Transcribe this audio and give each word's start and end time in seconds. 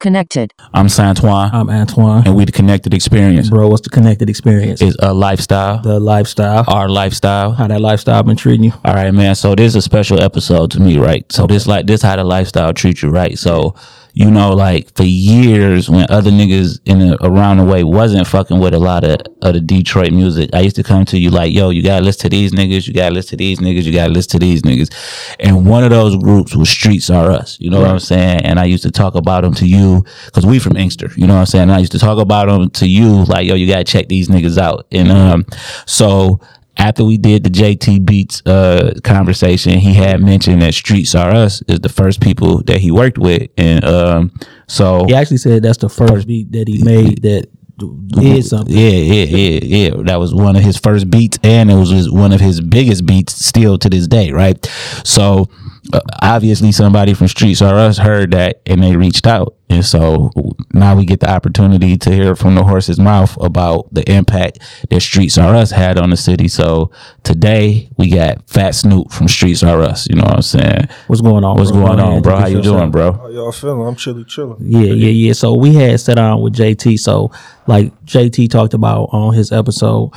Connected. 0.00 0.54
I'm 0.72 0.86
Santoine, 0.86 1.52
I'm 1.52 1.68
Antoine. 1.68 2.22
and 2.24 2.36
we 2.36 2.44
the 2.44 2.52
Connected 2.52 2.94
Experience. 2.94 3.50
Bro, 3.50 3.66
what's 3.68 3.82
the 3.82 3.90
connected 3.90 4.30
experience? 4.30 4.80
Is 4.80 4.96
a 5.00 5.12
lifestyle, 5.12 5.82
the 5.82 5.98
lifestyle. 5.98 6.64
our 6.68 6.88
lifestyle. 6.88 7.50
How 7.50 7.66
that 7.66 7.80
lifestyle 7.80 8.22
been 8.22 8.36
treating 8.36 8.62
you? 8.62 8.72
All 8.84 8.94
right, 8.94 9.10
man. 9.10 9.34
So 9.34 9.56
this 9.56 9.72
is 9.72 9.76
a 9.76 9.82
special 9.82 10.22
episode 10.22 10.70
to 10.72 10.80
me, 10.80 10.98
right? 10.98 11.30
So 11.32 11.48
this 11.48 11.66
like 11.66 11.86
this 11.86 12.00
how 12.00 12.14
the 12.14 12.22
lifestyle 12.22 12.72
treats 12.72 13.02
you, 13.02 13.10
right? 13.10 13.36
So 13.36 13.74
you 14.14 14.30
know, 14.30 14.52
like 14.52 14.94
for 14.96 15.04
years 15.04 15.88
when 15.88 16.06
other 16.10 16.30
niggas 16.30 16.80
in 16.84 16.98
the, 16.98 17.18
around 17.24 17.58
the 17.58 17.64
way 17.64 17.84
wasn't 17.84 18.26
fucking 18.26 18.58
with 18.58 18.74
a 18.74 18.78
lot 18.78 19.04
of, 19.04 19.18
of 19.42 19.54
the 19.54 19.60
Detroit 19.60 20.12
music, 20.12 20.50
I 20.52 20.60
used 20.60 20.76
to 20.76 20.82
come 20.82 21.04
to 21.06 21.18
you 21.18 21.30
like, 21.30 21.52
yo, 21.52 21.70
you 21.70 21.82
gotta 21.82 22.04
listen 22.04 22.22
to 22.22 22.28
these 22.28 22.52
niggas, 22.52 22.86
you 22.86 22.94
gotta 22.94 23.14
listen 23.14 23.30
to 23.30 23.36
these 23.36 23.58
niggas, 23.58 23.84
you 23.84 23.92
gotta 23.92 24.12
listen 24.12 24.32
to 24.32 24.38
these 24.38 24.62
niggas. 24.62 25.36
And 25.38 25.66
one 25.66 25.84
of 25.84 25.90
those 25.90 26.16
groups 26.16 26.56
was 26.56 26.68
Streets 26.68 27.10
R 27.10 27.30
Us. 27.30 27.58
You 27.60 27.70
know 27.70 27.80
what 27.80 27.90
I'm 27.90 27.98
saying? 28.00 28.40
And 28.44 28.58
I 28.58 28.64
used 28.64 28.82
to 28.84 28.90
talk 28.90 29.14
about 29.14 29.42
them 29.42 29.54
to 29.54 29.66
you 29.66 30.04
because 30.26 30.44
we 30.44 30.58
from 30.58 30.76
Inkster. 30.76 31.10
You 31.16 31.26
know 31.26 31.34
what 31.34 31.40
I'm 31.40 31.46
saying? 31.46 31.62
And 31.62 31.72
I 31.72 31.78
used 31.78 31.92
to 31.92 31.98
talk 31.98 32.18
about 32.18 32.46
them 32.46 32.70
to 32.70 32.88
you 32.88 33.24
like, 33.24 33.46
yo, 33.46 33.54
you 33.54 33.68
gotta 33.68 33.84
check 33.84 34.08
these 34.08 34.28
niggas 34.28 34.58
out. 34.58 34.86
And 34.90 35.12
um, 35.12 35.46
so 35.86 36.40
after 36.78 37.04
we 37.04 37.18
did 37.18 37.44
the 37.44 37.50
JT 37.50 38.06
Beats 38.06 38.42
uh, 38.46 38.94
conversation, 39.02 39.78
he 39.78 39.94
had 39.94 40.22
mentioned 40.22 40.62
that 40.62 40.74
Streets 40.74 41.14
R 41.14 41.30
Us 41.30 41.62
is 41.68 41.80
the 41.80 41.88
first 41.88 42.20
people 42.20 42.62
that 42.62 42.78
he 42.78 42.90
worked 42.90 43.18
with, 43.18 43.50
and 43.58 43.84
um, 43.84 44.32
so 44.68 45.04
He 45.06 45.14
actually 45.14 45.38
said 45.38 45.62
that's 45.62 45.78
the 45.78 45.88
first 45.88 46.26
beat 46.26 46.52
that 46.52 46.68
he 46.68 46.82
made 46.82 47.22
that 47.22 47.48
did 47.78 48.44
something. 48.44 48.74
yeah, 48.76 48.88
yeah, 48.90 49.24
yeah, 49.24 49.60
yeah. 49.62 50.02
That 50.04 50.18
was 50.18 50.34
one 50.34 50.56
of 50.56 50.62
his 50.62 50.76
first 50.76 51.10
beats, 51.10 51.38
and 51.42 51.70
it 51.70 51.74
was 51.74 52.10
one 52.10 52.32
of 52.32 52.40
his 52.40 52.60
biggest 52.60 53.06
beats 53.06 53.34
still 53.34 53.78
to 53.78 53.88
this 53.88 54.06
day, 54.06 54.32
right? 54.32 54.64
So 55.04 55.48
uh, 55.92 56.00
obviously, 56.22 56.72
somebody 56.72 57.14
from 57.14 57.28
Streets 57.28 57.62
R 57.62 57.74
Us 57.74 57.98
heard 57.98 58.32
that, 58.32 58.60
and 58.66 58.82
they 58.82 58.96
reached 58.96 59.26
out, 59.26 59.56
and 59.70 59.84
so 59.84 60.30
now 60.72 60.96
we 60.96 61.04
get 61.04 61.20
the 61.20 61.30
opportunity 61.30 61.96
to 61.96 62.10
hear 62.10 62.34
from 62.34 62.54
the 62.54 62.64
horse's 62.64 62.98
mouth 62.98 63.36
about 63.40 63.92
the 63.92 64.08
impact 64.10 64.58
that 64.90 65.00
Streets 65.00 65.38
R 65.38 65.54
Us 65.54 65.70
had 65.70 65.98
on 65.98 66.10
the 66.10 66.16
city. 66.16 66.48
So 66.48 66.90
today 67.22 67.90
we 67.96 68.10
got 68.10 68.48
Phat 68.48 68.74
Snoop 68.74 69.12
from 69.12 69.28
Streets 69.28 69.62
R 69.62 69.80
Us. 69.82 70.08
You 70.08 70.16
know 70.16 70.24
what 70.24 70.36
I'm 70.36 70.42
saying? 70.42 70.88
What's 71.06 71.22
going 71.22 71.44
on? 71.44 71.56
What's 71.56 71.72
bro? 71.72 71.86
going 71.86 72.00
on, 72.00 72.22
bro? 72.22 72.36
How 72.36 72.46
you 72.46 72.62
doing, 72.62 72.90
bro? 72.90 73.12
How 73.12 73.28
y'all 73.28 73.52
feeling? 73.52 73.86
I'm 73.86 73.96
chilly, 73.96 74.24
chilling. 74.24 74.58
Yeah, 74.60 74.92
yeah, 74.92 75.10
yeah. 75.10 75.32
So 75.32 75.54
we 75.54 75.74
had 75.74 76.00
sat 76.00 76.18
on 76.18 76.40
with 76.40 76.54
JT. 76.54 76.98
So 76.98 77.30
like 77.66 77.92
JT 78.04 78.50
talked 78.50 78.74
about 78.74 79.10
on 79.12 79.34
his 79.34 79.52
episode, 79.52 80.12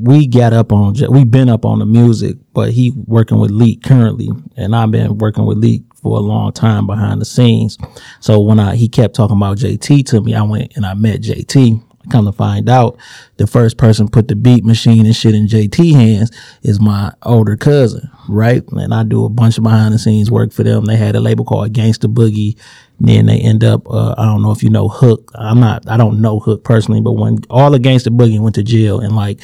we 0.00 0.26
got 0.26 0.52
up 0.52 0.72
on 0.72 0.94
J- 0.94 1.08
we 1.08 1.24
been 1.24 1.48
up 1.48 1.64
on 1.64 1.78
the 1.78 1.86
music, 1.86 2.36
but 2.54 2.72
he 2.72 2.92
working 3.06 3.38
with 3.38 3.50
Leak 3.50 3.82
currently, 3.82 4.30
and 4.56 4.74
I've 4.74 4.90
been 4.90 5.18
working 5.18 5.44
with 5.46 5.58
Leak 5.58 5.82
for 6.02 6.16
a 6.16 6.20
long 6.20 6.52
time 6.52 6.86
behind 6.86 7.20
the 7.20 7.24
scenes. 7.24 7.76
So 8.20 8.40
when 8.40 8.58
I 8.60 8.76
he 8.76 8.88
kept 8.88 9.14
talking 9.14 9.36
about 9.36 9.58
JT 9.58 10.06
to 10.06 10.20
me, 10.20 10.34
I 10.34 10.42
went 10.42 10.76
and 10.76 10.86
I 10.86 10.94
met 10.94 11.20
JT. 11.20 11.84
Come 12.10 12.24
to 12.24 12.32
find 12.32 12.70
out, 12.70 12.96
the 13.36 13.46
first 13.46 13.76
person 13.76 14.08
put 14.08 14.28
the 14.28 14.36
beat 14.36 14.64
machine 14.64 15.04
and 15.04 15.14
shit 15.14 15.34
in 15.34 15.46
JT 15.46 15.92
hands 15.92 16.30
is 16.62 16.80
my 16.80 17.12
older 17.24 17.54
cousin, 17.54 18.08
right? 18.30 18.62
And 18.72 18.94
I 18.94 19.02
do 19.02 19.26
a 19.26 19.28
bunch 19.28 19.58
of 19.58 19.64
behind 19.64 19.92
the 19.92 19.98
scenes 19.98 20.30
work 20.30 20.52
for 20.52 20.62
them. 20.62 20.86
They 20.86 20.96
had 20.96 21.16
a 21.16 21.20
label 21.20 21.44
called 21.44 21.74
Gangsta 21.74 22.12
Boogie. 22.12 22.56
Then 22.98 23.26
they 23.26 23.38
end 23.38 23.62
up, 23.62 23.86
uh, 23.90 24.14
I 24.16 24.24
don't 24.24 24.40
know 24.42 24.52
if 24.52 24.62
you 24.62 24.70
know 24.70 24.88
Hook. 24.88 25.30
I'm 25.34 25.60
not, 25.60 25.86
I 25.86 25.98
don't 25.98 26.22
know 26.22 26.40
Hook 26.40 26.64
personally, 26.64 27.02
but 27.02 27.12
when 27.12 27.40
all 27.50 27.70
the 27.70 27.78
Gangsta 27.78 28.08
Boogie 28.08 28.40
went 28.40 28.54
to 28.54 28.62
jail 28.62 29.00
and 29.00 29.14
like 29.14 29.40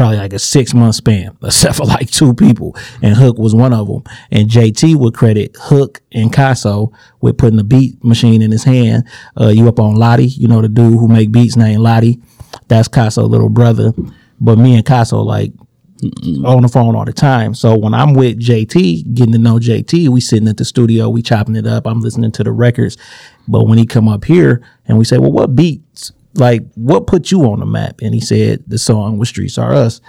probably 0.00 0.16
like 0.16 0.32
a 0.32 0.38
six 0.38 0.72
month 0.72 0.94
span, 0.94 1.36
except 1.44 1.76
for 1.76 1.84
like 1.84 2.10
two 2.10 2.32
people, 2.32 2.74
and 3.02 3.14
Hook 3.14 3.36
was 3.36 3.54
one 3.54 3.74
of 3.74 3.86
them. 3.86 4.02
And 4.30 4.48
JT 4.48 4.96
would 4.96 5.12
credit 5.12 5.54
Hook 5.60 6.00
and 6.10 6.32
Casso 6.32 6.90
with 7.20 7.36
putting 7.36 7.58
the 7.58 7.64
beat 7.64 8.02
machine 8.02 8.40
in 8.40 8.50
his 8.50 8.64
hand. 8.64 9.06
Uh, 9.38 9.48
you 9.48 9.68
up 9.68 9.78
on 9.78 9.96
Lottie, 9.96 10.28
you 10.28 10.48
know 10.48 10.62
the 10.62 10.70
dude 10.70 10.98
who 10.98 11.06
make 11.06 11.30
beats 11.30 11.54
named 11.54 11.82
Lottie. 11.82 12.18
That's 12.68 12.88
Casso 12.88 13.28
little 13.28 13.50
brother. 13.50 13.92
But 14.40 14.56
me 14.56 14.74
and 14.74 14.86
Casso 14.86 15.22
like 15.22 15.52
on 16.46 16.62
the 16.62 16.68
phone 16.72 16.96
all 16.96 17.04
the 17.04 17.12
time. 17.12 17.52
So 17.52 17.76
when 17.76 17.92
I'm 17.92 18.14
with 18.14 18.40
JT, 18.40 19.14
getting 19.14 19.32
to 19.32 19.38
know 19.38 19.58
JT, 19.58 20.08
we 20.08 20.22
sitting 20.22 20.48
at 20.48 20.56
the 20.56 20.64
studio, 20.64 21.10
we 21.10 21.20
chopping 21.20 21.56
it 21.56 21.66
up. 21.66 21.86
I'm 21.86 22.00
listening 22.00 22.32
to 22.32 22.42
the 22.42 22.52
records. 22.52 22.96
But 23.46 23.64
when 23.64 23.76
he 23.76 23.84
come 23.84 24.08
up 24.08 24.24
here 24.24 24.62
and 24.86 24.96
we 24.96 25.04
say, 25.04 25.18
well, 25.18 25.32
what 25.32 25.54
beats? 25.54 26.12
Like, 26.34 26.62
what 26.74 27.06
put 27.06 27.30
you 27.30 27.42
on 27.50 27.60
the 27.60 27.66
map? 27.66 28.00
And 28.02 28.14
he 28.14 28.20
said, 28.20 28.64
the 28.66 28.78
song 28.78 29.18
with 29.18 29.28
Streets 29.28 29.58
R 29.58 29.74
Us. 29.74 30.00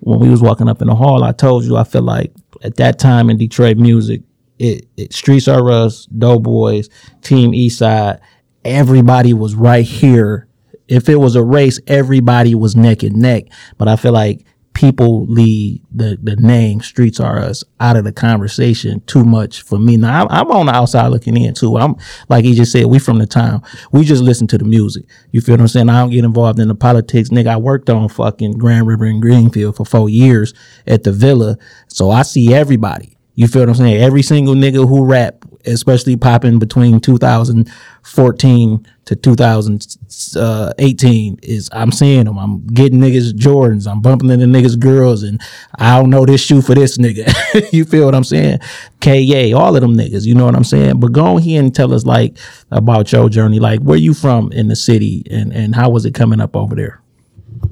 When 0.00 0.20
we 0.20 0.28
was 0.28 0.42
walking 0.42 0.68
up 0.68 0.82
in 0.82 0.88
the 0.88 0.94
hall, 0.94 1.24
I 1.24 1.32
told 1.32 1.64
you, 1.64 1.76
I 1.76 1.84
feel 1.84 2.02
like 2.02 2.32
at 2.62 2.76
that 2.76 2.98
time 2.98 3.30
in 3.30 3.38
Detroit 3.38 3.76
music, 3.76 4.22
it, 4.58 4.86
it 4.96 5.12
Streets 5.12 5.48
R 5.48 5.70
Us, 5.70 6.06
Doughboyz, 6.06 6.88
Team 7.22 7.52
Eastside, 7.52 8.20
everybody 8.64 9.32
was 9.32 9.54
right 9.54 9.84
here. 9.84 10.48
If 10.88 11.08
it 11.08 11.16
was 11.16 11.34
a 11.34 11.42
race, 11.42 11.80
everybody 11.86 12.54
was 12.54 12.76
neck 12.76 13.02
and 13.02 13.16
neck. 13.16 13.44
But 13.78 13.88
I 13.88 13.96
feel 13.96 14.12
like 14.12 14.44
people 14.76 15.24
leave 15.24 15.80
the 15.90 16.18
the 16.22 16.36
name 16.36 16.82
Streets 16.82 17.18
R 17.18 17.38
Us 17.38 17.64
out 17.80 17.96
of 17.96 18.04
the 18.04 18.12
conversation 18.12 19.00
too 19.06 19.24
much 19.24 19.62
for 19.62 19.78
me. 19.78 19.96
Now 19.96 20.26
I'm, 20.26 20.28
I'm 20.28 20.50
on 20.50 20.66
the 20.66 20.74
outside 20.74 21.08
looking 21.08 21.34
in 21.34 21.54
too. 21.54 21.78
I'm 21.78 21.96
like 22.28 22.44
he 22.44 22.54
just 22.54 22.72
said 22.72 22.84
we 22.84 22.98
from 22.98 23.18
the 23.18 23.26
town 23.26 23.62
we 23.90 24.04
just 24.04 24.22
listen 24.22 24.46
to 24.48 24.58
the 24.58 24.66
music. 24.66 25.06
You 25.30 25.40
feel 25.40 25.54
what 25.54 25.62
i'm 25.62 25.68
saying? 25.68 25.88
I 25.88 26.00
don't 26.00 26.10
get 26.10 26.24
involved 26.26 26.60
in 26.60 26.68
the 26.68 26.74
politics. 26.74 27.30
Nigga 27.30 27.46
i 27.46 27.56
worked 27.56 27.88
on 27.88 28.10
fucking 28.10 28.58
grand 28.58 28.86
river 28.86 29.06
and 29.06 29.22
greenfield 29.22 29.76
for 29.76 29.86
four 29.86 30.10
years 30.10 30.52
at 30.86 31.04
the 31.04 31.12
villa. 31.12 31.56
So 31.88 32.10
i 32.10 32.20
see 32.20 32.52
everybody. 32.52 33.16
You 33.34 33.48
feel 33.48 33.62
what 33.62 33.70
i'm 33.70 33.74
saying? 33.76 34.02
Every 34.02 34.22
single 34.22 34.54
nigga 34.54 34.86
who 34.86 35.06
rap 35.06 35.45
especially 35.66 36.16
popping 36.16 36.58
between 36.58 37.00
2014 37.00 38.86
to 39.06 39.16
2018 39.16 41.38
is 41.42 41.70
I'm 41.72 41.92
seeing 41.92 42.24
them. 42.24 42.38
I'm 42.38 42.66
getting 42.66 42.98
niggas 42.98 43.32
Jordans. 43.32 43.90
I'm 43.90 44.00
bumping 44.00 44.30
into 44.30 44.46
niggas 44.46 44.78
girls, 44.78 45.22
and 45.22 45.40
I 45.78 45.98
don't 45.98 46.10
know 46.10 46.26
this 46.26 46.40
shoe 46.40 46.60
for 46.60 46.74
this 46.74 46.98
nigga. 46.98 47.32
you 47.72 47.84
feel 47.84 48.06
what 48.06 48.14
I'm 48.14 48.24
saying? 48.24 48.58
KA, 49.00 49.56
all 49.56 49.76
of 49.76 49.82
them 49.82 49.94
niggas. 49.94 50.26
You 50.26 50.34
know 50.34 50.46
what 50.46 50.56
I'm 50.56 50.64
saying? 50.64 51.00
But 51.00 51.12
go 51.12 51.24
on 51.24 51.42
here 51.42 51.62
and 51.62 51.74
tell 51.74 51.94
us 51.94 52.04
like 52.04 52.36
about 52.70 53.12
your 53.12 53.28
journey. 53.28 53.60
Like 53.60 53.80
where 53.80 53.98
you 53.98 54.14
from 54.14 54.52
in 54.52 54.68
the 54.68 54.76
city, 54.76 55.24
and 55.30 55.52
and 55.52 55.74
how 55.74 55.90
was 55.90 56.04
it 56.04 56.14
coming 56.14 56.40
up 56.40 56.56
over 56.56 56.74
there? 56.74 57.00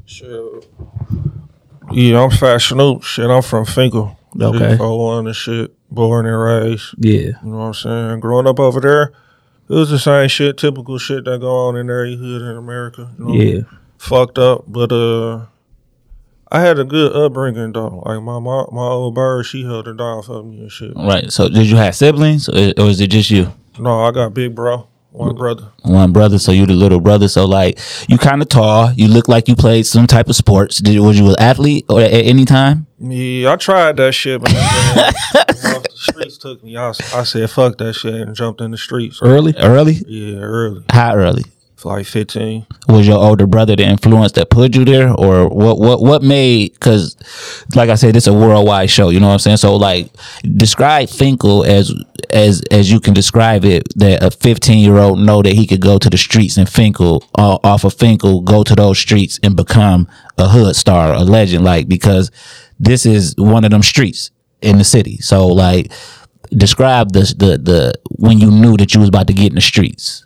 Sure. 0.06 0.62
Yeah, 1.92 2.22
I'm 2.22 2.60
Snoop. 2.60 3.02
Shit, 3.02 3.30
I'm 3.30 3.42
from 3.42 3.64
Fenkell. 3.64 4.16
Okay. 4.40 4.76
401 4.76 5.26
and 5.26 5.36
shit. 5.36 5.74
Born 5.94 6.26
and 6.26 6.40
raised. 6.40 6.94
Yeah, 6.98 7.38
You 7.42 7.50
know 7.50 7.58
what 7.58 7.64
I'm 7.64 7.74
saying? 7.74 8.20
Growing 8.20 8.46
up 8.46 8.58
over 8.58 8.80
there, 8.80 9.12
it 9.68 9.74
was 9.74 9.90
the 9.90 9.98
same 9.98 10.28
shit, 10.28 10.58
typical 10.58 10.98
shit 10.98 11.24
that 11.24 11.40
go 11.40 11.68
on 11.68 11.76
in 11.76 11.88
every 11.88 12.16
hood 12.16 12.42
in 12.42 12.56
America. 12.56 13.10
You 13.18 13.24
know? 13.24 13.34
yeah, 13.34 13.60
Fucked 13.98 14.38
up, 14.38 14.64
but 14.66 14.92
uh, 14.92 15.46
I 16.50 16.60
had 16.60 16.78
a 16.78 16.84
good 16.84 17.12
upbringing 17.12 17.72
though. 17.72 18.02
Like 18.04 18.22
my 18.22 18.38
my, 18.38 18.64
my 18.70 18.86
old 18.88 19.14
bird, 19.14 19.46
she 19.46 19.64
held 19.64 19.88
it 19.88 19.96
down 19.96 20.22
for 20.22 20.42
me 20.42 20.60
and 20.60 20.70
shit. 20.72 20.92
Right. 20.94 21.32
So 21.32 21.48
did 21.48 21.66
you 21.66 21.76
have 21.76 21.94
siblings, 21.94 22.48
or, 22.48 22.72
or 22.78 22.86
is 22.90 23.00
it 23.00 23.08
just 23.08 23.30
you? 23.30 23.52
No, 23.78 24.04
I 24.04 24.10
got 24.12 24.34
big 24.34 24.54
bro, 24.54 24.86
one 25.14 25.36
brother. 25.36 25.70
one 25.82 26.12
brother, 26.12 26.38
so 26.38 26.50
you 26.50 26.66
the 26.66 26.72
little 26.72 27.00
brother. 27.00 27.28
So 27.28 27.44
like 27.46 27.78
you 28.08 28.18
kind 28.18 28.42
of 28.42 28.48
tall. 28.48 28.92
You 28.92 29.08
look 29.08 29.28
like 29.28 29.46
you 29.48 29.54
played 29.54 29.86
some 29.86 30.06
type 30.06 30.28
of 30.28 30.34
sports. 30.36 30.78
Did 30.78 30.98
was 30.98 31.18
you 31.18 31.28
an 31.28 31.36
athlete 31.38 31.84
or 31.88 32.00
at 32.00 32.10
any 32.12 32.44
time? 32.44 32.86
Yeah, 32.98 33.52
I 33.52 33.56
tried 33.56 33.96
that 33.98 34.12
shit, 34.12 34.40
but 34.40 34.50
the 34.50 35.88
streets 35.94 36.38
took 36.38 36.62
me. 36.64 36.76
I, 36.76 36.88
I 36.88 37.22
said 37.22 37.48
fuck 37.50 37.78
that 37.78 37.92
shit 37.94 38.14
and 38.14 38.34
jumped 38.34 38.60
in 38.60 38.70
the 38.72 38.76
streets. 38.78 39.20
early. 39.22 39.54
Early? 39.56 39.92
Yeah, 40.06 40.38
early, 40.38 40.84
How 40.90 41.14
early? 41.14 41.44
Like 41.84 42.06
fifteen. 42.06 42.66
Was 42.88 43.06
your 43.06 43.18
older 43.18 43.46
brother 43.46 43.76
the 43.76 43.84
influence 43.84 44.32
that 44.32 44.50
put 44.50 44.74
you 44.74 44.84
there, 44.84 45.12
or 45.12 45.48
what? 45.48 45.78
What? 45.78 46.00
What 46.00 46.22
made? 46.22 46.72
Because, 46.72 47.16
like 47.74 47.90
I 47.90 47.94
said, 47.94 48.16
it's 48.16 48.26
a 48.26 48.32
worldwide 48.32 48.90
show. 48.90 49.10
You 49.10 49.20
know 49.20 49.28
what 49.28 49.34
I'm 49.34 49.38
saying? 49.38 49.56
So 49.58 49.76
like, 49.76 50.10
describe 50.56 51.08
Fenkell 51.08 51.66
as 51.66 51.92
as 52.30 52.62
as 52.70 52.90
you 52.90 53.00
can 53.00 53.14
describe 53.14 53.64
it. 53.64 53.84
That 53.96 54.22
a 54.22 54.30
15 54.30 54.78
year 54.78 54.96
old 54.96 55.18
know 55.20 55.42
that 55.42 55.54
he 55.54 55.66
could 55.66 55.80
go 55.80 55.98
to 55.98 56.10
the 56.10 56.18
streets 56.18 56.56
and 56.56 56.68
Fenkell 56.68 57.22
uh, 57.36 57.58
off 57.62 57.84
of 57.84 57.94
Fenkell, 57.94 58.44
go 58.44 58.62
to 58.62 58.74
those 58.74 58.98
streets 58.98 59.38
and 59.42 59.56
become 59.56 60.08
a 60.38 60.48
hood 60.48 60.76
star, 60.76 61.12
a 61.12 61.20
legend. 61.20 61.64
Like 61.64 61.88
because 61.88 62.30
this 62.78 63.06
is 63.06 63.34
one 63.36 63.64
of 63.64 63.70
them 63.70 63.82
streets 63.82 64.30
in 64.62 64.78
the 64.78 64.84
city. 64.84 65.18
So 65.18 65.46
like 65.46 65.92
describe 66.50 67.12
the 67.12 67.20
the 67.36 67.58
the 67.58 67.94
when 68.10 68.38
you 68.38 68.50
knew 68.50 68.76
that 68.76 68.94
you 68.94 69.00
was 69.00 69.08
about 69.08 69.26
to 69.28 69.32
get 69.32 69.48
in 69.48 69.54
the 69.54 69.60
streets. 69.60 70.23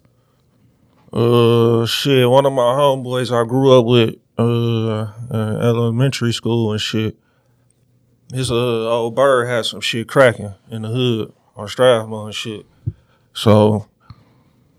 Uh, 1.12 1.86
shit. 1.86 2.28
One 2.28 2.46
of 2.46 2.52
my 2.52 2.62
homeboys 2.62 3.32
I 3.32 3.46
grew 3.48 3.78
up 3.78 3.86
with, 3.86 4.16
uh, 4.38 5.12
in 5.30 5.62
elementary 5.62 6.32
school 6.32 6.72
and 6.72 6.80
shit. 6.80 7.16
His 8.32 8.50
uh 8.50 8.54
old 8.54 9.14
bird 9.14 9.48
had 9.48 9.64
some 9.64 9.80
shit 9.80 10.06
cracking 10.06 10.54
in 10.70 10.82
the 10.82 10.88
hood 10.88 11.32
on 11.56 11.66
Strathmore 11.66 12.26
and 12.26 12.34
shit. 12.34 12.66
So 13.32 13.86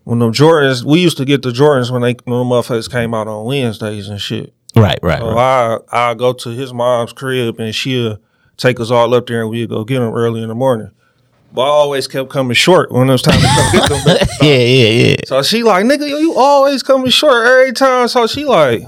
when 0.04 0.20
them 0.20 0.34
Jordans, 0.34 0.84
we 0.84 1.00
used 1.00 1.18
to 1.18 1.26
get 1.26 1.42
the 1.42 1.50
Jordans 1.50 1.90
when 1.92 2.04
they 2.04 2.16
when 2.26 2.40
them 2.40 2.48
motherfuckers 2.50 2.92
came 2.92 3.14
out 3.14 3.28
on 3.28 3.46
Wednesdays 3.46 4.08
and 4.08 4.22
shit. 4.22 4.54
Right, 4.76 5.00
right, 5.02 5.20
So 5.20 5.34
right. 5.34 5.80
I 5.92 6.12
I 6.12 6.14
go 6.14 6.31
to 6.34 6.50
his 6.50 6.74
mom's 6.74 7.12
crib 7.12 7.60
and 7.60 7.74
she'll 7.74 8.20
take 8.56 8.80
us 8.80 8.92
all 8.92 9.14
up 9.16 9.26
there 9.26 9.42
and 9.42 9.50
we'd 9.50 9.70
go 9.70 9.84
get 9.84 10.00
them 10.00 10.14
early 10.14 10.44
in 10.44 10.50
the 10.50 10.56
morning. 10.56 10.92
But 11.51 11.62
I 11.63 11.68
always 11.68 12.07
kept 12.07 12.30
coming 12.30 12.54
short 12.54 12.92
when 12.92 13.10
it 13.10 13.12
was 13.12 13.22
time 13.24 13.40
to 13.40 13.48
come 13.48 13.72
get 13.72 13.90
them. 13.90 14.00
bitches. 14.00 14.30
Yeah, 14.42 14.56
yeah, 14.56 15.07
yeah. 15.10 15.16
So 15.25 15.42
she 15.42 15.63
like, 15.63 15.86
nigga, 15.86 16.07
you 16.07 16.18
you 16.18 16.36
always 16.36 16.84
coming 16.84 17.10
short 17.10 17.46
every 17.48 17.74
time. 17.74 18.07
So 18.07 18.28
she 18.28 18.46
like, 18.46 18.84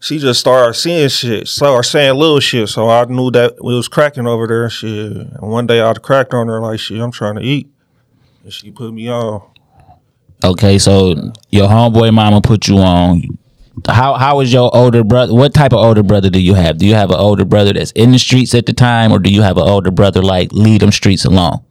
she 0.00 0.18
just 0.18 0.40
started 0.40 0.74
seeing 0.74 1.08
shit, 1.08 1.46
started 1.46 1.88
saying 1.88 2.16
little 2.16 2.40
shit. 2.40 2.68
So 2.68 2.88
I 2.90 3.04
knew 3.04 3.30
that 3.30 3.62
we 3.62 3.74
was 3.74 3.86
cracking 3.86 4.26
over 4.26 4.46
there. 4.48 4.64
and 4.64 4.72
Shit. 4.72 5.12
And 5.12 5.40
one 5.40 5.66
day 5.68 5.80
I 5.80 5.92
cracked 5.94 6.34
on 6.34 6.48
her 6.48 6.60
like, 6.60 6.80
shit, 6.80 7.00
I'm 7.00 7.12
trying 7.12 7.36
to 7.36 7.42
eat. 7.42 7.70
And 8.42 8.52
she 8.52 8.72
put 8.72 8.92
me 8.92 9.08
on. 9.08 9.42
Okay, 10.44 10.78
so 10.78 11.14
your 11.50 11.68
homeboy 11.68 12.12
mama 12.12 12.40
put 12.40 12.66
you 12.66 12.78
on. 12.78 13.22
How 13.88 14.14
how 14.14 14.40
is 14.40 14.52
your 14.52 14.74
older 14.74 15.02
brother? 15.02 15.32
What 15.34 15.54
type 15.54 15.72
of 15.72 15.78
older 15.78 16.02
brother 16.02 16.28
do 16.30 16.40
you 16.40 16.54
have? 16.54 16.78
Do 16.78 16.86
you 16.86 16.94
have 16.94 17.10
an 17.10 17.16
older 17.16 17.44
brother 17.44 17.72
that's 17.72 17.90
in 17.92 18.12
the 18.12 18.18
streets 18.18 18.54
at 18.54 18.66
the 18.66 18.72
time, 18.72 19.12
or 19.12 19.18
do 19.18 19.30
you 19.30 19.42
have 19.42 19.56
an 19.56 19.66
older 19.66 19.90
brother 19.90 20.22
like 20.22 20.52
lead 20.52 20.82
them 20.82 20.92
streets 20.92 21.24
along? 21.24 21.64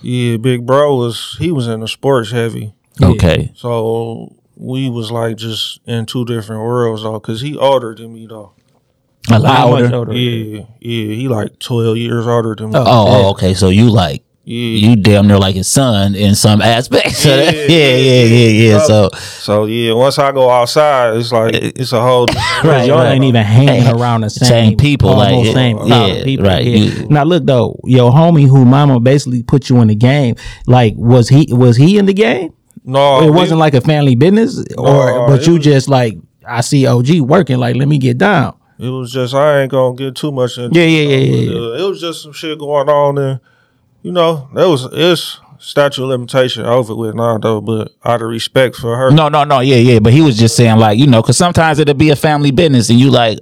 Yeah, 0.00 0.38
big 0.38 0.66
bro 0.66 0.96
was 0.96 1.36
he 1.38 1.52
was 1.52 1.68
in 1.68 1.80
the 1.80 1.88
sports 1.88 2.30
heavy. 2.30 2.72
Okay, 3.02 3.52
So 3.54 4.34
we 4.56 4.90
was 4.90 5.10
like 5.10 5.36
just 5.36 5.80
in 5.86 6.06
two 6.06 6.24
different 6.24 6.62
worlds 6.62 7.02
though, 7.02 7.18
cause 7.20 7.40
he 7.40 7.56
older 7.56 7.94
than 7.94 8.12
me 8.14 8.26
though. 8.26 8.52
a 9.30 9.38
lot 9.38 9.66
older. 9.66 9.94
older? 9.94 10.12
Yeah, 10.12 10.64
yeah, 10.80 11.14
he 11.14 11.28
like 11.28 11.58
twelve 11.58 11.96
years 11.96 12.26
older 12.26 12.54
than 12.54 12.70
me. 12.70 12.78
Oh, 12.78 12.84
oh, 12.86 13.30
okay. 13.30 13.54
So 13.54 13.68
you 13.68 13.90
like 13.90 14.22
yeah. 14.44 14.88
you 14.90 14.96
damn 14.96 15.26
near 15.26 15.38
like 15.38 15.54
his 15.54 15.68
son 15.68 16.14
in 16.14 16.34
some 16.34 16.60
aspects. 16.62 17.18
So 17.22 17.34
Yeah, 17.36 17.50
yeah, 17.50 17.96
yeah, 17.96 18.22
yeah, 18.24 18.48
yeah. 18.72 18.78
So 18.80 19.10
So 19.14 19.64
yeah, 19.66 19.92
once 19.94 20.18
I 20.18 20.32
go 20.32 20.50
outside, 20.50 21.16
it's 21.16 21.30
like 21.32 21.54
it's 21.54 21.92
a 21.92 22.00
whole. 22.00 22.26
Right, 22.64 22.86
y'all 22.86 22.98
right. 22.98 23.12
ain't 23.12 23.24
even 23.24 23.42
hanging 23.42 23.88
around 23.88 24.20
the 24.22 24.30
same, 24.30 24.48
same 24.48 24.76
people, 24.76 25.16
like, 25.16 25.30
almost 25.32 25.48
yeah, 25.48 25.52
same 25.54 25.78
yeah, 25.86 26.24
people. 26.24 26.46
right, 26.46 26.64
yeah. 26.64 26.76
you- 26.76 27.06
now 27.08 27.24
look 27.24 27.44
though, 27.44 27.78
your 27.84 28.10
homie 28.12 28.46
who 28.48 28.64
mama 28.64 29.00
basically 29.00 29.42
put 29.42 29.68
you 29.68 29.80
in 29.80 29.88
the 29.88 29.94
game. 29.96 30.36
Like, 30.66 30.94
was 30.96 31.28
he 31.28 31.46
was 31.50 31.76
he 31.76 31.98
in 31.98 32.06
the 32.06 32.14
game? 32.14 32.52
No, 32.84 33.22
it 33.22 33.30
wasn't 33.30 33.60
like 33.60 33.74
a 33.74 33.80
family 33.80 34.14
business, 34.16 34.58
or 34.78 35.06
No, 35.12 35.26
but 35.28 35.46
you 35.46 35.54
was- 35.54 35.64
just 35.64 35.88
like 35.88 36.18
I 36.46 36.60
see 36.62 36.86
OG 36.86 37.20
working. 37.20 37.58
Like, 37.58 37.76
let 37.76 37.86
me 37.88 37.98
get 37.98 38.18
down. 38.18 38.54
It 38.78 38.88
was 38.88 39.12
just 39.12 39.32
I 39.34 39.62
ain't 39.62 39.70
gonna 39.70 39.94
get 39.94 40.16
too 40.16 40.32
much 40.32 40.58
into. 40.58 40.76
Yeah, 40.78 40.86
yeah, 40.86 41.08
yeah, 41.08 41.16
yeah, 41.16 41.50
it, 41.50 41.56
uh, 41.56 41.84
it 41.84 41.88
was 41.88 42.00
just 42.00 42.22
some 42.22 42.32
shit 42.32 42.58
going 42.58 42.88
on, 42.88 43.18
and 43.18 43.40
you 44.02 44.12
know, 44.12 44.48
there 44.54 44.68
was 44.68 44.86
it's 44.92 45.40
statute 45.58 46.02
of 46.02 46.08
limitation 46.08 46.66
over 46.66 46.94
with 46.94 47.14
now 47.14 47.38
though. 47.38 47.60
But 47.60 47.92
out 48.04 48.22
of 48.22 48.28
respect 48.28 48.76
for 48.76 48.96
her, 48.96 49.10
no, 49.10 49.28
no, 49.28 49.44
no. 49.44 49.60
Yeah, 49.60 49.76
yeah. 49.76 49.98
But 50.00 50.12
he 50.12 50.20
was 50.20 50.36
just 50.36 50.56
saying 50.56 50.78
like 50.78 50.98
you 50.98 51.06
know, 51.06 51.22
because 51.22 51.38
sometimes 51.38 51.78
it'll 51.78 51.94
be 51.94 52.10
a 52.10 52.16
family 52.16 52.50
business, 52.50 52.90
and 52.90 52.98
you 53.00 53.10
like, 53.10 53.38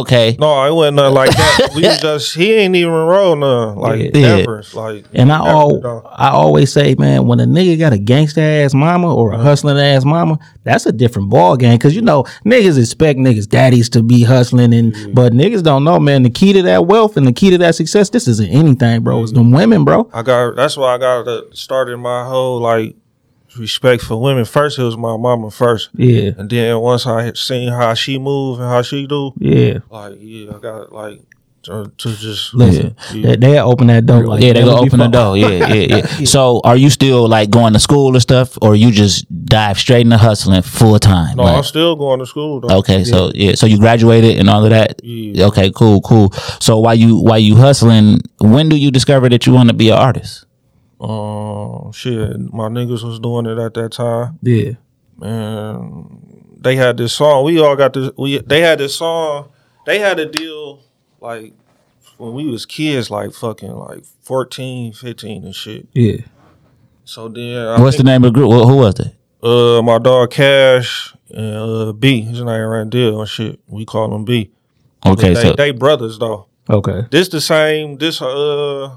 okay, 0.00 0.36
no, 0.38 0.64
it 0.64 0.74
wasn't 0.74 0.96
nothing 0.96 1.14
like 1.14 1.30
that. 1.30 1.70
we 1.74 1.82
just 1.82 2.34
he 2.34 2.52
ain't 2.54 2.74
even 2.76 2.92
roll 2.92 3.36
none 3.36 3.76
like 3.76 4.12
Yeah. 4.14 4.26
ever. 4.38 4.62
Like 4.74 5.04
And 5.12 5.32
I 5.32 5.38
all 5.38 5.80
though. 5.80 6.02
I 6.12 6.30
always 6.30 6.72
say, 6.72 6.94
man, 6.96 7.26
when 7.26 7.40
a 7.40 7.44
nigga 7.46 7.78
got 7.78 7.92
a 7.92 7.98
gangster 7.98 8.40
ass 8.40 8.74
mama 8.74 9.14
or 9.14 9.32
a 9.32 9.38
hustling 9.38 9.78
ass 9.78 10.04
mama, 10.04 10.38
that's 10.64 10.86
a 10.86 10.92
different 10.92 11.30
ball 11.30 11.56
game. 11.56 11.78
Cause 11.78 11.94
you 11.94 12.02
know 12.02 12.24
niggas 12.44 12.78
expect 12.78 13.18
niggas 13.18 13.48
daddies 13.48 13.88
to 13.90 14.02
be 14.02 14.22
hustling, 14.24 14.72
and 14.74 15.14
but 15.14 15.32
niggas 15.32 15.62
don't 15.62 15.84
know, 15.84 15.98
man. 15.98 16.22
The 16.22 16.30
key 16.30 16.52
to 16.54 16.62
that 16.62 16.86
wealth 16.86 17.16
and 17.16 17.26
the 17.26 17.32
key 17.32 17.50
to 17.50 17.58
that 17.58 17.74
success, 17.74 18.10
this 18.10 18.28
isn't 18.28 18.50
anything, 18.50 19.02
bro. 19.02 19.22
It's 19.22 19.32
them 19.32 19.50
women, 19.52 19.84
bro. 19.84 20.10
I 20.12 20.22
got 20.22 20.56
that's 20.56 20.76
why 20.76 20.94
I 20.94 20.98
got 20.98 21.24
to 21.24 21.46
started 21.54 21.98
my 21.98 22.24
whole 22.26 22.60
like 22.60 22.96
respect 23.58 24.02
for 24.02 24.20
women. 24.20 24.44
First, 24.44 24.78
it 24.78 24.82
was 24.82 24.96
my 24.96 25.16
mama 25.16 25.50
first, 25.50 25.90
Yeah, 25.94 26.30
and 26.36 26.48
then 26.50 26.78
once 26.80 27.06
I 27.06 27.22
had 27.24 27.36
seen 27.36 27.70
how 27.72 27.94
she 27.94 28.18
move 28.18 28.60
and 28.60 28.68
how 28.68 28.82
she 28.82 29.06
do, 29.06 29.32
yeah. 29.38 29.78
like 29.90 30.14
yeah, 30.20 30.54
I 30.56 30.58
got 30.58 30.92
like 30.92 31.20
to, 31.64 31.90
to 31.96 32.14
just 32.14 32.52
Listen, 32.52 32.94
Yeah. 33.14 33.22
they 33.30 33.36
they 33.36 33.58
open 33.58 33.86
that 33.86 34.04
door. 34.04 34.26
Like 34.26 34.42
yeah, 34.42 34.52
they 34.52 34.60
never 34.60 34.72
gonna 34.72 34.86
open 34.86 34.98
the 35.00 35.06
door. 35.08 35.34
Yeah, 35.36 35.48
yeah, 35.72 35.96
yeah. 36.18 36.24
So, 36.26 36.60
are 36.62 36.76
you 36.76 36.90
still 36.90 37.26
like 37.26 37.48
going 37.48 37.72
to 37.72 37.78
school 37.80 38.14
or 38.14 38.20
stuff, 38.20 38.58
or 38.60 38.76
you 38.76 38.90
just 38.90 39.24
dive 39.46 39.78
straight 39.78 40.02
into 40.02 40.18
hustling 40.18 40.60
full 40.60 40.98
time? 40.98 41.36
No, 41.38 41.44
Like- 41.44 41.56
I'm 41.56 41.62
still 41.64 41.96
going 41.96 42.18
to 42.20 42.26
school 42.26 42.60
though. 42.60 42.78
Okay, 42.80 43.02
so 43.04 43.30
yeah, 43.34 43.54
so 43.54 43.64
you 43.66 43.78
graduated 43.78 44.38
and 44.38 44.50
all 44.50 44.62
of 44.62 44.70
that. 44.70 45.00
Yeah. 45.02 45.46
Okay, 45.46 45.70
cool, 45.74 46.02
cool. 46.02 46.32
So 46.60 46.78
while 46.80 46.94
you 46.94 47.16
while 47.16 47.38
you 47.38 47.56
hustling, 47.56 48.20
when 48.40 48.68
do 48.68 48.76
you 48.76 48.90
discover 48.90 49.30
that 49.30 49.46
you 49.46 49.54
want 49.54 49.70
to 49.70 49.74
be 49.74 49.88
an 49.88 49.96
artist? 49.96 50.43
Um, 51.04 51.92
shit, 51.92 52.40
my 52.52 52.68
niggas 52.68 53.02
was 53.04 53.18
doing 53.20 53.46
it 53.46 53.58
at 53.58 53.74
that 53.74 53.92
time, 53.92 54.38
Yeah, 54.42 54.72
and 55.20 56.56
they 56.60 56.76
had 56.76 56.96
this 56.96 57.12
song. 57.12 57.44
We 57.44 57.60
all 57.60 57.76
got 57.76 57.92
this. 57.92 58.10
We 58.16 58.38
they 58.38 58.60
had 58.60 58.78
this 58.78 58.96
song. 58.96 59.50
They 59.86 59.98
had 59.98 60.18
a 60.18 60.26
deal 60.26 60.80
like 61.20 61.52
when 62.16 62.32
we 62.32 62.46
was 62.46 62.64
kids, 62.64 63.10
like 63.10 63.32
fucking 63.32 63.70
like 63.72 64.04
14, 64.22 64.92
15 64.92 65.44
and 65.44 65.54
shit. 65.54 65.88
yeah. 65.92 66.18
So 67.06 67.28
then, 67.28 67.58
I 67.68 67.80
What's 67.82 67.98
the 67.98 68.02
name 68.02 68.24
of 68.24 68.32
the 68.32 68.40
group? 68.40 68.50
Who, 68.50 68.66
who 68.66 68.76
was 68.76 68.94
that? 68.94 69.12
Uh, 69.46 69.82
my 69.82 69.98
dog 69.98 70.30
Cash 70.30 71.14
and 71.28 71.56
uh 71.56 71.92
B. 71.92 72.22
His 72.22 72.40
name 72.40 72.46
Randall 72.46 73.20
and 73.20 73.28
shit. 73.28 73.60
We 73.66 73.84
call 73.84 74.14
him 74.14 74.24
B. 74.24 74.50
Okay, 75.04 75.34
they, 75.34 75.42
so 75.42 75.52
they 75.52 75.70
brothers 75.70 76.18
though. 76.18 76.46
Okay. 76.70 77.02
This 77.10 77.28
the 77.28 77.42
same. 77.42 77.98
This 77.98 78.22
uh 78.22 78.96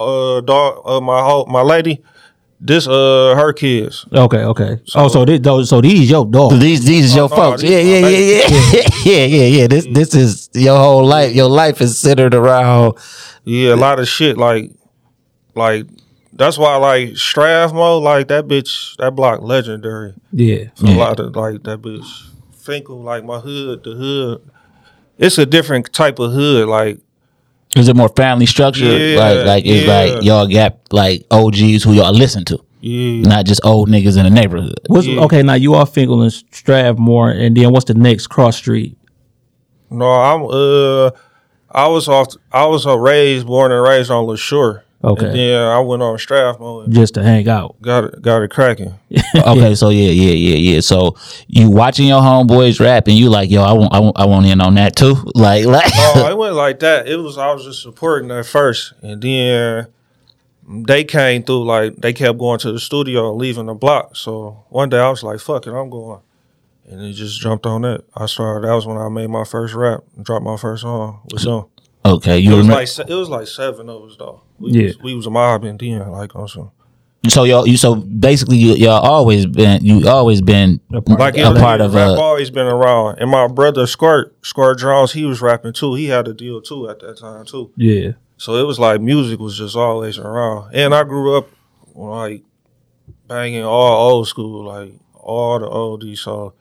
uh 0.00 0.40
dog 0.40 0.82
uh 0.84 1.00
my 1.00 1.22
whole 1.22 1.46
my 1.46 1.62
lady. 1.62 2.02
This 2.62 2.86
uh 2.86 3.34
her 3.36 3.52
kids. 3.52 4.04
Okay, 4.12 4.44
okay. 4.44 4.80
oh, 4.94 5.08
so 5.08 5.24
this, 5.24 5.40
those, 5.40 5.70
so 5.70 5.80
these 5.80 6.10
your 6.10 6.26
dog. 6.26 6.58
these 6.60 6.84
these 6.84 7.06
is 7.06 7.16
your 7.16 7.28
no, 7.30 7.36
folks. 7.36 7.62
these 7.62 7.70
Yeah, 7.70 7.78
yeah, 7.78 8.08
yeah, 8.08 8.18
yeah, 8.18 8.88
yeah, 9.04 9.24
yeah, 9.24 9.46
yeah. 9.60 9.66
This 9.66 9.86
this 9.90 10.14
is 10.14 10.50
your 10.52 10.76
whole 10.76 11.04
life. 11.04 11.34
Your 11.34 11.48
life 11.48 11.80
is 11.80 11.98
centered 11.98 12.34
around. 12.34 12.98
Yeah, 13.44 13.74
a 13.74 13.76
lot 13.76 13.98
of 13.98 14.08
shit 14.08 14.36
like 14.36 14.72
like 15.54 15.86
that's 16.32 16.58
why 16.58 16.76
like 16.76 17.16
Strathmore 17.16 18.00
like 18.00 18.28
that 18.28 18.46
bitch 18.46 18.96
that 18.96 19.12
block 19.12 19.42
legendary. 19.42 20.14
Yeah, 20.32 20.64
So 20.74 20.86
A 20.86 20.96
lot 20.96 21.20
of 21.20 21.34
like 21.36 21.62
that 21.64 21.82
bitch 21.82 22.28
Fenkell 22.54 23.02
like 23.02 23.24
my 23.24 23.40
hood 23.40 23.84
the 23.84 23.94
hood. 23.94 24.50
It's 25.18 25.38
a 25.38 25.46
different 25.46 25.92
type 25.92 26.18
of 26.18 26.32
hood 26.32 26.68
like 26.68 26.98
Is 27.76 27.88
it 27.88 27.96
more 27.96 28.08
family 28.08 28.46
structure? 28.46 28.84
Yeah, 28.84 29.18
like 29.18 29.46
like 29.46 29.64
it's 29.66 29.86
yeah. 29.86 29.94
like 29.94 30.24
y'all 30.24 30.46
got 30.48 30.78
like 30.92 31.24
OGs 31.30 31.84
who 31.84 31.92
y'all 31.92 32.12
listen 32.12 32.44
to, 32.46 32.58
yeah. 32.80 33.22
not 33.22 33.46
just 33.46 33.60
old 33.64 33.88
niggas 33.88 34.16
in 34.18 34.24
the 34.24 34.30
neighborhood. 34.30 34.80
What's 34.88 35.06
Yeah. 35.06 35.20
okay? 35.22 35.42
Now 35.42 35.54
you 35.54 35.74
are 35.74 35.86
Fenkell 35.86 36.22
and 36.22 36.32
Strathmore, 36.32 37.30
and 37.30 37.56
then 37.56 37.72
what's 37.72 37.84
the 37.84 37.94
next 37.94 38.26
cross 38.26 38.56
street? 38.56 38.96
No, 39.88 40.10
I'm 40.10 40.42
uh 40.44 41.10
I 41.70 41.86
was 41.86 42.08
off 42.08 42.34
I 42.52 42.66
was 42.66 42.86
uh, 42.86 42.98
raised 42.98 43.46
born 43.46 43.70
and 43.70 43.82
raised 43.82 44.10
on 44.10 44.26
Lesure. 44.26 44.82
Okay. 45.02 45.26
And 45.26 45.34
then 45.34 45.62
I 45.62 45.78
went 45.80 46.02
on 46.02 46.18
Strathmore 46.18 46.84
and 46.84 46.92
Just 46.92 47.14
to 47.14 47.22
hang 47.22 47.48
out. 47.48 47.80
got 47.80 48.04
it 48.04 48.20
got 48.22 48.42
it 48.42 48.50
cracking. 48.50 48.94
Okay, 49.34 49.74
so 49.74 49.88
yeah, 49.88 50.10
yeah, 50.10 50.32
yeah, 50.32 50.56
yeah. 50.74 50.80
So 50.80 51.16
you 51.46 51.70
watching 51.70 52.06
your 52.08 52.20
homeboys 52.20 52.80
rap, 52.80 53.06
and 53.08 53.16
you 53.16 53.30
like, 53.30 53.50
yo, 53.50 53.62
I 53.62 53.72
want, 53.72 53.92
I 53.94 54.00
want, 54.00 54.18
I 54.18 54.26
want 54.26 54.44
in 54.46 54.60
on 54.60 54.74
that 54.74 54.96
too. 54.96 55.14
Like, 55.34 55.64
like, 55.64 55.90
Oh, 55.94 56.28
it 56.30 56.36
went 56.36 56.54
like 56.54 56.80
that. 56.80 57.08
It 57.08 57.16
was 57.16 57.38
I 57.38 57.52
was 57.52 57.64
just 57.64 57.80
supporting 57.82 58.30
at 58.30 58.44
first, 58.44 58.92
and 59.02 59.22
then 59.22 59.86
they 60.68 61.04
came 61.04 61.42
through. 61.44 61.64
Like 61.64 61.96
they 61.96 62.12
kept 62.12 62.38
going 62.38 62.58
to 62.60 62.72
the 62.72 62.80
studio, 62.80 63.32
leaving 63.34 63.66
the 63.66 63.74
block. 63.74 64.16
So 64.16 64.64
one 64.68 64.90
day 64.90 64.98
I 64.98 65.08
was 65.08 65.22
like, 65.22 65.40
"Fuck 65.40 65.66
it, 65.66 65.72
I'm 65.72 65.88
going," 65.88 66.20
and 66.88 67.00
it 67.00 67.12
just 67.14 67.40
jumped 67.40 67.64
on 67.66 67.82
that. 67.82 68.04
I 68.14 68.26
started. 68.26 68.68
That 68.68 68.74
was 68.74 68.86
when 68.86 68.98
I 68.98 69.08
made 69.08 69.30
my 69.30 69.44
first 69.44 69.72
rap, 69.74 70.00
and 70.16 70.24
dropped 70.24 70.44
my 70.44 70.56
first 70.58 70.82
song 70.82 71.20
with 71.32 71.42
them. 71.44 71.64
Okay, 72.04 72.38
It 72.42 72.48
was 72.48 72.58
remember? 72.58 72.74
like 72.74 72.88
se- 72.88 73.04
it 73.08 73.14
was 73.14 73.28
like 73.28 73.46
seven 73.46 73.88
of 73.88 74.02
us 74.04 74.16
though. 74.18 74.42
We 74.58 74.72
Yeah. 74.72 74.86
was, 74.88 74.98
we 75.00 75.14
was 75.14 75.28
mobbing 75.28 75.76
then, 75.78 76.10
like 76.10 76.34
on 76.36 76.48
some. 76.48 76.70
so 77.28 77.44
y'all, 77.44 77.66
you, 77.68 77.76
so 77.76 77.94
basically, 77.96 78.56
you, 78.56 78.72
y'all 78.74 79.02
always 79.02 79.44
been, 79.46 79.84
you 79.84 80.08
always 80.08 80.40
been 80.40 80.80
Like 80.90 81.36
a 81.36 81.52
part 81.54 81.80
of 81.82 81.94
rap 81.94 82.18
uh, 82.18 82.20
always 82.20 82.50
been 82.50 82.66
around. 82.66 83.18
And 83.18 83.30
my 83.30 83.46
brother 83.48 83.86
Squirt, 83.86 84.34
Squirt 84.44 84.78
Jones, 84.78 85.12
he 85.12 85.24
was 85.26 85.40
rapping 85.42 85.72
too. 85.74 85.94
He 85.94 86.06
had 86.06 86.26
a 86.28 86.32
deal 86.34 86.60
too 86.62 86.88
at 86.88 87.00
that 87.00 87.18
time 87.18 87.44
too. 87.44 87.70
Yeah, 87.76 88.12
So 88.38 88.54
it 88.56 88.66
was 88.66 88.78
like 88.78 89.00
music 89.02 89.38
was 89.38 89.56
just 89.58 89.76
always 89.76 90.18
around. 90.18 90.74
And 90.74 90.94
I 90.94 91.04
grew 91.04 91.36
up 91.36 91.48
like 91.94 92.42
banging 93.28 93.64
all 93.64 94.10
old 94.12 94.28
school, 94.28 94.64
like 94.64 94.92
all 95.14 95.58
the 95.58 95.68
oldies. 95.68 96.18
So 96.18 96.54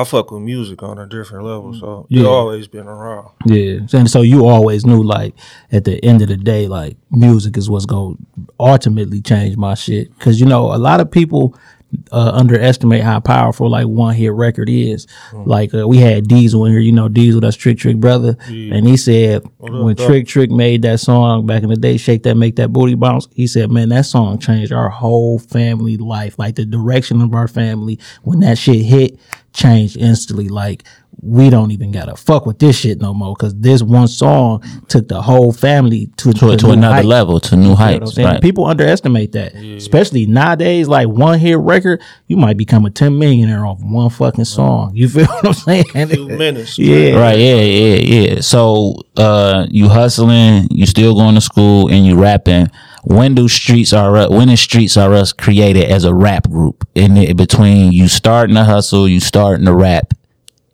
I 0.00 0.04
fuck 0.04 0.30
with 0.30 0.42
music 0.42 0.82
on 0.82 0.98
a 0.98 1.06
different 1.06 1.44
level, 1.44 1.74
so 1.74 2.06
Yeah. 2.08 2.20
it's 2.20 2.28
always 2.28 2.68
been 2.68 2.86
around. 2.86 3.28
Yeah, 3.46 3.80
and 3.92 4.08
so 4.08 4.22
you 4.22 4.46
always 4.46 4.86
knew, 4.86 5.02
like, 5.02 5.34
at 5.72 5.84
the 5.84 6.02
end 6.04 6.22
of 6.22 6.28
the 6.28 6.36
day, 6.36 6.68
like, 6.68 6.96
music 7.10 7.56
is 7.56 7.68
what's 7.68 7.84
going 7.86 8.16
to 8.16 8.46
ultimately 8.60 9.20
change 9.20 9.56
my 9.56 9.74
shit. 9.74 10.16
Because 10.16 10.38
you 10.38 10.46
know, 10.46 10.72
a 10.72 10.78
lot 10.78 11.00
of 11.00 11.10
people 11.10 11.56
uh, 12.12 12.32
underestimate 12.34 13.02
how 13.02 13.18
powerful 13.20 13.70
like 13.70 13.86
one 13.86 14.14
hit 14.14 14.32
record 14.32 14.68
is. 14.68 15.06
Like 15.32 15.72
uh, 15.74 15.88
we 15.88 15.98
had 15.98 16.28
Diesel 16.28 16.64
in 16.66 16.72
here, 16.72 16.80
you 16.80 16.92
know, 16.92 17.08
Diesel, 17.08 17.40
that's 17.40 17.56
Trick 17.56 17.78
Trick 17.78 17.96
brother, 17.96 18.36
and 18.74 18.86
he 18.86 18.96
said 18.96 19.42
when 19.58 19.96
Trick 19.96 20.26
Trick 20.26 20.50
made 20.50 20.82
that 20.82 21.00
song 21.00 21.46
back 21.46 21.62
in 21.62 21.70
the 21.70 21.76
day, 21.76 21.96
"Shake 21.96 22.22
That, 22.24 22.36
Make 22.36 22.56
That 22.56 22.72
Booty 22.72 22.94
Bounce," 22.94 23.26
he 23.32 23.46
said, 23.46 23.70
"Man, 23.70 23.88
that 23.90 24.06
song 24.06 24.38
changed 24.38 24.72
our 24.72 24.88
whole 24.90 25.38
family 25.38 25.96
life. 25.96 26.38
Like 26.38 26.56
the 26.56 26.64
direction 26.66 27.20
of 27.22 27.32
our 27.34 27.48
family 27.48 27.98
when 28.22 28.40
that 28.40 28.58
shit 28.58 28.84
hit." 28.84 29.18
Changed 29.54 29.96
instantly. 29.96 30.48
Like 30.48 30.84
we 31.20 31.50
don't 31.50 31.72
even 31.72 31.90
gotta 31.90 32.14
fuck 32.16 32.46
with 32.46 32.58
this 32.58 32.78
shit 32.78 33.00
no 33.00 33.12
more 33.12 33.34
because 33.34 33.54
this 33.56 33.82
one 33.82 34.06
song 34.06 34.62
took 34.88 35.08
the 35.08 35.20
whole 35.20 35.52
family 35.52 36.06
to 36.16 36.32
to, 36.32 36.56
to 36.56 36.66
new 36.66 36.72
another 36.72 36.94
heights. 36.96 37.06
level, 37.06 37.40
to 37.40 37.56
new 37.56 37.62
You 37.62 37.68
know 37.70 37.74
heights. 37.74 38.18
Right. 38.18 38.40
People 38.40 38.66
underestimate 38.66 39.32
that, 39.32 39.54
especially 39.54 40.26
nowadays. 40.26 40.86
Like 40.88 41.08
one 41.08 41.38
hit 41.38 41.58
record, 41.58 42.02
you 42.28 42.36
might 42.36 42.56
become 42.56 42.86
a 42.86 42.90
ten 42.90 43.18
millionaire 43.18 43.66
off 43.66 43.80
one 43.80 44.10
fucking 44.10 44.44
song. 44.44 44.92
You 44.94 45.08
feel 45.08 45.26
what 45.26 45.46
I'm 45.46 45.52
saying? 45.54 45.84
Few 45.84 46.28
minutes. 46.28 46.78
Yeah. 46.88 47.18
Right, 47.18 47.38
yeah, 47.38 47.60
yeah, 47.60 47.96
yeah. 47.96 48.40
So 48.40 48.94
uh 49.16 49.66
you 49.70 49.88
hustling, 49.88 50.68
you 50.70 50.86
still 50.86 51.14
going 51.14 51.34
to 51.34 51.40
school 51.40 51.88
and 51.90 52.06
you 52.06 52.16
rapping. 52.20 52.70
When 53.04 53.34
do 53.34 53.48
Streets 53.48 53.92
R 53.92 54.16
Us 54.16 54.30
when 54.30 54.48
is 54.48 54.60
Streets 54.60 54.96
R 54.96 55.12
Us 55.14 55.32
created 55.32 55.84
as 55.84 56.04
a 56.04 56.14
rap 56.14 56.48
group? 56.48 56.86
In 56.94 57.16
it 57.16 57.36
between 57.36 57.92
you 57.92 58.06
starting 58.08 58.54
to 58.54 58.64
hustle, 58.64 59.08
you 59.08 59.20
starting 59.20 59.66
to 59.66 59.74
rap, 59.74 60.14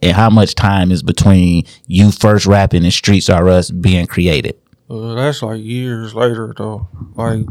and 0.05 0.15
how 0.15 0.31
much 0.31 0.55
time 0.55 0.91
is 0.93 1.03
between 1.03 1.65
you 1.87 2.11
first 2.13 2.47
rapping 2.47 2.85
and 2.85 2.93
Streets 2.93 3.29
R 3.31 3.49
Us 3.49 3.71
being 3.71 4.07
created? 4.07 4.57
Uh, 4.91 5.15
that's 5.15 5.43
like 5.43 5.61
years 5.63 6.15
later 6.15 6.53
though. 6.57 6.89
Like 7.15 7.47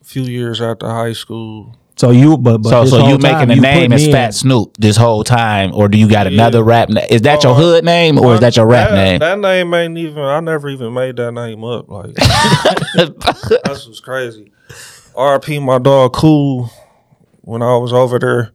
a 0.00 0.04
few 0.04 0.22
years 0.22 0.60
after 0.60 0.86
high 0.88 1.12
school. 1.14 1.76
So 1.96 2.10
you, 2.10 2.36
but, 2.38 2.58
but 2.58 2.70
so 2.70 2.84
so 2.86 3.08
you 3.08 3.18
making 3.18 3.50
a 3.50 3.54
name 3.56 3.62
putting 3.74 3.92
as 3.92 4.06
in- 4.06 4.12
Phat 4.12 4.34
Snoop 4.34 4.76
this 4.78 4.96
whole 4.96 5.22
time, 5.24 5.72
or 5.74 5.88
do 5.88 5.98
you 5.98 6.08
got 6.08 6.26
another 6.26 6.62
rap? 6.62 6.88
Na- 6.88 7.02
is 7.08 7.22
that 7.22 7.42
your 7.44 7.52
Uh, 7.52 7.56
hood 7.56 7.84
name 7.84 8.18
or 8.18 8.34
is 8.34 8.40
that 8.40 8.56
your 8.56 8.66
rap 8.66 8.90
that, 8.90 8.94
name? 8.94 9.18
That 9.20 9.38
name 9.38 9.72
ain't 9.74 9.98
even. 9.98 10.18
I 10.22 10.40
never 10.40 10.68
even 10.70 10.94
made 10.94 11.16
that 11.16 11.32
name 11.32 11.62
up. 11.64 11.88
Like 11.90 12.14
that's 12.94 13.86
what's 13.86 14.00
crazy. 14.00 14.52
R.P. 15.14 15.58
My 15.60 15.78
dog 15.78 16.12
Cool. 16.14 16.70
When 17.42 17.60
I 17.62 17.76
was 17.76 17.92
over 17.92 18.18
there, 18.18 18.52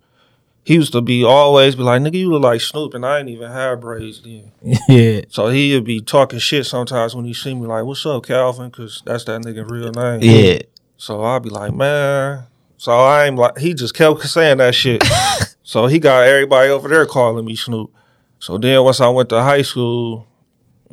he 0.67 0.73
used 0.73 0.91
to 0.91 0.99
be 1.01 1.23
always 1.23 1.75
be 1.75 1.83
like, 1.83 2.01
"Nigga, 2.01 2.15
you 2.15 2.29
look 2.29 2.41
like 2.43 2.59
Snoop," 2.59 2.93
and 2.93 3.05
I 3.05 3.19
ain't 3.19 3.29
even 3.29 3.49
have 3.49 3.79
braids 3.79 4.21
then. 4.21 4.51
Yeah, 4.89 5.21
So 5.29 5.47
he'd 5.47 5.85
be 5.85 6.01
talking 6.01 6.39
shit 6.39 6.65
sometimes 6.65 7.15
when 7.15 7.23
he 7.23 7.33
see 7.33 7.53
me 7.55 7.67
like, 7.67 7.85
"What's 7.85 8.05
up, 8.05 8.25
Calvin?" 8.25 8.67
Because 8.69 9.01
that's 9.05 9.23
that 9.23 9.41
nigga 9.43 9.69
real 9.69 9.91
name. 9.93 10.19
yeah. 10.21 10.59
So 10.97 11.23
I'd 11.23 11.43
be 11.43 11.49
like, 11.49 11.73
man. 11.73 12.47
So 12.75 12.91
I 12.91 13.27
ain't 13.27 13.37
like 13.37 13.57
he 13.59 13.73
just 13.73 13.93
kept 13.93 14.21
saying 14.27 14.57
that 14.57 14.75
shit. 14.75 15.01
so 15.63 15.87
he 15.87 15.99
got 15.99 16.23
everybody 16.27 16.69
over 16.69 16.89
there 16.89 17.05
calling 17.05 17.45
me 17.45 17.55
Snoop. 17.55 17.93
So 18.39 18.57
then 18.57 18.83
once 18.83 18.99
I 18.99 19.07
went 19.07 19.29
to 19.29 19.41
high 19.41 19.61
school, 19.61 20.27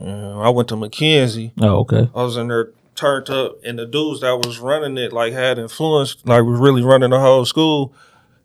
uh, 0.00 0.38
I 0.38 0.50
went 0.50 0.68
to 0.68 0.76
Mackenzie. 0.76 1.52
Oh, 1.60 1.78
okay. 1.80 2.08
I 2.14 2.22
was 2.22 2.36
in 2.36 2.46
there 2.46 2.70
turned 2.94 3.28
up, 3.28 3.56
and 3.64 3.76
the 3.76 3.86
dudes 3.86 4.20
that 4.20 4.36
was 4.46 4.60
running 4.60 4.96
it 4.98 5.12
like 5.12 5.32
had 5.32 5.58
influence, 5.58 6.16
like 6.24 6.44
was 6.44 6.60
really 6.60 6.82
running 6.82 7.10
the 7.10 7.18
whole 7.18 7.44
school. 7.44 7.92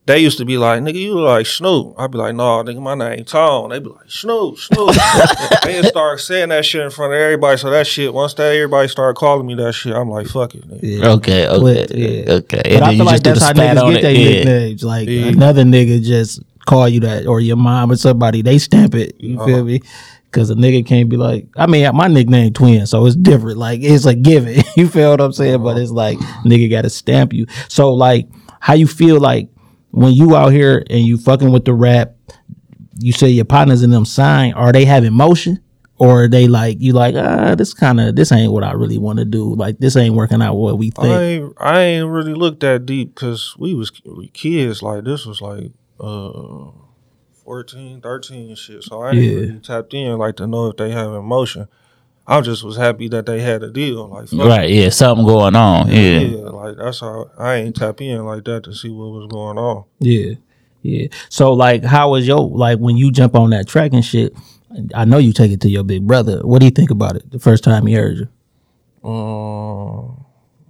They 0.06 0.18
used 0.20 0.40
to 0.40 0.46
be 0.46 0.58
like, 0.58 0.82
nigga, 0.82 0.96
you 0.96 1.14
look 1.14 1.28
like 1.28 1.46
Snoop. 1.46 1.94
I'd 2.00 2.10
be 2.10 2.18
like, 2.18 2.34
no, 2.34 2.64
nigga, 2.64 2.82
my 2.82 2.96
name 2.96 3.26
Tone. 3.26 3.70
They'd 3.70 3.84
be 3.84 3.90
like, 3.90 4.10
Snoop, 4.10 4.58
Snoop. 4.58 4.96
they 5.64 5.84
start 5.84 6.20
saying 6.20 6.50
that 6.50 6.66
shit 6.66 6.82
in 6.82 6.90
front 6.90 7.14
of 7.14 7.20
everybody. 7.20 7.58
So 7.58 7.70
that 7.70 7.86
shit, 7.86 8.12
once 8.12 8.34
that 8.36 8.52
everybody 8.56 8.88
started 8.88 9.20
calling 9.20 9.46
me 9.46 9.54
that 9.56 9.74
shit, 9.74 9.94
I'm 9.96 10.10
like, 10.10 10.26
fuck 10.28 10.56
it. 10.56 10.68
Nigga. 10.68 10.80
Yeah. 10.82 11.10
Okay, 11.12 11.48
okay, 11.48 11.60
But, 11.86 11.96
yeah. 11.96 12.32
okay. 12.34 12.62
But 12.80 12.84
I 12.84 12.96
feel 12.98 13.06
like 13.06 13.22
that's 13.22 13.44
how 13.44 13.54
niggas 13.54 13.94
get 13.94 14.02
their 14.02 14.12
Yeah. 14.14 14.30
nicknames. 14.30 14.84
Like 14.84 15.08
Yeah. 15.08 15.26
another 15.28 15.64
nigga 15.64 16.02
just 16.04 16.42
call 16.66 16.90
you 16.90 17.02
that, 17.02 17.28
or 17.28 17.40
your 17.40 17.58
mom 17.58 17.92
or 17.92 17.96
somebody, 17.96 18.42
they 18.42 18.58
stamp 18.58 18.96
it. 18.96 19.16
You 19.20 19.36
Uh-huh. 19.38 19.46
feel 19.46 19.64
me? 19.64 19.82
Because 20.32 20.50
a 20.50 20.56
nigga 20.56 20.84
can't 20.86 21.10
be 21.10 21.18
like, 21.18 21.48
I 21.56 21.68
mean, 21.68 21.88
my 21.96 22.08
nickname 22.08 22.54
Twin, 22.54 22.88
so 22.88 23.06
it's 23.06 23.16
different. 23.16 23.58
Like 23.60 23.82
it's 23.84 24.06
a 24.06 24.16
given. 24.16 24.64
you 24.76 24.88
feel 24.88 25.12
what 25.12 25.22
I'm 25.22 25.34
saying? 25.34 25.62
But 25.62 25.78
it's 25.78 25.92
like 25.92 26.18
nigga 26.46 26.68
got 26.70 26.82
to 26.84 26.90
stamp 26.90 27.32
you. 27.32 27.46
So 27.68 27.94
like, 27.94 28.28
how 28.60 28.74
you 28.74 28.88
feel 28.88 29.20
like 29.20 29.50
when 29.92 30.14
you 30.14 30.36
out 30.36 30.50
here 30.52 30.84
and 30.90 31.02
you 31.06 31.18
fucking 31.18 31.52
with 31.52 31.66
the 31.66 31.74
rap? 31.74 32.16
You 33.00 33.14
say 33.14 33.30
your 33.30 33.46
partners 33.46 33.84
in 33.84 33.90
them 33.92 34.06
sign. 34.06 34.54
Are 34.54 34.72
they 34.72 34.86
having 34.86 35.14
motion? 35.14 35.60
Or 35.98 36.24
are 36.24 36.28
they 36.30 36.48
like 36.48 36.78
you 36.80 36.94
like 36.94 37.16
ah 37.16 37.56
this 37.56 37.74
kind 37.74 38.00
of 38.00 38.16
this 38.16 38.32
ain't 38.32 38.54
what 38.54 38.64
I 38.64 38.72
really 38.72 38.98
want 38.98 39.20
to 39.20 39.26
do 39.26 39.54
like 39.56 39.80
this 39.80 39.98
ain't 39.98 40.16
working 40.16 40.42
out 40.42 40.56
what 40.56 40.78
we 40.78 40.92
think 40.92 41.08
I 41.08 41.22
ain't, 41.22 41.54
I 41.58 41.80
ain't 41.82 42.10
really 42.10 42.34
looked 42.34 42.62
that 42.62 42.86
deep 42.86 43.14
because 43.16 43.56
we 43.60 43.74
was 43.74 43.92
we 44.06 44.30
kids. 44.30 44.82
Like 44.82 45.04
this 45.04 45.26
was 45.26 45.42
like 45.42 45.72
uh 46.00 46.72
14, 47.44 48.00
13 48.02 48.50
and 48.50 48.58
shit. 48.58 48.84
So 48.84 49.02
I 49.02 49.14
ain't 49.16 49.18
Yeah. 49.26 49.40
really 49.40 49.60
tapped 49.60 49.94
in 49.94 50.18
like 50.18 50.36
to 50.38 50.48
know 50.48 50.68
if 50.68 50.78
they 50.78 50.92
have 50.92 51.14
emotion. 51.14 51.68
I 52.32 52.42
just 52.42 52.64
was 52.64 52.78
happy 52.78 53.08
that 53.10 53.26
they 53.26 53.42
had 53.42 53.64
a 53.64 53.72
deal. 53.72 54.08
Like 54.08 54.28
fuck 54.30 54.40
Right, 54.48 54.70
yeah, 54.70 54.90
something 54.90 55.26
going 55.26 55.56
on. 55.56 55.90
it. 55.90 55.94
Yeah. 55.96 56.20
yeah, 56.38 56.50
like 56.50 56.78
that's 56.78 57.00
how 57.00 57.32
I 57.38 57.56
ain't 57.56 57.76
tap 57.76 58.00
in 58.02 58.24
like 58.26 58.44
that 58.46 58.64
to 58.66 58.74
see 58.76 58.90
what 58.90 59.08
was 59.10 59.28
going 59.32 59.58
on. 59.58 59.86
Yeah. 60.00 60.34
Yeah. 60.84 61.08
So 61.30 61.54
like 61.54 61.84
how 61.84 62.12
was 62.12 62.28
your 62.28 62.40
like 62.48 62.78
when 62.78 62.96
you 62.98 63.12
jump 63.12 63.36
on 63.36 63.50
that 63.50 63.68
track 63.68 63.94
and 63.94 64.06
shit, 64.06 64.34
I 64.94 65.06
know 65.06 65.18
you 65.18 65.34
take 65.34 65.52
it 65.52 65.62
to 65.62 65.70
your 65.70 65.84
big 65.84 66.06
brother. 66.06 66.42
What 66.46 66.60
do 66.60 66.66
you 66.66 66.72
think 66.72 66.92
about 66.92 67.16
it 67.16 67.32
the 67.32 67.40
first 67.40 67.64
time 67.64 67.88
he 67.88 67.96
heard 67.96 68.18
you? 68.18 69.10
Um, 69.10 70.26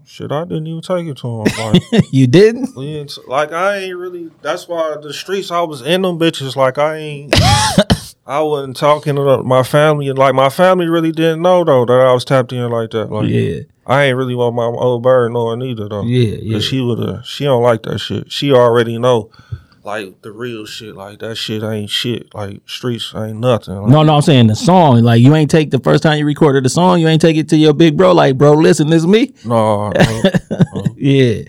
shit, 0.06 0.32
I 0.32 0.44
didn't 0.46 0.68
even 0.68 0.82
take 0.82 1.08
it 1.08 1.18
to 1.18 1.28
him. 1.42 1.48
Like, 1.60 1.82
you 2.12 2.26
didn't? 2.28 2.76
we 2.78 2.86
ain't- 2.96 3.18
like 3.28 3.52
I 3.52 3.78
ain't 3.80 3.98
really. 3.98 4.32
That's 4.42 4.68
why 4.68 4.96
the 5.02 5.14
streets 5.14 5.52
I 5.52 5.62
was 5.62 5.82
in 5.82 6.04
them 6.04 6.18
bitches. 6.18 6.56
Like 6.56 6.78
I 6.78 6.96
ain't. 6.96 7.36
I 8.30 8.42
wasn't 8.42 8.78
talking 8.78 9.16
to 9.16 9.42
my 9.42 9.64
family, 9.64 10.08
and 10.08 10.18
like 10.20 10.36
my 10.36 10.50
family 10.50 10.88
really 10.88 11.12
didn't 11.12 11.42
know 11.42 11.64
though 11.64 11.84
that 11.84 12.00
I 12.00 12.14
was 12.14 12.24
tapped 12.24 12.54
in 12.54 12.70
like 12.70 12.92
that. 12.92 13.12
Like 13.12 13.28
Yeah. 13.28 13.62
I 13.88 14.04
ain't 14.04 14.18
really 14.18 14.36
want 14.36 14.56
my 14.56 14.66
old 14.66 15.02
bird 15.02 15.32
knowing 15.32 15.64
either 15.64 15.90
though. 15.90 16.04
Yeah, 16.04 16.38
yeah. 16.40 16.54
Cause 16.54 16.64
she 16.64 16.80
would 16.80 17.00
have. 17.00 17.26
She 17.26 17.46
don't 17.46 17.64
like 17.64 17.82
that 17.84 17.98
shit. 17.98 18.32
She 18.32 18.54
already 18.54 19.00
know, 19.00 19.32
like 19.84 20.22
the 20.22 20.32
real 20.32 20.68
shit. 20.68 20.96
Like 20.96 21.18
that 21.20 21.38
shit 21.38 21.64
ain't 21.64 21.90
shit. 21.90 22.32
Like 22.36 22.62
streets 22.68 23.12
ain't 23.16 23.40
nothing. 23.40 23.74
Like, 23.76 23.90
No, 23.90 24.04
no, 24.04 24.18
I'm 24.18 24.22
saying 24.22 24.46
the 24.46 24.56
song. 24.56 25.02
Like 25.02 25.22
you 25.22 25.34
ain't 25.34 25.50
take 25.50 25.72
the 25.72 25.80
first 25.80 26.04
time 26.04 26.20
you 26.20 26.26
recorded 26.26 26.64
the 26.64 26.70
song, 26.70 27.00
you 27.00 27.08
ain't 27.08 27.22
take 27.22 27.36
it 27.36 27.50
to 27.50 27.58
your 27.58 27.74
big 27.74 27.98
bro. 27.98 28.12
Like, 28.12 28.38
bro, 28.38 28.52
listen, 28.52 28.92
this 28.92 29.02
is 29.02 29.08
me. 29.08 29.34
no, 29.44 29.90
no. 29.90 30.79
Yeah. 31.00 31.44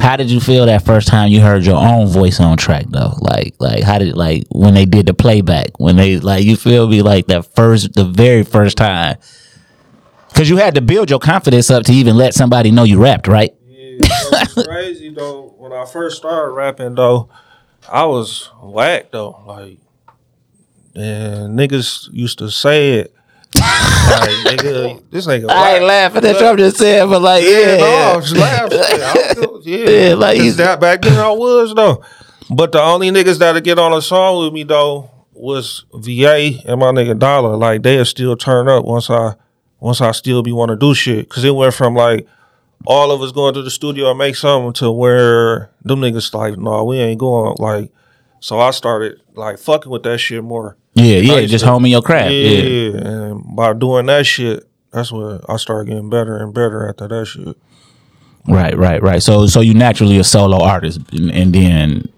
How 0.00 0.16
did 0.16 0.28
you 0.28 0.40
feel 0.40 0.66
that 0.66 0.84
first 0.84 1.06
time 1.06 1.30
you 1.30 1.40
heard 1.40 1.64
your 1.64 1.76
own 1.76 2.08
voice 2.08 2.40
on 2.40 2.56
track 2.56 2.86
though? 2.88 3.12
Like 3.20 3.54
like 3.60 3.84
how 3.84 3.98
did 3.98 4.16
like 4.16 4.44
when 4.50 4.74
they 4.74 4.86
did 4.86 5.06
the 5.06 5.14
playback, 5.14 5.78
when 5.78 5.96
they 5.96 6.18
like 6.18 6.44
you 6.44 6.56
feel 6.56 6.88
me 6.88 7.02
like 7.02 7.26
that 7.28 7.54
first 7.54 7.94
the 7.94 8.04
very 8.04 8.42
first 8.42 8.76
time. 8.76 9.16
Cause 10.34 10.48
you 10.48 10.56
had 10.56 10.74
to 10.74 10.80
build 10.80 11.10
your 11.10 11.18
confidence 11.18 11.70
up 11.70 11.84
to 11.84 11.92
even 11.92 12.16
let 12.16 12.34
somebody 12.34 12.70
know 12.70 12.84
you 12.84 13.02
rapped, 13.02 13.26
right? 13.26 13.54
Yeah, 13.66 13.98
it 14.00 14.56
was 14.56 14.66
crazy 14.66 15.10
though. 15.10 15.54
When 15.58 15.72
I 15.72 15.84
first 15.84 16.16
started 16.16 16.52
rapping 16.52 16.94
though, 16.94 17.28
I 17.88 18.04
was 18.04 18.50
whack 18.62 19.10
though. 19.10 19.42
Like, 19.46 19.78
and 20.94 21.58
niggas 21.58 22.08
used 22.12 22.38
to 22.38 22.50
say 22.50 22.94
it. 22.94 23.14
Like, 23.54 24.58
nigga, 24.58 25.10
this 25.10 25.26
nigga. 25.26 25.50
I 25.50 25.76
ain't 25.76 25.84
laughing 25.84 26.24
at 26.24 26.40
you, 26.40 26.46
I'm 26.46 26.56
just 26.56 26.76
saying, 26.76 27.08
but 27.08 27.22
like 27.22 27.42
yeah, 27.44 27.50
Yeah, 27.50 27.76
no, 27.78 27.86
I 28.12 28.16
was 28.16 28.36
laughing. 28.36 28.78
I 28.80 29.34
feel- 29.34 29.60
yeah, 29.64 29.90
Yeah, 30.08 30.14
like 30.14 30.38
you- 30.38 30.52
that 30.52 30.80
back 30.80 31.02
then 31.02 31.18
I 31.18 31.30
was 31.30 31.74
though. 31.74 32.02
But 32.50 32.72
the 32.72 32.80
only 32.80 33.10
niggas 33.10 33.38
that'll 33.38 33.60
get 33.60 33.78
on 33.78 33.92
a 33.92 34.00
song 34.00 34.44
with 34.44 34.52
me 34.52 34.62
though 34.62 35.10
was 35.32 35.84
VA 35.94 36.50
and 36.66 36.80
my 36.80 36.86
nigga 36.92 37.18
Dollar. 37.18 37.56
Like 37.56 37.82
they'll 37.82 38.04
still 38.04 38.36
turn 38.36 38.68
up 38.68 38.84
once 38.84 39.10
I 39.10 39.34
once 39.80 40.00
I 40.00 40.12
still 40.12 40.42
be 40.42 40.52
want 40.52 40.70
to 40.70 40.76
do 40.76 40.94
shit. 40.94 41.28
Cause 41.28 41.44
it 41.44 41.54
went 41.54 41.74
from 41.74 41.94
like 41.94 42.26
all 42.86 43.10
of 43.10 43.20
us 43.22 43.32
going 43.32 43.54
to 43.54 43.62
the 43.62 43.70
studio 43.70 44.08
and 44.10 44.18
make 44.18 44.36
something 44.36 44.72
to 44.74 44.90
where 44.90 45.70
them 45.82 46.00
niggas 46.00 46.32
like, 46.32 46.56
no, 46.58 46.84
we 46.84 46.98
ain't 46.98 47.20
going. 47.20 47.56
Like, 47.58 47.92
so 48.40 48.58
I 48.60 48.70
started 48.70 49.20
like 49.34 49.58
fucking 49.58 49.90
with 49.90 50.02
that 50.04 50.18
shit 50.18 50.42
more. 50.44 50.76
yeah, 50.94 51.16
yeah, 51.18 51.40
just 51.46 51.64
shit. 51.64 51.68
homing 51.68 51.90
your 51.92 52.02
craft. 52.02 52.30
Yeah, 52.32 52.62
Yeah. 52.62 52.96
and 53.08 53.56
by 53.56 53.72
doing 53.72 54.06
that 54.06 54.26
shit, 54.26 54.64
that's 54.92 55.12
when 55.12 55.40
I 55.48 55.56
started 55.56 55.88
getting 55.88 56.10
better 56.10 56.36
and 56.36 56.52
better 56.54 56.88
after 56.88 57.08
that 57.08 57.26
shit. 57.26 57.56
Right, 58.46 58.76
right, 58.76 59.02
right. 59.02 59.22
So 59.22 59.46
so 59.46 59.60
you 59.60 59.74
naturally 59.74 60.18
a 60.18 60.24
solo 60.24 60.62
artist 60.62 61.00
and, 61.12 61.30
and 61.30 61.54
then 61.54 62.08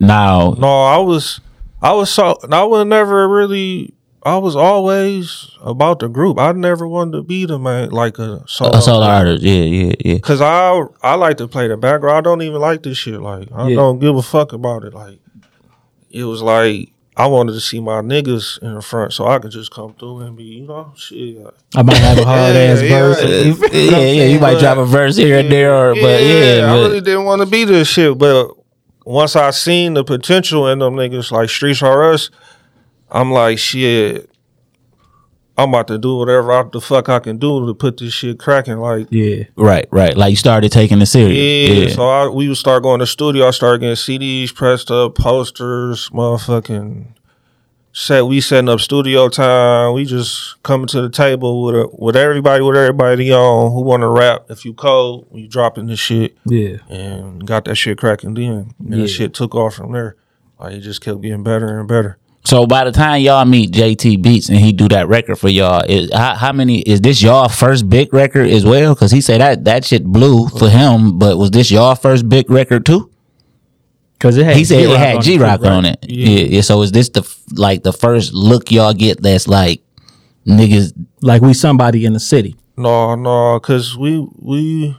now 0.00 0.54
No, 0.58 0.82
I 0.84 0.98
was, 0.98 1.40
I 1.80 1.92
was 1.92 2.10
so, 2.10 2.36
I 2.50 2.64
was 2.64 2.84
never 2.86 3.28
really. 3.28 3.94
I 4.24 4.38
was 4.38 4.54
always 4.54 5.48
about 5.62 5.98
the 5.98 6.06
group. 6.08 6.38
I 6.38 6.52
never 6.52 6.86
wanted 6.86 7.16
to 7.16 7.22
be 7.24 7.44
the 7.44 7.58
man, 7.58 7.90
like 7.90 8.20
a 8.20 8.44
solo. 8.46 8.78
a 8.78 8.80
solo 8.80 9.04
artist. 9.04 9.42
Yeah, 9.42 9.62
yeah, 9.64 9.94
yeah. 9.98 10.18
Cause 10.20 10.40
I, 10.40 10.80
I 11.02 11.16
like 11.16 11.38
to 11.38 11.48
play 11.48 11.66
the 11.66 11.76
background. 11.76 12.18
I 12.18 12.20
don't 12.20 12.40
even 12.42 12.60
like 12.60 12.84
this 12.84 12.96
shit. 12.98 13.20
Like 13.20 13.48
I 13.52 13.70
Yeah. 13.70 13.74
don't 13.74 13.98
give 13.98 14.14
a 14.14 14.22
fuck 14.22 14.52
about 14.52 14.84
it. 14.84 14.94
Like 14.94 15.18
it 16.12 16.24
was 16.24 16.42
like 16.42 16.92
I 17.16 17.26
wanted 17.26 17.52
to 17.52 17.60
see 17.60 17.80
my 17.80 18.00
niggas 18.00 18.62
in 18.62 18.74
the 18.74 18.80
front 18.82 19.12
so 19.12 19.26
I 19.26 19.38
could 19.38 19.50
just 19.50 19.70
come 19.70 19.92
through 19.94 20.20
and 20.20 20.36
be, 20.36 20.44
you 20.44 20.66
know, 20.66 20.92
shit. 20.96 21.36
I 21.74 21.82
might 21.82 21.96
have 21.98 22.18
a 22.18 22.24
hard 22.24 22.56
ass 22.56 22.80
Yeah, 22.80 22.88
verse. 22.88 23.22
yeah. 23.22 23.68
yeah, 23.72 23.98
yeah, 23.98 24.24
you 24.26 24.38
might 24.40 24.58
drop 24.58 24.78
a 24.78 24.84
verse 24.86 25.16
here 25.16 25.38
and 25.38 25.50
there, 25.52 25.74
or, 25.74 25.94
but 25.94 26.22
yeah, 26.22 26.64
I 26.64 26.74
but- 26.74 26.80
really 26.88 27.00
didn't 27.02 27.24
want 27.24 27.40
to 27.42 27.46
be 27.46 27.64
this 27.64 27.88
shit. 27.88 28.16
But 28.16 28.50
once 29.04 29.36
I 29.36 29.50
seen 29.50 29.94
the 29.94 30.04
potential 30.04 30.68
in 30.68 30.78
them 30.78 30.94
niggas 30.94 31.30
like 31.32 31.50
Streets 31.50 31.82
R 31.82 32.12
Us, 32.12 32.30
I'm 33.10 33.30
like, 33.30 33.58
shit, 33.58 34.30
I'm 35.58 35.68
about 35.68 35.86
to 35.88 35.98
do 35.98 36.16
whatever 36.16 36.50
I, 36.52 36.62
the 36.72 36.80
fuck 36.80 37.08
I 37.10 37.18
can 37.18 37.36
do 37.36 37.66
to 37.66 37.74
put 37.74 37.98
this 37.98 38.14
shit 38.14 38.38
cracking. 38.38 38.78
Like, 38.78 39.08
Yeah. 39.10 39.44
right, 39.56 39.86
right. 39.90 40.16
Like 40.16 40.30
you 40.30 40.36
started 40.36 40.72
taking 40.72 41.00
it 41.02 41.06
serious. 41.06 41.36
yeah. 41.70 41.84
Yeah, 41.88 41.94
So 41.94 42.08
I, 42.08 42.28
we 42.28 42.48
would 42.48 42.56
start 42.56 42.82
going 42.82 43.00
to 43.00 43.02
the 43.02 43.06
studio. 43.06 43.46
I 43.48 43.50
started 43.50 43.80
getting 43.80 43.96
CDs 43.96 44.54
pressed 44.54 44.90
up, 44.90 45.14
posters, 45.14 46.08
motherfucking 46.10 47.08
set. 47.92 48.24
We 48.26 48.40
setting 48.40 48.70
up 48.70 48.80
studio 48.80 49.28
time. 49.28 49.92
We 49.92 50.06
just 50.06 50.62
coming 50.62 50.86
to 50.88 51.02
the 51.02 51.10
table 51.10 51.62
with 51.64 51.74
a, 51.74 51.88
with 51.98 52.16
everybody, 52.16 52.62
with 52.64 52.76
everybody 52.76 53.30
on 53.32 53.72
who 53.72 53.82
want 53.82 54.00
to 54.00 54.08
rap. 54.08 54.46
If 54.48 54.64
you 54.64 54.72
cold, 54.72 55.26
you 55.32 55.48
dropping 55.48 55.86
this 55.86 56.00
shit 56.00 56.34
Yeah. 56.46 56.78
and 56.88 57.46
got 57.46 57.66
that 57.66 57.74
shit 57.74 57.98
cracking 57.98 58.32
then. 58.34 58.74
And 58.78 58.94
Yeah. 58.94 59.02
that 59.02 59.08
shit 59.08 59.34
took 59.34 59.54
off 59.54 59.74
from 59.74 59.92
there. 59.92 60.16
Like 60.58 60.74
it 60.74 60.80
just 60.80 61.02
kept 61.02 61.20
getting 61.20 61.42
better 61.42 61.78
and 61.78 61.86
better. 61.86 62.16
So 62.44 62.66
by 62.66 62.84
the 62.84 62.92
time 62.92 63.22
y'all 63.22 63.44
meet 63.44 63.70
JT 63.70 64.20
Beats 64.20 64.48
and 64.48 64.58
he 64.58 64.72
do 64.72 64.88
that 64.88 65.06
record 65.08 65.36
for 65.36 65.48
y'all, 65.48 65.84
is 65.88 66.12
how, 66.12 66.34
how 66.34 66.52
many 66.52 66.80
is 66.80 67.00
this 67.00 67.22
y'all 67.22 67.48
first 67.48 67.88
big 67.88 68.12
record 68.12 68.48
as 68.48 68.64
well? 68.64 68.94
Because 68.94 69.12
he 69.12 69.20
said 69.20 69.40
that 69.40 69.64
that 69.64 69.84
shit 69.84 70.04
blew 70.04 70.48
for 70.48 70.68
him, 70.68 71.18
but 71.18 71.38
was 71.38 71.52
this 71.52 71.70
y'all 71.70 71.94
first 71.94 72.28
big 72.28 72.50
record 72.50 72.84
too? 72.84 73.10
Cause 74.18 74.36
it 74.36 74.44
had 74.44 74.56
He 74.56 74.64
said 74.64 74.80
it 74.80 74.86
G-Rock 74.86 74.98
had 74.98 75.22
G 75.22 75.38
Rock 75.38 75.64
on 75.64 75.84
it. 75.84 75.98
Yeah. 76.02 76.44
yeah. 76.44 76.60
So 76.60 76.82
is 76.82 76.92
this 76.92 77.08
the 77.08 77.28
like 77.54 77.82
the 77.82 77.92
first 77.92 78.32
look 78.32 78.70
y'all 78.70 78.94
get 78.94 79.20
that's 79.20 79.48
like 79.48 79.82
niggas? 80.46 80.92
Like 81.22 81.42
we 81.42 81.54
somebody 81.54 82.04
in 82.04 82.12
the 82.12 82.20
city. 82.20 82.56
No, 82.76 83.16
no, 83.16 83.58
cause 83.58 83.96
we 83.96 84.24
we 84.38 84.96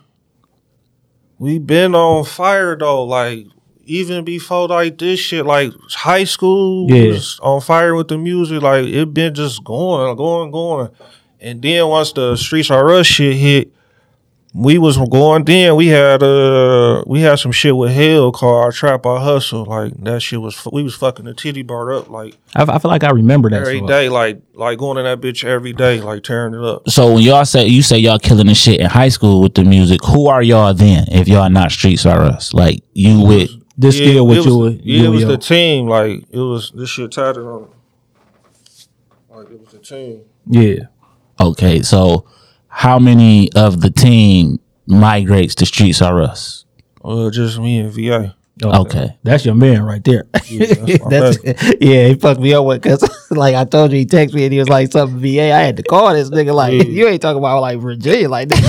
we 1.38 1.60
been 1.60 1.96
on 1.96 2.26
fire 2.26 2.78
though. 2.78 3.04
Like 3.06 3.48
even 3.94 4.24
before 4.26 4.68
like 4.68 4.98
this 4.98 5.20
shit, 5.20 5.46
like 5.46 5.72
high 5.92 6.24
school 6.24 6.90
Yeah. 6.92 7.10
was 7.10 7.40
on 7.42 7.62
fire 7.62 7.94
with 7.96 8.08
the 8.08 8.18
music. 8.18 8.62
Like 8.62 8.86
it 8.86 9.14
been 9.14 9.34
just 9.36 9.64
going, 9.64 10.16
going, 10.16 10.52
going. 10.52 10.90
And 11.40 11.62
then 11.62 11.88
once 11.88 12.12
the 12.14 12.36
Streets 12.36 12.72
R 12.72 12.90
Us 12.94 13.06
shit 13.06 13.36
hit, 13.36 13.72
we 14.56 14.78
was 14.78 14.98
going. 14.98 15.44
Then 15.46 15.76
we 15.76 15.88
had 15.88 16.24
uh 16.24 17.04
we 17.06 17.22
had 17.22 17.38
some 17.40 17.52
shit 17.52 17.76
with 17.76 17.92
Hell 17.92 18.32
called 18.32 18.66
Our 18.66 18.72
Trap 18.72 19.06
Our 19.06 19.20
Hustle. 19.20 19.66
Like 19.66 19.94
that 20.04 20.22
shit 20.22 20.40
was 20.42 20.56
we 20.72 20.84
was 20.84 20.96
fucking 20.96 21.26
the 21.26 21.34
titty 21.34 21.64
bar 21.64 21.92
up 21.94 22.10
like 22.10 22.38
I, 22.56 22.64
I 22.64 22.80
feel 22.80 22.90
like 22.92 23.04
I 23.04 23.10
remember 23.12 23.50
that. 23.50 23.62
every 23.62 23.80
song. 23.80 23.88
day, 23.88 24.10
like 24.10 24.42
like 24.54 24.78
going 24.78 24.98
in 25.00 25.06
that 25.06 25.22
bitch 25.22 25.44
every 25.44 25.74
day, 25.74 26.02
like 26.02 26.24
tearing 26.24 26.54
it 26.54 26.62
up. 26.64 26.88
So 26.90 27.14
when 27.14 27.24
y'all 27.24 27.46
say 27.46 27.66
you 27.68 27.82
say 27.84 27.98
y'all 27.98 28.20
killing 28.20 28.48
the 28.48 28.56
shit 28.56 28.80
in 28.80 28.88
high 28.88 29.10
school 29.10 29.42
with 29.42 29.54
the 29.56 29.64
music, 29.64 30.00
who 30.06 30.28
are 30.30 30.42
y'all 30.44 30.74
then? 30.74 31.06
If 31.12 31.28
y'all 31.28 31.50
not 31.50 31.72
Streets 31.72 32.06
R 32.06 32.22
Us, 32.22 32.54
like 32.54 32.84
you 32.94 33.22
with 33.26 33.50
This 33.78 33.98
Yeah, 34.00 34.06
still 34.08 34.26
it 34.26 34.30
with 34.30 34.46
was, 34.46 34.76
you. 34.76 34.80
Yeah, 34.84 35.06
it 35.08 35.10
was 35.10 35.26
the 35.26 35.38
team. 35.38 35.88
Like 35.88 36.24
it 36.30 36.40
was 36.40 36.72
this 36.76 36.90
shit 36.90 37.12
tatted 37.12 37.44
on. 37.44 37.70
Like 39.30 39.50
it 39.50 39.60
was 39.60 39.70
the 39.72 39.80
team. 39.80 40.22
Yeah. 40.48 40.84
okay. 41.40 41.82
So 41.82 42.26
how 42.68 43.00
many 43.00 43.52
of 43.54 43.82
the 43.82 43.90
team 43.90 44.60
migrates 44.86 45.56
to 45.56 45.66
Streets 45.66 46.02
R 46.02 46.22
Us? 46.22 46.66
Uh, 47.04 47.30
just 47.30 47.60
me 47.60 47.80
and 47.80 47.92
VA. 47.92 48.36
Okay. 48.72 49.18
That's 49.24 49.46
your 49.46 49.56
man 49.56 49.84
right 49.84 50.04
there. 50.04 50.26
that's 50.34 50.50
That's- 51.10 51.38
yeah, 51.82 52.08
he 52.08 52.16
fucked 52.16 52.40
me 52.40 52.54
up 52.54 52.66
with 52.66 52.82
because, 52.82 53.04
like 53.32 53.56
I 53.56 53.66
told 53.66 53.92
you, 53.92 54.00
he 54.00 54.06
texted 54.06 54.34
me 54.36 54.44
and 54.46 54.54
he 54.54 54.60
was 54.60 54.70
like, 54.70 54.92
"Something 54.92 55.20
VA." 55.20 55.52
I 55.54 55.60
had 55.60 55.78
to 55.78 55.84
call 55.84 56.14
this 56.14 56.30
nigga. 56.30 56.54
Like, 56.54 56.74
Yeah. 56.74 56.84
you 56.84 57.08
ain't 57.08 57.22
talking 57.22 57.40
about 57.40 57.62
like 57.62 57.80
Virginia 57.80 58.30
like 58.30 58.50
that. 58.50 58.60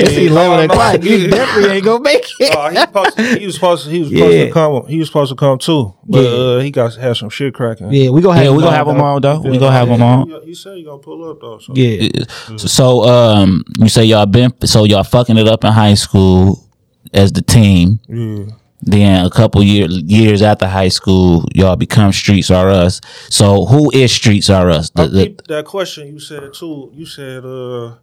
it's 0.00 0.12
Yeah, 0.12 0.30
eleven 0.30 0.56
no, 0.58 0.66
no, 0.66 0.72
o'clock. 0.72 1.02
You 1.04 1.28
definitely 1.28 1.76
ain't 1.76 1.84
gonna 1.84 2.02
make 2.02 2.24
it. 2.38 2.54
Uh, 2.56 2.70
he, 2.70 2.76
supposed 2.76 3.16
to, 3.16 3.22
he 3.38 3.46
was 3.46 3.54
supposed 3.54 3.84
to. 3.84 3.90
He 3.90 3.98
was 4.00 4.08
supposed 4.10 4.34
Yeah. 4.36 4.44
to 4.46 4.50
come. 4.52 4.86
He 4.86 4.98
was 4.98 5.08
supposed 5.08 5.30
to 5.30 5.36
come 5.36 5.58
too, 5.58 5.94
but 6.06 6.20
Yeah. 6.22 6.28
uh, 6.30 6.58
he 6.60 6.70
got 6.70 6.94
had 6.96 7.16
some 7.16 7.30
shit 7.30 7.54
cracking. 7.54 7.92
yeah, 7.92 8.10
we 8.10 8.20
gonna 8.20 8.36
have 8.36 8.44
Yeah, 8.44 8.50
we 8.50 8.56
him 8.58 8.62
gonna 8.64 8.76
have 8.76 8.86
them 8.86 9.00
on 9.00 9.20
though. 9.22 9.40
We 9.40 9.58
gonna 9.58 9.72
have 9.72 9.88
them 9.88 10.02
on. 10.02 10.28
He, 10.28 10.40
he 10.46 10.54
said 10.54 10.76
he 10.76 10.84
gonna 10.84 10.98
pull 10.98 11.28
up 11.30 11.40
though. 11.40 11.58
So. 11.58 11.72
Yeah, 11.74 12.08
So, 12.56 12.56
so 12.56 13.08
um, 13.08 13.64
you 13.78 13.88
say 13.88 14.04
y'all 14.04 14.26
been 14.26 14.52
so 14.64 14.84
y'all 14.84 15.04
fucking 15.04 15.36
it 15.38 15.48
up 15.48 15.64
in 15.64 15.72
high 15.72 15.94
school 15.94 16.64
as 17.12 17.32
the 17.32 17.42
team. 17.42 18.00
Yeah. 18.08 18.54
Then 18.82 19.24
a 19.26 19.30
couple 19.30 19.62
year, 19.62 19.86
years 19.90 20.40
after 20.42 20.66
high 20.66 20.88
school, 20.88 21.44
y'all 21.54 21.76
become 21.76 22.12
Streets 22.12 22.50
R 22.50 22.70
Us. 22.70 23.00
So 23.28 23.66
who 23.66 23.90
is 23.92 24.10
Streets 24.12 24.48
R 24.48 24.70
Us? 24.70 24.90
The- 24.90 25.02
I 25.02 25.06
the- 25.06 25.36
that 25.48 25.64
question 25.66 26.08
you 26.08 26.18
said 26.18 26.54
too. 26.54 26.90
You 26.94 27.04
said, 27.06 27.44
uh, 27.44 27.96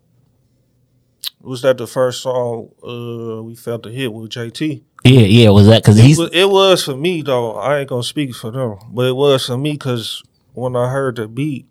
was 1.41 1.61
that 1.63 1.77
the 1.77 1.87
first 1.87 2.21
song 2.21 2.69
uh, 2.83 3.41
we 3.43 3.55
felt 3.55 3.83
the 3.83 3.89
hit 3.89 4.11
with 4.13 4.31
JT? 4.31 4.83
yeah, 5.03 5.21
yeah. 5.21 5.49
Was 5.49 5.67
that 5.67 5.81
because 5.83 5.97
It 5.99 6.03
he's 6.05 6.17
was, 6.19 6.29
it 6.33 6.49
was 6.49 6.83
for 6.83 6.95
me 6.95 7.21
though. 7.21 7.53
I 7.55 7.79
ain't 7.79 7.89
gonna 7.89 8.03
speak 8.03 8.35
for 8.35 8.51
them, 8.51 8.77
but 8.91 9.05
it 9.07 9.15
was 9.15 9.45
for 9.45 9.57
me 9.57 9.73
because 9.73 10.21
when 10.53 10.75
I 10.75 10.89
heard 10.89 11.15
the 11.15 11.27
beat, 11.27 11.65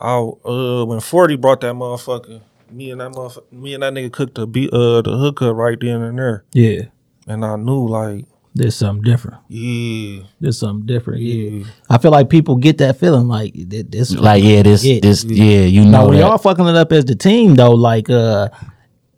I 0.00 0.16
uh 0.18 0.84
when 0.84 1.00
Forty 1.00 1.36
brought 1.36 1.60
that 1.62 1.74
motherfucker, 1.74 2.42
me 2.70 2.90
and 2.90 3.00
that 3.00 3.12
motherfucker, 3.12 3.50
me 3.52 3.74
and 3.74 3.82
that 3.82 3.92
nigga 3.94 4.12
cooked 4.12 4.34
the 4.34 4.46
beat, 4.46 4.72
uh 4.72 5.00
the 5.02 5.16
hookup 5.16 5.54
right 5.56 5.78
then 5.80 6.02
and 6.02 6.18
there, 6.18 6.44
yeah. 6.52 6.82
And 7.26 7.44
I 7.44 7.56
knew 7.56 7.86
like, 7.88 8.24
There's 8.54 8.76
something 8.76 9.02
different. 9.02 9.38
yeah, 9.48 10.22
There's 10.40 10.58
something 10.58 10.86
different. 10.86 11.22
Yeah, 11.22 11.64
I 11.90 11.98
feel 11.98 12.10
like 12.10 12.28
people 12.28 12.56
get 12.56 12.78
that 12.78 12.98
feeling 12.98 13.28
like 13.28 13.52
th- 13.54 13.86
this. 13.88 14.12
like, 14.14 14.42
yeah, 14.44 14.62
this, 14.62 14.84
Yeah. 14.84 15.00
this, 15.02 15.24
yeah, 15.24 15.60
you 15.62 15.84
know 15.84 16.06
when 16.08 16.14
that. 16.18 16.20
y'all 16.20 16.38
fucking 16.38 16.66
it 16.66 16.76
up 16.76 16.92
as 16.92 17.04
the 17.04 17.14
team 17.16 17.54
though, 17.56 17.72
like 17.72 18.08
uh 18.10 18.48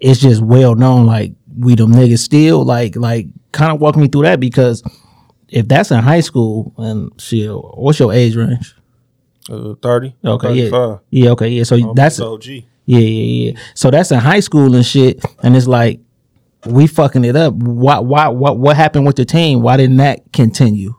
it's 0.00 0.20
just 0.20 0.42
well 0.42 0.74
known 0.74 1.06
like 1.06 1.32
we 1.58 1.74
them 1.74 1.90
niggas 1.92 2.18
still 2.18 2.64
like 2.64 2.96
like 2.96 3.26
kind 3.52 3.72
of 3.72 3.80
walk 3.80 3.96
me 3.96 4.08
through 4.08 4.22
that 4.22 4.38
because 4.40 4.82
if 5.48 5.66
that's 5.68 5.90
in 5.90 6.00
high 6.00 6.20
school 6.20 6.74
and 6.76 7.10
shit, 7.20 7.50
what's 7.50 7.98
your 7.98 8.12
age 8.12 8.36
range? 8.36 8.74
uh, 9.48 9.74
thirty, 9.80 10.14
Okay, 10.24 10.52
yeah, 10.54 10.70
35. 10.70 10.98
yeah, 11.10 11.30
okay, 11.30 11.48
yeah. 11.48 11.62
So 11.62 11.76
I'm 11.76 11.94
that's 11.94 12.18
OG. 12.20 12.46
yeah, 12.46 12.62
yeah, 12.86 12.98
yeah. 13.52 13.58
So 13.74 13.90
that's 13.90 14.10
in 14.10 14.18
high 14.18 14.40
school 14.40 14.74
and 14.74 14.84
shit, 14.84 15.24
and 15.42 15.56
it's 15.56 15.66
like 15.68 16.00
we 16.66 16.86
fucking 16.86 17.24
it 17.24 17.36
up. 17.36 17.54
Why, 17.54 17.98
why, 17.98 18.28
what, 18.28 18.58
what 18.58 18.76
happened 18.76 19.06
with 19.06 19.16
the 19.16 19.24
team? 19.24 19.62
Why 19.62 19.76
didn't 19.76 19.96
that 19.98 20.32
continue? 20.32 20.94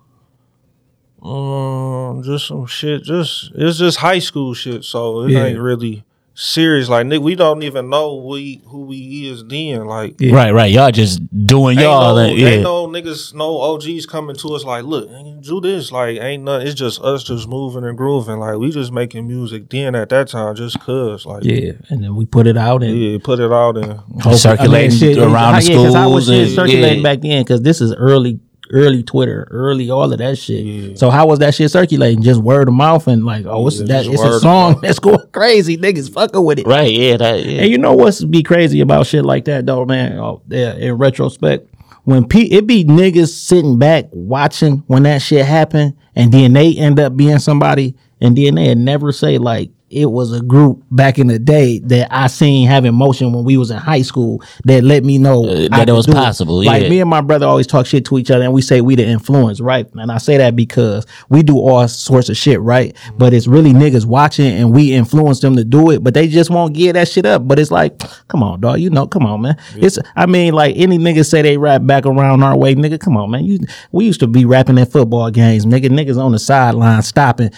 Um, 1.21 2.21
just 2.23 2.47
some 2.47 2.65
shit. 2.67 3.03
Just 3.03 3.51
it's 3.55 3.77
just 3.77 3.97
high 3.97 4.19
school 4.19 4.53
shit. 4.53 4.83
So 4.83 5.23
it 5.23 5.31
Yeah. 5.31 5.45
ain't 5.45 5.59
really 5.59 6.03
serious. 6.39 6.87
Like 6.87 7.07
nigga, 7.07 7.19
we 7.19 7.35
don't 7.35 7.63
even 7.63 7.89
know 7.89 8.15
we 8.15 8.61
who 8.67 8.81
we 8.85 9.27
is 9.27 9.43
then. 9.45 9.85
Like 9.85 10.15
Yeah. 10.21 10.35
Right, 10.35 10.53
right. 10.53 10.71
Y'all 10.71 10.91
just 10.91 11.19
doing 11.45 11.77
Ain't 11.79 11.85
y'all. 11.85 12.15
no, 12.15 12.27
like, 12.29 12.37
yeah. 12.37 12.47
ain't 12.49 12.63
no 12.63 12.87
niggas, 12.87 13.33
no 13.33 13.57
OGs 13.59 14.05
coming 14.05 14.35
to 14.37 14.53
us 14.53 14.63
like, 14.63 14.83
look, 14.83 15.09
nigga, 15.09 15.43
do 15.43 15.59
this. 15.59 15.91
Like, 15.91 16.19
ain't 16.19 16.43
nothing. 16.43 16.67
It's 16.67 16.75
just 16.75 17.01
us 17.01 17.23
just 17.23 17.47
moving 17.47 17.83
and 17.83 17.97
grooving. 17.97 18.37
Like, 18.39 18.57
we 18.57 18.69
just 18.71 18.91
making 18.91 19.27
music 19.27 19.69
then 19.69 19.95
at 19.95 20.09
that 20.09 20.27
time 20.29 20.55
just 20.55 20.79
cause. 20.79 21.25
Like, 21.25 21.43
yeah, 21.43 21.55
Yeah, 21.55 21.71
and 21.89 22.03
then 22.03 22.15
we 22.15 22.25
put 22.25 22.45
it 22.47 22.55
out 22.57 22.83
and 22.83 23.23
put 23.23 23.39
it 23.39 23.51
out 23.51 23.77
and 23.77 23.93
Hopefully- 24.21 24.35
circulating 24.37 24.91
shit, 24.97 25.17
around 25.17 25.61
the 25.61 25.71
yeah, 25.71 25.75
'cause 25.77 25.95
I 25.95 26.05
was 26.05 26.25
schools 26.27 26.29
and- 26.47 26.51
circulating 26.55 26.97
yeah. 26.99 27.03
back 27.03 27.21
then 27.21 27.41
because 27.43 27.61
this 27.63 27.81
is 27.81 27.93
early, 27.95 28.39
early 28.71 29.03
Twitter, 29.03 29.47
early 29.51 29.89
all 29.89 30.11
of 30.11 30.17
that 30.19 30.37
shit. 30.37 30.97
So 30.97 31.09
how 31.09 31.27
was 31.27 31.39
that 31.39 31.55
shit 31.55 31.71
circulating? 31.71 32.23
Just 32.23 32.41
word 32.41 32.67
of 32.67 32.73
mouth 32.73 33.07
and 33.07 33.25
like, 33.25 33.45
oh, 33.45 33.67
it's 33.67 33.79
Yeah, 33.79 33.85
that? 33.87 34.05
It's 34.07 34.21
a 34.21 34.39
song 34.39 34.79
that's 34.81 34.99
going 35.07 35.19
crazy. 35.31 35.77
Niggas 35.77 36.11
fucking 36.13 36.43
with 36.43 36.59
it. 36.59 36.67
right, 36.67 36.91
yeah, 36.91 37.17
that, 37.17 37.43
yeah. 37.43 37.61
And 37.61 37.71
you 37.71 37.77
know 37.77 37.93
what's 37.93 38.23
be 38.23 38.43
crazy 38.43 38.81
about 38.81 39.07
shit 39.07 39.25
like 39.25 39.45
that 39.45 39.65
though, 39.65 39.85
man? 39.85 40.17
Oh, 40.19 40.41
yeah, 40.47 40.75
in 40.75 40.93
retrospect, 40.97 41.69
when 42.03 42.27
P 42.27 42.51
it 42.53 42.65
be 42.67 42.85
niggas 42.85 43.29
sitting 43.29 43.77
back 43.79 44.05
watching 44.11 44.83
when 44.87 45.03
that 45.03 45.21
shit 45.21 45.45
happen, 45.45 45.97
and 46.15 46.31
then 46.31 46.53
they 46.53 46.75
end 46.75 46.99
up 46.99 47.15
being 47.17 47.39
somebody, 47.39 47.95
and 48.21 48.37
then 48.37 48.55
they 48.55 48.73
never 48.75 49.11
say 49.11 49.37
like 49.37 49.71
it 49.89 50.07
was 50.11 50.33
a 50.33 50.41
group 50.41 50.83
back 50.91 51.17
in 51.17 51.27
the 51.27 51.39
day 51.39 51.79
that 51.79 52.09
I 52.11 52.27
seen 52.27 52.67
having 52.67 52.93
motion 52.93 53.31
when 53.31 53.45
we 53.45 53.55
was 53.55 53.71
in 53.71 53.77
high 53.77 54.01
school 54.01 54.41
that 54.65 54.83
let 54.83 55.05
me 55.05 55.17
know 55.17 55.45
Uh, 55.45 55.67
that 55.69 55.87
it 55.87 55.93
was 55.93 56.07
possible, 56.07 56.63
Like 56.63 56.83
yeah. 56.83 56.89
me 56.89 56.99
and 56.99 57.09
my 57.09 57.21
brother 57.21 57.45
always 57.45 57.67
talk 57.67 57.85
shit 57.85 58.03
to 58.05 58.17
each 58.17 58.29
other, 58.29 58.43
and 58.43 58.51
we 58.51 58.61
say 58.61 58.81
we 58.81 58.95
the 58.95 59.05
influence, 59.05 59.61
right? 59.61 59.87
And 59.93 60.11
I 60.11 60.17
say 60.17 60.37
that 60.37 60.55
because 60.57 61.05
we 61.29 61.41
do 61.41 61.57
all 61.57 61.87
sorts 61.87 62.27
of 62.27 62.35
shit, 62.35 62.59
right? 62.59 62.95
But 63.17 63.33
it's 63.33 63.47
really 63.47 63.71
niggas 63.71 64.05
watching, 64.05 64.51
and 64.57 64.73
we 64.75 64.93
influence 64.93 65.39
them 65.39 65.55
to 65.55 65.63
do 65.63 65.91
it, 65.91 66.03
but 66.03 66.13
they 66.13 66.27
just 66.27 66.49
won't 66.49 66.73
give 66.73 66.95
that 66.95 67.07
shit 67.07 67.25
up. 67.25 67.47
But 67.47 67.57
it's 67.57 67.71
like, 67.71 67.97
come 68.27 68.43
on, 68.43 68.59
dog, 68.59 68.79
you 68.79 68.89
know, 68.89 69.07
come 69.07 69.25
on, 69.25 69.41
man. 69.41 69.57
It's, 69.77 69.97
I 70.17 70.25
mean, 70.25 70.53
like 70.53 70.75
any 70.75 70.97
niggas 70.97 71.29
say 71.29 71.41
they 71.41 71.57
rap 71.57 71.85
back 71.85 72.05
around 72.05 72.43
our 72.43 72.57
way, 72.57 72.75
nigga. 72.75 72.99
Come 72.99 73.15
on, 73.15 73.31
man. 73.31 73.45
You, 73.45 73.59
we 73.93 74.05
used 74.05 74.19
to 74.19 74.27
be 74.27 74.43
rapping 74.43 74.77
at 74.79 74.91
football 74.91 75.31
games, 75.31 75.65
nigga. 75.65 75.85
Niggas 75.87 76.21
on 76.21 76.33
the 76.33 76.39
sideline 76.39 77.01
stopping, 77.03 77.51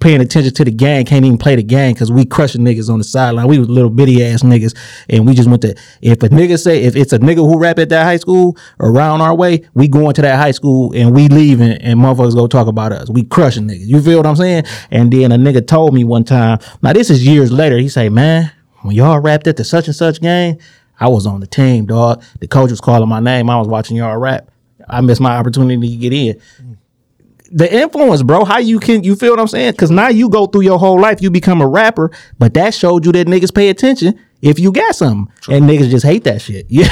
paying 0.00 0.20
attention 0.20 0.52
to 0.52 0.64
the 0.64 0.70
game, 0.70 1.06
can't 1.06 1.24
even 1.24 1.38
play 1.38 1.56
the 1.56 1.62
gang 1.70 1.94
because 1.94 2.12
we 2.12 2.26
crushing 2.26 2.62
niggas 2.62 2.90
on 2.90 2.98
the 2.98 3.04
sideline. 3.04 3.46
We 3.46 3.58
was 3.58 3.70
little 3.70 3.88
bitty 3.88 4.22
ass 4.24 4.42
niggas, 4.42 4.76
and 5.08 5.26
we 5.26 5.34
just 5.34 5.48
went 5.48 5.62
to. 5.62 5.74
If 6.02 6.22
a 6.22 6.28
nigga 6.28 6.62
say 6.62 6.82
if 6.82 6.96
it's 6.96 7.14
a 7.14 7.18
nigga 7.18 7.36
who 7.36 7.58
rap 7.58 7.78
at 7.78 7.88
that 7.88 8.04
high 8.04 8.18
school 8.18 8.58
around 8.80 9.22
our 9.22 9.34
way, 9.34 9.66
we 9.72 9.88
going 9.88 10.12
to 10.14 10.22
that 10.22 10.36
high 10.36 10.50
school 10.50 10.92
and 10.94 11.14
we 11.14 11.28
leaving, 11.28 11.72
and 11.72 11.98
motherfuckers 11.98 12.34
go 12.34 12.46
talk 12.46 12.66
about 12.66 12.92
us. 12.92 13.08
We 13.08 13.22
crushing 13.22 13.68
niggas. 13.68 13.86
You 13.86 14.02
feel 14.02 14.18
what 14.18 14.26
I'm 14.26 14.36
saying? 14.36 14.64
And 14.90 15.10
then 15.10 15.32
a 15.32 15.36
nigga 15.36 15.66
told 15.66 15.94
me 15.94 16.04
one 16.04 16.24
time. 16.24 16.58
Now 16.82 16.92
this 16.92 17.08
is 17.08 17.26
years 17.26 17.50
later. 17.50 17.78
He 17.78 17.88
say, 17.88 18.10
man, 18.10 18.52
when 18.82 18.94
y'all 18.94 19.20
rapped 19.20 19.46
at 19.46 19.56
the 19.56 19.64
such 19.64 19.86
and 19.86 19.96
such 19.96 20.20
game, 20.20 20.58
I 20.98 21.08
was 21.08 21.26
on 21.26 21.40
the 21.40 21.46
team, 21.46 21.86
dog. 21.86 22.22
The 22.40 22.46
coach 22.46 22.70
was 22.70 22.80
calling 22.80 23.08
my 23.08 23.20
name. 23.20 23.48
I 23.48 23.58
was 23.58 23.68
watching 23.68 23.96
y'all 23.96 24.18
rap. 24.18 24.50
I 24.88 25.00
missed 25.00 25.20
my 25.20 25.36
opportunity 25.36 25.88
to 25.88 25.96
get 25.96 26.12
in 26.12 26.40
the 27.50 27.72
influence, 27.72 28.22
bro. 28.22 28.44
How 28.44 28.58
you 28.58 28.78
can 28.78 29.02
you 29.04 29.16
feel 29.16 29.30
what 29.30 29.40
I'm 29.40 29.48
saying? 29.48 29.72
Because 29.72 29.90
now 29.90 30.08
you 30.08 30.28
go 30.28 30.46
through 30.46 30.62
your 30.62 30.78
whole 30.78 31.00
life, 31.00 31.20
you 31.20 31.30
become 31.30 31.60
a 31.60 31.66
rapper, 31.68 32.10
but 32.38 32.54
that 32.54 32.74
showed 32.74 33.04
you 33.04 33.12
that 33.12 33.26
niggas 33.26 33.54
pay 33.54 33.68
attention 33.68 34.18
if 34.42 34.58
you 34.58 34.72
got 34.72 34.94
something, 34.94 35.32
and 35.50 35.66
niggas 35.66 35.90
just 35.90 36.04
hate 36.04 36.24
that 36.24 36.40
shit. 36.40 36.66
Yeah, 36.70 36.88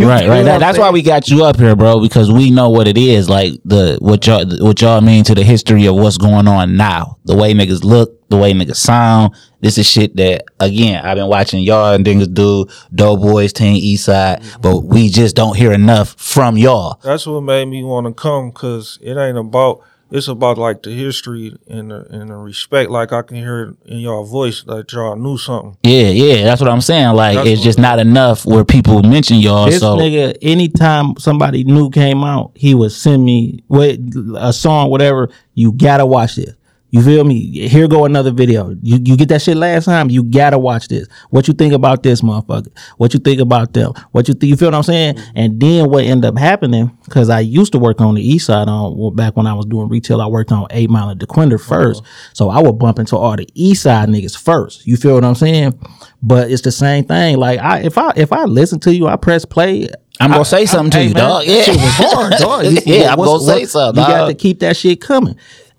Right, 0.00 0.28
right. 0.28 0.42
That, 0.42 0.58
that's 0.58 0.78
why 0.78 0.90
we 0.90 1.02
got 1.02 1.28
you 1.28 1.44
up 1.44 1.56
here, 1.56 1.76
bro, 1.76 2.00
because 2.00 2.32
we 2.32 2.50
know 2.50 2.70
what 2.70 2.88
it 2.88 2.98
is. 2.98 3.28
Like 3.28 3.52
the 3.64 3.98
what 4.00 4.26
y'all 4.26 4.44
what 4.58 4.80
y'all 4.80 5.00
mean 5.00 5.22
to 5.24 5.34
the 5.34 5.44
history 5.44 5.86
of 5.86 5.94
what's 5.94 6.18
going 6.18 6.48
on 6.48 6.76
now. 6.76 7.18
The 7.24 7.36
way 7.36 7.54
niggas 7.54 7.84
look, 7.84 8.28
the 8.30 8.36
way 8.36 8.52
niggas 8.52 8.76
sound. 8.76 9.34
This 9.60 9.78
is 9.78 9.88
shit 9.88 10.16
that 10.16 10.44
again 10.58 11.04
I've 11.04 11.16
been 11.16 11.28
watching 11.28 11.62
y'all 11.62 11.94
and 11.94 12.04
niggas 12.04 12.32
do 12.32 12.66
Doughboyz 12.94 13.52
Team 13.52 13.76
East 13.76 14.06
Side, 14.06 14.40
mm-hmm. 14.40 14.60
but 14.60 14.80
we 14.80 15.08
just 15.08 15.36
don't 15.36 15.56
hear 15.56 15.72
enough 15.72 16.14
from 16.14 16.56
y'all. 16.56 16.98
That's 17.04 17.26
what 17.26 17.42
made 17.42 17.66
me 17.66 17.84
want 17.84 18.06
to 18.06 18.14
come 18.14 18.50
because 18.50 18.98
it 19.02 19.16
ain't 19.16 19.38
about. 19.38 19.82
It's 20.10 20.28
about 20.28 20.56
like 20.58 20.82
the 20.82 20.90
history 20.90 21.56
and 21.68 21.90
the, 21.90 22.06
and 22.10 22.30
the 22.30 22.36
respect. 22.36 22.90
Like 22.90 23.12
I 23.12 23.22
can 23.22 23.36
hear 23.36 23.62
it 23.62 23.76
in 23.92 23.98
y'all 23.98 24.24
voice 24.24 24.62
that 24.64 24.90
y'all 24.92 25.16
knew 25.16 25.36
something. 25.36 25.76
Yeah, 25.82 26.08
yeah, 26.08 26.44
that's 26.44 26.60
what 26.60 26.70
I'm 26.70 26.80
saying. 26.80 27.14
Like 27.14 27.36
That's 27.36 27.48
it's 27.48 27.62
just 27.62 27.78
not 27.78 27.98
enough 27.98 28.46
where 28.46 28.64
people 28.64 29.02
mention 29.02 29.36
y'all. 29.38 29.66
This 29.66 29.80
so 29.80 29.96
nigga, 29.96 30.36
anytime 30.40 31.16
somebody 31.18 31.64
new 31.64 31.90
came 31.90 32.24
out, 32.24 32.52
he 32.54 32.74
would 32.74 32.92
send 32.92 33.24
me 33.24 33.62
what 33.66 33.98
a 34.36 34.52
song, 34.52 34.90
whatever. 34.90 35.28
You 35.54 35.72
gotta 35.72 36.06
watch 36.06 36.36
this. 36.36 36.54
You 36.90 37.02
feel 37.02 37.22
me? 37.24 37.68
Here 37.68 37.86
go 37.86 38.06
another 38.06 38.30
video. 38.30 38.70
You 38.82 38.98
you 39.04 39.16
get 39.16 39.28
that 39.28 39.42
shit 39.42 39.58
last 39.58 39.84
time. 39.84 40.08
You 40.08 40.22
gotta 40.22 40.58
watch 40.58 40.88
this. 40.88 41.06
What 41.28 41.46
you 41.46 41.52
think 41.52 41.74
about 41.74 42.02
this 42.02 42.22
motherfucker? 42.22 42.68
What 42.96 43.12
you 43.12 43.20
think 43.20 43.40
about 43.42 43.74
them? 43.74 43.92
What 44.12 44.26
you 44.26 44.32
think? 44.32 44.48
You 44.48 44.56
feel 44.56 44.68
what 44.68 44.74
I'm 44.74 44.82
saying? 44.82 45.18
And 45.34 45.60
then 45.60 45.90
what 45.90 46.04
ended 46.04 46.24
up 46.30 46.38
happening? 46.38 46.90
Because 47.04 47.28
I 47.28 47.40
used 47.40 47.72
to 47.72 47.78
work 47.78 48.00
on 48.00 48.14
the 48.14 48.22
east 48.22 48.46
side 48.46 48.68
on 48.68 48.96
well, 48.96 49.10
back 49.10 49.36
when 49.36 49.46
I 49.46 49.52
was 49.52 49.66
doing 49.66 49.88
retail. 49.88 50.22
I 50.22 50.26
worked 50.28 50.50
on 50.50 50.66
Eight 50.70 50.88
Mile 50.88 51.10
and 51.10 51.20
Dequindre 51.20 51.60
1st 51.60 52.02
so 52.32 52.48
I 52.48 52.60
would 52.62 52.78
bump 52.78 52.98
into 52.98 53.16
all 53.18 53.36
the 53.36 53.46
east 53.54 53.82
side 53.82 54.08
niggas 54.08 54.36
first. 54.38 54.86
You 54.86 54.96
feel 54.96 55.14
what 55.14 55.24
I'm 55.24 55.34
saying? 55.34 55.78
But 56.22 56.50
it's 56.50 56.62
the 56.62 56.72
same 56.72 57.04
thing. 57.04 57.36
Like 57.36 57.60
I 57.60 57.80
if 57.80 57.98
I 57.98 58.12
if 58.16 58.32
I 58.32 58.44
listen 58.44 58.80
to 58.80 58.94
you, 58.94 59.08
I 59.08 59.16
press 59.16 59.44
play. 59.44 59.88
I'm 60.20 60.30
gonna 60.30 60.40
I- 60.40 60.44
say 60.44 60.64
something 60.64 60.90
to 60.92 60.98
hey, 60.98 61.08
you, 61.08 61.14
man, 61.14 61.22
dog. 61.28 61.44
Yeah, 61.44 61.64
hard, 61.66 62.32
dog. 62.38 62.64
You- 62.64 62.80
yeah, 62.86 63.12
I'm 63.12 63.18
gonna 63.18 63.44
say 63.44 63.66
something. 63.66 64.02
You 64.02 64.08
got 64.08 64.26
to 64.28 64.34
keep 64.34 64.60
that 64.60 64.74
shit 64.76 65.02
coming. 65.02 65.36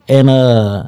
And 0.08 0.30
uh, 0.30 0.88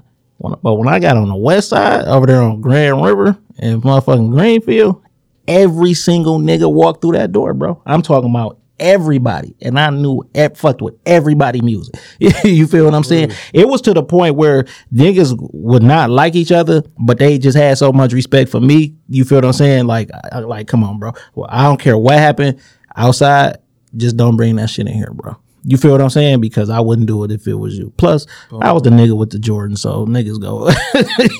but 0.63 0.75
when 0.75 0.87
I 0.87 0.99
got 0.99 1.17
on 1.17 1.27
the 1.29 1.35
west 1.35 1.69
side 1.69 2.05
over 2.05 2.25
there 2.25 2.41
on 2.41 2.61
Grand 2.61 3.03
River 3.03 3.37
and 3.59 3.81
motherfucking 3.81 4.31
Greenfield, 4.31 5.01
every 5.47 5.93
single 5.93 6.39
nigga 6.39 6.71
walked 6.71 7.01
through 7.01 7.13
that 7.13 7.31
door, 7.31 7.53
bro. 7.53 7.81
I'm 7.85 8.01
talking 8.01 8.29
about 8.29 8.57
everybody, 8.79 9.55
and 9.61 9.79
I 9.79 9.91
knew 9.91 10.23
it 10.33 10.57
fucked 10.57 10.81
with 10.81 10.95
everybody 11.05 11.61
music. 11.61 11.93
you 12.43 12.65
feel 12.65 12.85
what 12.85 12.95
I'm 12.95 13.03
saying? 13.03 13.31
It 13.53 13.67
was 13.67 13.81
to 13.81 13.93
the 13.93 14.01
point 14.03 14.35
where 14.35 14.65
niggas 14.93 15.35
would 15.53 15.83
not 15.83 16.09
like 16.09 16.35
each 16.35 16.51
other, 16.51 16.83
but 16.97 17.19
they 17.19 17.37
just 17.37 17.55
had 17.57 17.77
so 17.77 17.93
much 17.93 18.11
respect 18.13 18.49
for 18.49 18.59
me. 18.59 18.95
You 19.07 19.23
feel 19.23 19.37
what 19.37 19.45
I'm 19.45 19.53
saying? 19.53 19.85
Like, 19.85 20.09
I, 20.11 20.37
I- 20.37 20.39
like, 20.39 20.67
come 20.67 20.83
on, 20.83 20.97
bro. 20.97 21.13
Well, 21.35 21.47
I 21.51 21.63
don't 21.63 21.79
care 21.79 21.97
what 21.97 22.17
happened 22.17 22.59
outside. 22.95 23.57
Just 23.95 24.17
don't 24.17 24.37
bring 24.37 24.55
that 24.55 24.69
shit 24.69 24.87
in 24.87 24.93
here, 24.93 25.11
bro. 25.13 25.35
You 25.63 25.77
feel 25.77 25.91
what 25.91 26.01
I'm 26.01 26.09
saying? 26.09 26.41
Because 26.41 26.69
I 26.69 26.79
wouldn't 26.79 27.07
do 27.07 27.23
it 27.23 27.31
if 27.31 27.47
it 27.47 27.53
was 27.53 27.77
you. 27.77 27.93
Plus, 27.97 28.25
I 28.61 28.71
was 28.71 28.83
the 28.83 28.89
nigga 28.89 29.15
with 29.15 29.29
the 29.29 29.39
Jordan, 29.39 29.75
so 29.75 30.05
niggas 30.05 30.41
go. 30.41 30.69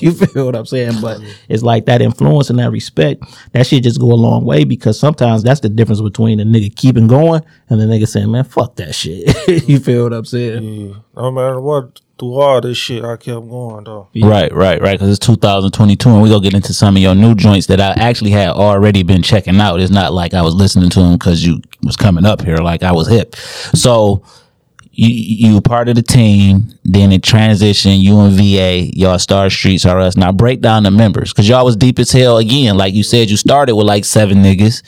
you 0.00 0.12
feel 0.12 0.46
what 0.46 0.54
I'm 0.54 0.66
saying? 0.66 1.00
But 1.00 1.20
it's 1.48 1.62
like 1.62 1.86
that 1.86 2.00
influence 2.00 2.48
and 2.48 2.58
that 2.58 2.70
respect. 2.70 3.24
That 3.52 3.66
shit 3.66 3.82
just 3.82 4.00
go 4.00 4.12
a 4.12 4.14
long 4.14 4.44
way 4.44 4.64
because 4.64 4.98
sometimes 4.98 5.42
that's 5.42 5.60
the 5.60 5.68
difference 5.68 6.00
between 6.00 6.38
a 6.38 6.44
nigga 6.44 6.74
keeping 6.74 7.08
going 7.08 7.42
and 7.68 7.80
the 7.80 7.84
nigga 7.84 8.06
saying, 8.06 8.30
"Man, 8.30 8.44
fuck 8.44 8.76
that 8.76 8.94
shit." 8.94 9.36
you 9.68 9.80
feel 9.80 10.04
what 10.04 10.12
I'm 10.12 10.24
saying? 10.24 10.62
Yeah. 10.62 10.94
No 11.16 11.30
matter 11.32 11.60
what, 11.60 12.00
through 12.22 12.34
all 12.34 12.60
this 12.60 12.78
shit, 12.78 13.04
I 13.04 13.16
kept 13.16 13.48
going 13.48 13.82
though. 13.82 14.06
Right, 14.14 14.52
right, 14.52 14.80
right. 14.80 14.92
Because 14.92 15.10
it's 15.10 15.26
2022, 15.26 16.08
and 16.08 16.22
we 16.22 16.28
gonna 16.28 16.40
get 16.40 16.54
into 16.54 16.72
some 16.72 16.94
of 16.94 17.02
your 17.02 17.16
new 17.16 17.34
joints 17.34 17.66
that 17.66 17.80
I 17.80 17.94
actually 17.94 18.30
had 18.30 18.50
already 18.50 19.02
been 19.02 19.22
checking 19.22 19.60
out. 19.60 19.80
It's 19.80 19.90
not 19.90 20.12
like 20.12 20.32
I 20.32 20.42
was 20.42 20.54
listening 20.54 20.88
to 20.90 21.00
them 21.00 21.14
because 21.14 21.44
you 21.44 21.60
was 21.82 21.96
coming 21.96 22.24
up 22.24 22.40
here, 22.40 22.58
like 22.58 22.84
I 22.84 22.92
was 22.92 23.08
hip. 23.08 23.34
So 23.74 24.22
you 24.94 25.08
you 25.54 25.60
part 25.62 25.88
of 25.88 25.94
the 25.94 26.02
team, 26.02 26.74
then 26.84 27.12
it 27.12 27.22
transitioned. 27.22 28.02
You 28.02 28.20
and 28.20 28.36
VA, 28.36 28.90
y'all 28.94 29.18
start 29.18 29.50
Streets 29.50 29.86
R 29.86 29.98
Us. 29.98 30.16
Now 30.18 30.32
break 30.32 30.60
down 30.60 30.82
the 30.82 30.90
members 30.90 31.32
because 31.32 31.48
y'all 31.48 31.64
was 31.64 31.76
deep 31.76 31.98
as 31.98 32.12
hell 32.12 32.36
again. 32.36 32.76
Like 32.76 32.92
you 32.92 33.02
said, 33.02 33.30
you 33.30 33.38
started 33.38 33.74
with 33.74 33.86
like 33.86 34.04
seven 34.04 34.38
niggas, 34.38 34.82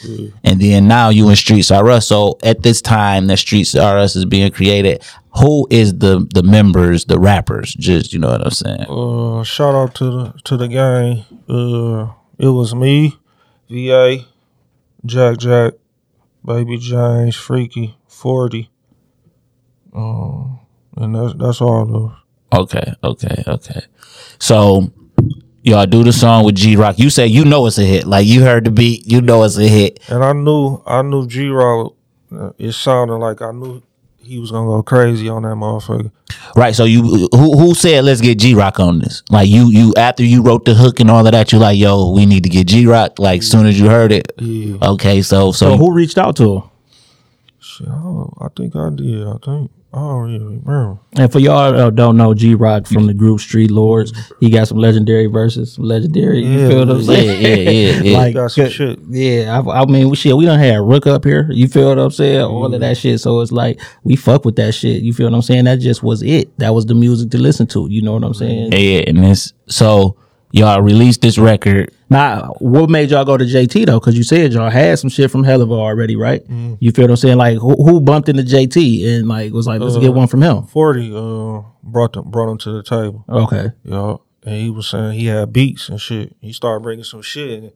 and 0.44 0.60
then 0.60 0.86
now 0.86 1.08
you 1.08 1.28
in 1.30 1.36
Streets 1.36 1.70
R 1.70 1.88
Us. 1.90 2.06
So 2.06 2.38
at 2.42 2.62
this 2.62 2.82
time 2.82 3.28
that 3.28 3.38
Streets 3.38 3.74
R 3.74 3.98
Us 3.98 4.14
is 4.14 4.26
being 4.26 4.52
created, 4.52 5.02
who 5.38 5.66
is 5.70 5.98
the 5.98 6.28
the 6.34 6.42
members, 6.42 7.06
the 7.06 7.18
rappers? 7.18 7.72
Just 7.74 8.12
you 8.12 8.18
know 8.18 8.28
what 8.28 8.44
I'm 8.44 8.50
saying. 8.50 8.86
Uh, 8.88 9.42
shout 9.42 9.74
out 9.74 9.94
to 9.96 10.04
the 10.04 10.34
to 10.44 10.56
the 10.58 10.68
gang. 10.68 11.24
Uh, 11.48 12.12
it 12.38 12.48
was 12.48 12.74
me, 12.74 13.18
VA, 13.70 14.18
Jack 15.06 15.38
Jack, 15.38 15.74
Baby 16.44 16.76
James, 16.76 17.36
Freaky, 17.36 17.96
Forty. 18.06 18.70
Um, 19.94 20.58
and 20.96 21.14
that's 21.14 21.34
that's 21.34 21.60
all 21.60 21.86
those. 21.86 22.12
Okay, 22.52 22.92
okay, 23.02 23.42
okay. 23.46 23.80
So 24.38 24.90
y'all 25.62 25.86
do 25.86 26.04
the 26.04 26.12
song 26.12 26.44
with 26.44 26.54
G 26.56 26.76
Rock. 26.76 26.98
You 26.98 27.10
say 27.10 27.26
you 27.26 27.44
know 27.44 27.66
it's 27.66 27.78
a 27.78 27.84
hit. 27.84 28.04
Like 28.06 28.26
you 28.26 28.42
heard 28.42 28.64
the 28.64 28.70
beat, 28.70 29.06
you 29.06 29.20
know 29.20 29.42
it's 29.44 29.56
a 29.58 29.66
hit. 29.68 30.00
And 30.08 30.22
I 30.24 30.32
knew 30.32 30.82
I 30.86 31.02
knew 31.02 31.26
G 31.26 31.48
Rock. 31.48 31.94
Uh, 32.32 32.50
it 32.58 32.72
sounded 32.72 33.16
like 33.16 33.40
I 33.42 33.52
knew 33.52 33.82
he 34.18 34.38
was 34.38 34.50
gonna 34.50 34.66
go 34.68 34.82
crazy 34.82 35.28
on 35.28 35.42
that 35.42 35.48
motherfucker. 35.56 36.10
Right. 36.56 36.74
So 36.74 36.84
you 36.84 37.28
who 37.32 37.58
who 37.58 37.74
said 37.74 38.04
let's 38.04 38.20
get 38.20 38.38
G 38.38 38.54
Rock 38.54 38.80
on 38.80 38.98
this? 39.00 39.22
Like 39.30 39.48
you 39.48 39.68
you 39.70 39.92
after 39.96 40.24
you 40.24 40.42
wrote 40.42 40.64
the 40.64 40.74
hook 40.74 41.00
and 41.00 41.10
all 41.10 41.24
of 41.26 41.32
that, 41.32 41.52
you 41.52 41.58
like, 41.58 41.78
yo, 41.78 42.10
we 42.12 42.24
need 42.26 42.42
to 42.44 42.48
get 42.50 42.66
G 42.68 42.86
Rock. 42.86 43.18
Like 43.18 43.42
soon 43.42 43.66
as 43.66 43.78
you 43.78 43.88
heard 43.88 44.12
it. 44.12 44.32
Yeah. 44.38 44.76
Okay, 44.82 45.22
so 45.22 45.52
so, 45.52 45.70
So 45.70 45.76
who 45.76 45.92
reached 45.92 46.18
out 46.18 46.36
to 46.36 46.56
him? 46.56 46.62
Shit, 47.60 47.88
I, 47.88 47.92
don't- 47.92 48.34
I 48.40 48.48
think 48.56 48.76
I 48.76 48.90
did. 48.94 49.26
I 49.26 49.36
think 49.44 49.70
I 49.94 49.98
don't 49.98 50.22
really 50.22 50.38
remember. 50.38 50.98
And 51.12 51.30
for 51.30 51.38
y'all 51.38 51.72
that 51.72 51.94
don't 51.94 52.16
know 52.16 52.34
G 52.34 52.56
Rock 52.56 52.88
from 52.88 53.06
the 53.06 53.14
group 53.14 53.38
Street 53.38 53.70
Lords, 53.70 54.12
he 54.40 54.50
got 54.50 54.66
some 54.66 54.78
legendary 54.78 55.26
verses, 55.26 55.74
some 55.74 55.84
legendary. 55.84 56.40
You 56.40 56.68
feel 56.68 56.78
what 56.80 56.90
I'm 56.90 57.02
saying? 57.04 57.40
yeah, 57.40 57.70
yeah, 57.70 58.02
yeah. 58.02 58.18
like 58.18 58.34
Got 58.34 58.50
some 58.50 58.70
shit. 58.70 58.98
Yeah, 59.08 59.62
I, 59.64 59.82
I 59.82 59.86
mean, 59.86 60.10
we 60.10 60.16
shit. 60.16 60.36
We 60.36 60.46
don't 60.46 60.58
have 60.58 60.82
Rook 60.82 61.06
up 61.06 61.22
here. 61.22 61.48
You 61.52 61.68
feel 61.68 61.90
what 61.90 62.00
I'm 62.00 62.10
saying? 62.10 62.40
All 62.40 62.64
of 62.64 62.72
that 62.72 62.80
mm-hmm. 62.80 62.94
shit. 62.94 63.20
So 63.20 63.40
it's 63.40 63.52
like 63.52 63.80
we 64.02 64.16
fuck 64.16 64.44
with 64.44 64.56
that 64.56 64.72
shit. 64.72 65.02
You 65.02 65.12
feel 65.14 65.30
what 65.30 65.36
I'm 65.36 65.42
saying? 65.42 65.66
That 65.66 65.78
just 65.78 66.02
was 66.02 66.22
it. 66.22 66.58
That 66.58 66.74
was 66.74 66.86
the 66.86 66.94
music 66.96 67.30
to 67.30 67.38
listen 67.38 67.68
to. 67.68 67.86
You 67.88 68.02
know 68.02 68.14
what 68.14 68.24
I'm 68.24 68.34
saying? 68.34 68.72
yeah, 68.72 68.78
yeah, 68.78 69.04
and 69.06 69.22
this 69.22 69.52
so 69.68 70.16
y'all 70.50 70.82
released 70.82 71.20
this 71.20 71.38
record. 71.38 71.92
Now, 72.14 72.54
what 72.60 72.88
made 72.90 73.10
y'all 73.10 73.24
go 73.24 73.36
to 73.36 73.44
JT 73.44 73.86
though? 73.86 73.98
Because 73.98 74.16
you 74.16 74.22
said 74.22 74.52
y'all 74.52 74.70
had 74.70 74.98
some 75.00 75.10
shit 75.10 75.30
from 75.32 75.42
Helluva 75.42 75.72
already, 75.72 76.14
right? 76.14 76.42
Mm-hmm. 76.44 76.74
You 76.78 76.92
feel 76.92 77.04
what 77.04 77.10
I'm 77.10 77.16
saying? 77.16 77.38
Like 77.38 77.58
who, 77.58 77.74
who 77.82 78.00
bumped 78.00 78.28
into 78.28 78.44
JT 78.44 79.04
and 79.18 79.26
like 79.28 79.52
was 79.52 79.66
like, 79.66 79.80
let's 79.80 79.96
Uh, 79.96 80.00
get 80.00 80.14
one 80.14 80.28
from 80.28 80.42
him. 80.42 80.62
Forty 80.68 81.12
uh 81.12 81.62
brought 81.82 82.12
them 82.12 82.30
brought 82.30 82.50
him 82.50 82.58
to 82.58 82.70
the 82.72 82.82
table. 82.84 83.24
Okay. 83.28 83.72
y'all, 83.84 84.22
and 84.44 84.54
he 84.54 84.70
was 84.70 84.86
saying 84.86 85.18
he 85.18 85.26
had 85.26 85.52
beats 85.52 85.88
and 85.88 86.00
shit. 86.00 86.36
He 86.40 86.52
started 86.52 86.84
bringing 86.84 87.04
some 87.04 87.22
shit. 87.22 87.62
And 87.64 87.72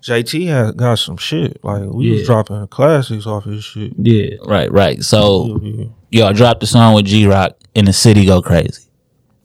JT 0.00 0.46
had 0.46 0.76
got 0.76 1.00
some 1.00 1.16
shit. 1.16 1.62
Like 1.64 1.82
we 1.84 2.06
Yeah. 2.06 2.12
was 2.18 2.26
dropping 2.26 2.66
classics 2.68 3.26
off 3.26 3.44
his 3.44 3.64
shit. 3.64 3.94
Yeah. 3.98 4.36
Right, 4.46 4.70
right. 4.70 5.02
So 5.02 5.60
Yeah, 5.62 5.86
y'all 6.10 6.32
dropped 6.32 6.60
the 6.60 6.66
song 6.68 6.94
with 6.94 7.06
G 7.06 7.26
Rock 7.26 7.56
and 7.74 7.88
the 7.88 7.92
city 7.92 8.26
go 8.26 8.42
crazy. 8.42 8.82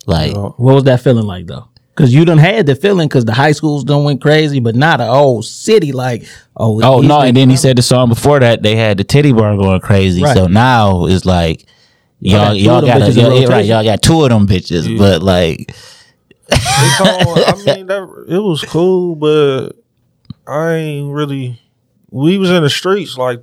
Like 0.06 0.34
yeah. 0.34 0.50
What 0.58 0.76
was 0.76 0.84
that 0.84 1.02
feeling 1.02 1.26
like 1.26 1.48
though? 1.48 1.70
Cause 1.98 2.14
you 2.14 2.26
done 2.26 2.38
had 2.38 2.68
the 2.68 2.76
feeling 2.76 3.08
because 3.08 3.26
the 3.26 3.34
high 3.34 3.54
schools 3.54 3.84
done 3.84 4.04
went 4.04 4.22
crazy, 4.22 4.60
but 4.60 4.76
not 4.76 5.02
a 5.02 5.06
whole 5.06 5.42
city 5.42 5.92
like 5.92 6.28
oh 6.56 6.80
Oh 6.84 7.02
no! 7.02 7.22
And 7.22 7.36
then 7.36 7.50
he 7.50 7.58
said 7.58 7.76
the 7.76 7.82
song 7.82 8.08
before 8.08 8.40
that 8.40 8.62
they 8.62 8.76
had 8.76 9.00
the 9.00 9.04
titty 9.04 9.34
bar 9.34 9.58
going 9.58 9.82
crazy. 9.82 10.22
Right. 10.22 10.38
So 10.38 10.46
now 10.46 11.08
it's 11.08 11.26
like 11.26 11.66
y'all 12.20 12.54
got 12.54 12.54
two 12.54 12.60
y'all 12.60 12.76
of 12.78 12.86
them 12.86 13.00
got 13.00 13.02
a, 13.02 13.12
bitches 13.12 13.18
y'all, 13.18 13.42
yeah, 13.42 13.48
right 13.48 13.66
y'all 13.66 13.84
got 13.84 14.02
two 14.04 14.22
of 14.22 14.30
them 14.30 14.46
bitches, 14.46 14.96
but 14.96 15.24
like 15.24 15.74
It's 16.52 17.02
I 17.68 17.76
mean, 17.76 17.88
that, 17.88 18.26
it 18.30 18.40
was 18.40 18.64
cool, 18.64 19.16
but 19.16 19.72
I 20.46 20.74
ain't 20.74 21.12
really. 21.12 21.60
We 22.10 22.38
was 22.38 22.52
in 22.52 22.64
the 22.64 22.70
streets 22.70 23.18
like 23.18 23.42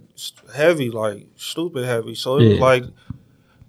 heavy, 0.55 0.91
like 0.91 1.27
stupid 1.37 1.85
heavy. 1.87 2.15
So 2.15 2.39
it 2.39 2.51
was 2.51 2.59
like 2.61 2.85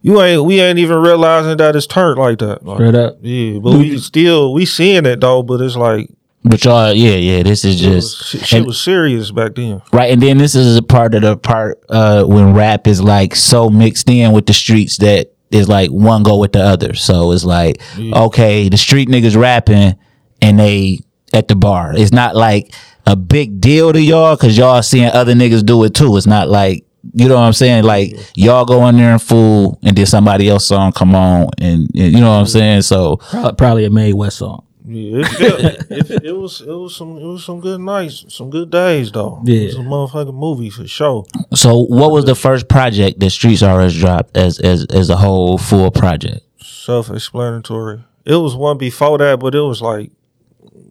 you 0.06 0.22
ain't. 0.22 0.44
We 0.46 0.60
ain't 0.62 0.78
even 0.80 0.98
realizing 0.98 1.58
that 1.58 1.76
it's 1.76 1.88
turned 1.88 2.20
like 2.20 2.38
that. 2.40 2.64
Like, 2.66 2.78
straight 2.78 2.96
up. 2.96 3.18
yeah, 3.22 3.60
but 3.60 3.74
we 3.74 3.98
still 3.98 4.54
we 4.54 4.66
seeing 4.66 5.06
it 5.06 5.20
though. 5.22 5.42
But 5.44 5.62
it's 5.62 5.76
like 5.76 6.10
But 6.44 6.64
y'all, 6.64 6.94
yeah, 6.94 7.16
yeah, 7.16 7.42
this 7.44 7.66
is 7.66 7.86
was- 7.86 8.30
just 8.32 8.54
and- 8.54 8.66
was 8.68 8.80
serious 8.80 9.32
back 9.32 9.56
then. 9.56 9.82
right. 9.92 10.12
And 10.14 10.22
then 10.22 10.38
this 10.38 10.54
is 10.56 10.78
a 10.78 10.84
part 10.84 11.16
of 11.16 11.22
the 11.24 11.36
part 11.38 11.84
uh 11.90 12.24
when 12.26 12.54
rap 12.54 12.88
is 12.88 13.02
like 13.02 13.36
so 13.36 13.70
mixed 13.70 14.08
in 14.10 14.32
with 14.32 14.46
the 14.46 14.54
streets 14.54 14.98
that 15.00 15.32
is 15.52 15.68
like 15.68 15.90
one 15.90 16.22
go 16.24 16.38
with 16.38 16.52
the 16.54 16.62
other. 16.62 16.94
So 16.94 17.32
it's 17.32 17.44
like 17.46 17.82
okay, 17.98 18.70
the 18.70 18.78
street 18.78 19.10
niggas 19.10 19.36
rapping 19.36 19.96
and 20.42 20.60
they 20.60 21.00
at 21.34 21.48
the 21.48 21.56
bar. 21.56 21.94
It's 21.96 22.12
not 22.14 22.36
like 22.36 22.74
a 23.08 23.16
big 23.16 23.60
deal 23.60 23.92
to 23.94 24.02
y'all 24.02 24.36
because 24.36 24.58
y'all 24.58 24.82
seeing 24.84 25.10
other 25.10 25.34
niggas 25.34 25.66
do 25.66 25.84
it 25.84 25.94
too. 25.96 26.16
It's 26.18 26.28
not 26.28 26.48
like 26.50 26.85
you 27.14 27.28
know 27.28 27.36
what 27.36 27.42
I'm 27.42 27.54
saying? 27.54 27.84
Like 27.84 28.16
y'all 28.36 28.66
go 28.66 28.88
in 28.88 28.98
there 28.98 29.12
and 29.12 29.22
fool, 29.22 29.80
and 29.84 29.96
then 29.98 30.06
somebody 30.06 30.50
else 30.50 30.66
song 30.66 30.92
come 30.92 31.16
on, 31.16 31.50
and, 31.60 31.90
and 31.96 32.14
you 32.14 32.20
know 32.20 32.30
what 32.32 32.40
I'm 32.40 32.46
saying. 32.48 32.82
So 32.82 33.18
Pro- 33.18 33.54
Probably 33.54 33.86
a 33.86 33.90
May 33.90 34.14
West 34.14 34.38
song. 34.38 34.66
Yeah, 34.88 35.22
it, 35.26 35.92
it, 35.92 36.12
it, 36.12 36.24
it 36.26 36.32
was 36.34 36.62
it 36.62 36.68
was 36.68 36.96
some 36.96 37.18
it 37.18 37.26
was 37.26 37.44
some 37.44 37.60
good 37.60 37.82
nights, 37.82 38.26
some 38.30 38.52
good 38.52 38.70
days 38.70 39.12
though. 39.12 39.42
Yeah. 39.44 39.62
it 39.62 39.66
was 39.66 39.76
a 39.76 39.80
motherfucking 39.80 40.36
movie 40.36 40.70
for 40.70 40.88
sure. 40.88 41.26
So 41.56 41.86
what 41.86 42.12
was 42.12 42.26
the 42.26 42.36
first 42.36 42.68
project 42.70 43.20
that 43.20 43.32
Streets 43.32 43.64
RS 43.64 43.98
dropped 43.98 44.38
as 44.38 44.60
as 44.60 44.86
as 44.86 45.10
a 45.10 45.18
whole 45.18 45.58
full 45.58 45.90
project? 45.90 46.42
Self-explanatory. 46.62 48.04
It 48.26 48.36
was 48.36 48.56
one 48.56 48.78
before 48.78 49.18
that, 49.18 49.40
but 49.40 49.56
it 49.56 49.62
was 49.62 49.82
like 49.82 50.12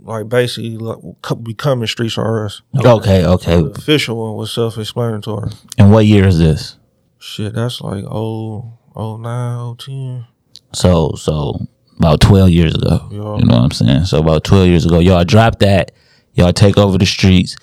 like 0.05 0.29
basically 0.29 0.77
like 0.77 0.99
becoming 1.43 1.87
Streets 1.87 2.17
RS. 2.17 2.63
Okay, 2.77 3.25
okay. 3.25 3.57
The 3.57 3.71
official 3.71 4.17
one 4.17 4.37
was 4.37 4.53
self-explanatory. 4.53 5.51
And 5.79 5.91
what 5.91 6.07
year 6.07 6.27
is 6.27 6.39
this? 6.39 6.79
Shit, 7.19 7.55
that's 7.55 7.81
like 7.81 8.05
oh 8.07 8.79
oh 8.95 9.17
nine 9.17 9.59
oh 9.59 9.77
ten. 9.79 10.27
So 10.75 11.13
so 11.17 11.67
about 11.99 12.21
twelve 12.21 12.51
years 12.51 12.75
ago. 12.75 13.09
You 13.11 13.19
know 13.19 13.33
what 13.33 13.53
I'm 13.53 13.71
saying? 13.71 14.05
So 14.05 14.19
about 14.19 14.45
twelve 14.45 14.69
years 14.69 14.85
ago, 14.85 14.99
y'all 14.99 15.25
dropped 15.25 15.61
that. 15.61 15.93
Y'all 16.35 16.53
take 16.53 16.77
over 16.77 16.99
the 16.99 17.07
streets, 17.07 17.57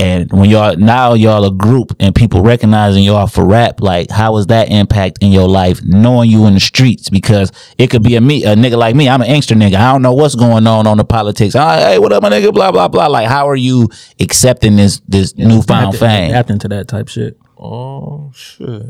and 0.00 0.30
when 0.32 0.50
y'all 0.50 0.76
now 0.76 1.14
y'all 1.14 1.44
a 1.44 1.52
group 1.52 1.94
and 2.00 2.12
people 2.14 2.42
recognizing 2.42 3.04
y'all 3.04 3.28
for 3.28 3.46
rap, 3.46 3.80
like 3.80 4.10
how 4.10 4.32
was 4.32 4.48
that 4.48 4.68
impact 4.68 5.18
in 5.20 5.30
your 5.30 5.48
life 5.48 5.80
knowing 5.84 6.28
you 6.28 6.44
in 6.46 6.54
the 6.54 6.60
streets? 6.60 7.08
Because 7.08 7.52
it 7.78 7.88
could 7.88 8.02
be 8.02 8.16
a 8.16 8.20
me 8.20 8.42
a 8.44 8.56
nigga 8.56 8.76
like 8.76 8.96
me. 8.96 9.08
I'm 9.08 9.22
an 9.22 9.28
angster 9.28 9.56
nigga. 9.56 9.76
I 9.76 9.92
don't 9.92 10.02
know 10.02 10.12
what's 10.12 10.34
going 10.34 10.66
on 10.66 10.88
on 10.88 10.96
the 10.96 11.04
politics. 11.04 11.54
Ah, 11.54 11.76
hey, 11.76 11.98
what 12.00 12.12
up, 12.12 12.22
my 12.22 12.30
nigga? 12.30 12.52
Blah 12.52 12.72
blah 12.72 12.88
blah. 12.88 13.06
Like 13.06 13.28
how 13.28 13.48
are 13.48 13.54
you 13.56 13.88
accepting 14.18 14.74
this 14.74 15.00
this 15.06 15.36
newfound 15.36 15.94
Adapting- 15.94 16.00
fame? 16.00 16.30
Adapting 16.30 16.58
to 16.58 16.68
that 16.68 16.88
type 16.88 17.08
shit. 17.08 17.38
Oh 17.56 18.32
shit. 18.34 18.82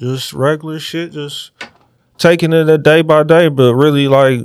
Just 0.00 0.32
regular 0.32 0.78
shit, 0.78 1.12
just 1.12 1.52
taking 2.18 2.52
it 2.52 2.68
a 2.68 2.78
day 2.78 3.02
by 3.02 3.22
day, 3.22 3.48
but 3.48 3.74
really 3.74 4.08
like 4.08 4.40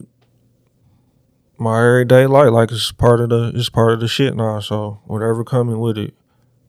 my 1.61 1.77
everyday 1.85 2.25
life, 2.25 2.51
like 2.51 2.71
it's 2.71 2.91
part 2.91 3.19
of 3.21 3.29
the 3.29 3.51
it's 3.55 3.69
part 3.69 3.93
of 3.93 3.99
the 3.99 4.07
shit 4.07 4.35
now. 4.35 4.59
So 4.59 4.99
whatever 5.05 5.43
coming 5.43 5.79
with 5.79 5.97
it, 5.97 6.13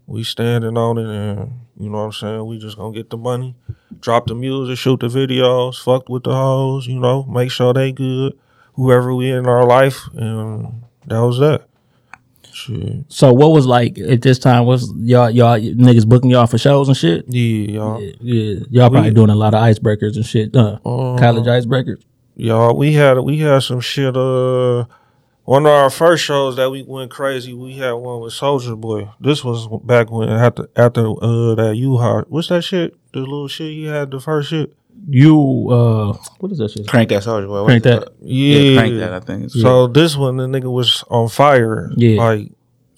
we 0.07 0.22
standing 0.22 0.76
on 0.76 0.98
it 0.98 1.07
and 1.07 1.61
you 1.78 1.88
know 1.88 1.98
what 1.98 2.05
I'm 2.05 2.12
saying, 2.12 2.46
we 2.46 2.59
just 2.59 2.76
gonna 2.76 2.92
get 2.94 3.11
the 3.11 3.16
money, 3.16 3.57
drop 4.00 4.26
the 4.26 4.35
music, 4.35 4.76
shoot 4.78 5.00
the 5.00 5.09
videos, 5.09 5.83
fuck 5.83 6.09
with 6.09 6.24
the 6.24 6.35
hoes, 6.35 6.87
you 6.87 7.00
know, 7.00 7.24
make 7.24 7.50
sure 7.50 7.72
they 7.72 7.90
good, 7.92 8.38
whoever 8.74 9.14
we 9.14 9.31
in 9.31 9.46
our 9.46 9.64
life, 9.64 10.00
and 10.14 10.83
that 11.07 11.20
was 11.20 11.38
that. 11.38 11.64
Shit. 12.52 13.07
So 13.09 13.33
what 13.33 13.52
was 13.52 13.66
like 13.66 13.98
at 13.98 14.20
this 14.20 14.38
time? 14.38 14.66
Was 14.66 14.92
y'all 14.98 15.31
y'all 15.31 15.59
niggas 15.59 16.07
booking 16.07 16.28
y'all 16.31 16.46
for 16.46 16.59
shows 16.59 16.87
and 16.87 16.96
shit? 16.96 17.24
Yeah, 17.26 17.72
y'all. 17.78 18.00
Yeah, 18.20 18.61
y'all 18.70 18.90
probably 18.90 19.11
We- 19.11 19.14
doing 19.14 19.31
a 19.31 19.35
lot 19.35 19.55
of 19.55 19.62
icebreakers 19.62 20.16
and 20.16 20.26
shit. 20.26 20.55
Uh, 20.55 20.78
Uh, 20.85 21.16
college 21.18 21.46
icebreakers. 21.46 22.02
Y'all, 22.36 22.76
we 22.76 22.92
had 22.94 23.18
we 23.18 23.38
had 23.38 23.62
some 23.62 23.80
shit. 23.80 24.16
Uh, 24.16 24.84
one 25.44 25.66
of 25.66 25.72
our 25.72 25.90
first 25.90 26.24
shows 26.24 26.56
that 26.56 26.70
we 26.70 26.82
went 26.82 27.10
crazy. 27.10 27.52
We 27.52 27.74
had 27.74 27.92
one 27.92 28.20
with 28.20 28.32
Soulja 28.32 28.80
Boy. 28.80 29.08
This 29.20 29.44
was 29.44 29.68
back 29.84 30.10
when 30.10 30.28
after 30.28 30.68
after 30.76 31.06
uh 31.22 31.54
that 31.56 31.74
U 31.76 31.98
Haul. 31.98 32.22
What's 32.28 32.48
that 32.48 32.62
shit? 32.62 32.96
The 33.12 33.20
little 33.20 33.48
shit 33.48 33.72
he 33.72 33.84
had 33.84 34.10
the 34.10 34.20
first 34.20 34.50
shit. 34.50 34.74
You 35.08 35.68
uh, 35.68 36.16
what 36.38 36.52
is 36.52 36.58
that 36.58 36.70
shit? 36.70 36.86
Crank 36.86 37.08
that 37.10 37.22
Soulja 37.22 37.48
Boy. 37.48 37.64
Crank 37.64 37.82
that. 37.84 38.08
Yeah, 38.20 38.78
crank 38.78 38.98
that. 38.98 39.12
I 39.12 39.20
think. 39.20 39.44
It's 39.44 39.60
So 39.60 39.88
this 39.88 40.16
one, 40.16 40.36
the 40.36 40.46
nigga 40.46 40.72
was 40.72 41.04
on 41.10 41.28
fire. 41.28 41.90
Yeah. 41.96 42.22
like 42.22 42.52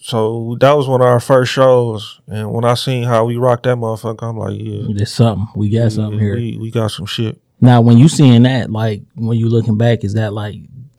so 0.05 0.55
that 0.59 0.73
was 0.73 0.87
one 0.87 1.01
of 1.01 1.07
our 1.07 1.19
first 1.19 1.51
shows. 1.51 2.21
And 2.27 2.51
when 2.51 2.63
I 2.63 2.75
seen 2.75 3.05
how 3.05 3.25
we 3.25 3.37
rocked 3.37 3.63
that 3.63 3.77
motherfucker, 3.77 4.21
I'm 4.21 4.37
like, 4.37 4.55
yeah, 4.59 4.83
There's 4.95 5.11
something. 5.11 5.47
We 5.55 5.69
got 5.69 5.91
something 5.91 6.19
here. 6.19 6.35
we 6.35 6.57
we 6.57 6.69
got 6.69 6.91
some 6.91 7.07
shit. 7.07 7.41
Now, 7.65 7.81
when 7.81 7.97
you 7.97 8.07
seeing 8.07 8.43
that, 8.43 8.71
like 8.71 9.01
when 9.15 9.37
you 9.37 9.49
looking 9.49 9.77
back, 9.77 10.03
is 10.03 10.13
that 10.13 10.33
like 10.33 10.55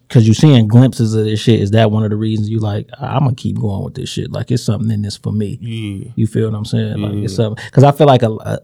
because 0.09 0.27
you 0.27 0.35
seeing 0.35 0.69
glimpses 0.69 1.15
of 1.15 1.25
this 1.25 1.41
shit? 1.41 1.61
Is 1.61 1.73
that 1.73 1.91
one 1.91 2.05
of 2.05 2.11
the 2.11 2.17
reasons 2.17 2.49
you 2.49 2.59
like? 2.59 2.89
I'm 2.99 3.25
gonna 3.25 3.35
keep 3.35 3.59
going 3.59 3.85
with 3.85 3.95
this 3.95 4.09
shit. 4.09 4.31
Like 4.33 4.51
it's 4.51 4.63
something 4.63 4.91
in 4.91 5.03
this 5.03 5.17
for 5.17 5.33
me. 5.33 5.59
Yeah, 5.61 6.11
You 6.17 6.27
feel 6.27 6.51
what 6.51 6.57
I'm 6.57 6.65
saying? 6.65 6.99
Like 6.99 7.15
it's 7.25 7.35
something 7.35 7.63
because 7.65 7.85
I 7.85 7.93
feel 7.93 8.07
like 8.07 8.23
a, 8.23 8.31
a 8.31 8.59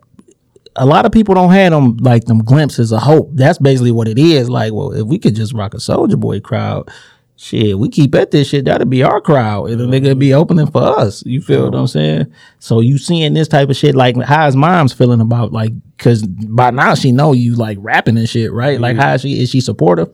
a 0.76 0.86
lot 0.86 1.04
of 1.04 1.12
people 1.12 1.34
don't 1.34 1.50
have 1.52 1.70
them 1.72 1.96
like 1.98 2.24
them 2.24 2.42
glimpses 2.42 2.92
of 2.92 3.02
hope. 3.02 3.30
That's 3.34 3.58
basically 3.58 3.92
what 3.92 4.08
it 4.08 4.18
is. 4.18 4.48
Like, 4.48 4.72
well, 4.72 4.92
if 4.92 5.06
we 5.06 5.18
could 5.18 5.34
just 5.34 5.52
rock 5.52 5.74
a 5.74 5.78
Soulja 5.78 6.18
Boy 6.18 6.40
crowd, 6.40 6.90
shit, 7.36 7.78
we 7.78 7.88
keep 7.88 8.14
at 8.14 8.30
this 8.30 8.48
shit. 8.48 8.64
that'll 8.66 8.86
be 8.86 9.02
our 9.02 9.20
crowd, 9.20 9.70
and 9.70 9.80
the 9.80 9.84
nigga 9.86 10.18
be 10.18 10.32
opening 10.34 10.66
for 10.70 10.82
us. 10.82 11.24
You 11.26 11.40
feel 11.40 11.64
what 11.64 11.74
I'm 11.74 11.86
saying? 11.86 12.32
So 12.58 12.80
you 12.80 12.98
seeing 12.98 13.34
this 13.34 13.48
type 13.48 13.68
of 13.70 13.76
shit, 13.76 13.94
like 13.94 14.16
how 14.22 14.46
is 14.46 14.56
mom's 14.56 14.92
feeling 14.92 15.20
about 15.20 15.52
like? 15.52 15.72
Because 15.96 16.22
by 16.26 16.70
now 16.70 16.94
she 16.94 17.12
know 17.12 17.32
you 17.32 17.54
like 17.54 17.78
rapping 17.80 18.16
and 18.18 18.28
shit, 18.28 18.52
right? 18.52 18.80
Like 18.80 18.96
how 18.96 19.14
is 19.14 19.20
she 19.22 19.40
is 19.42 19.50
she 19.50 19.60
supportive? 19.60 20.10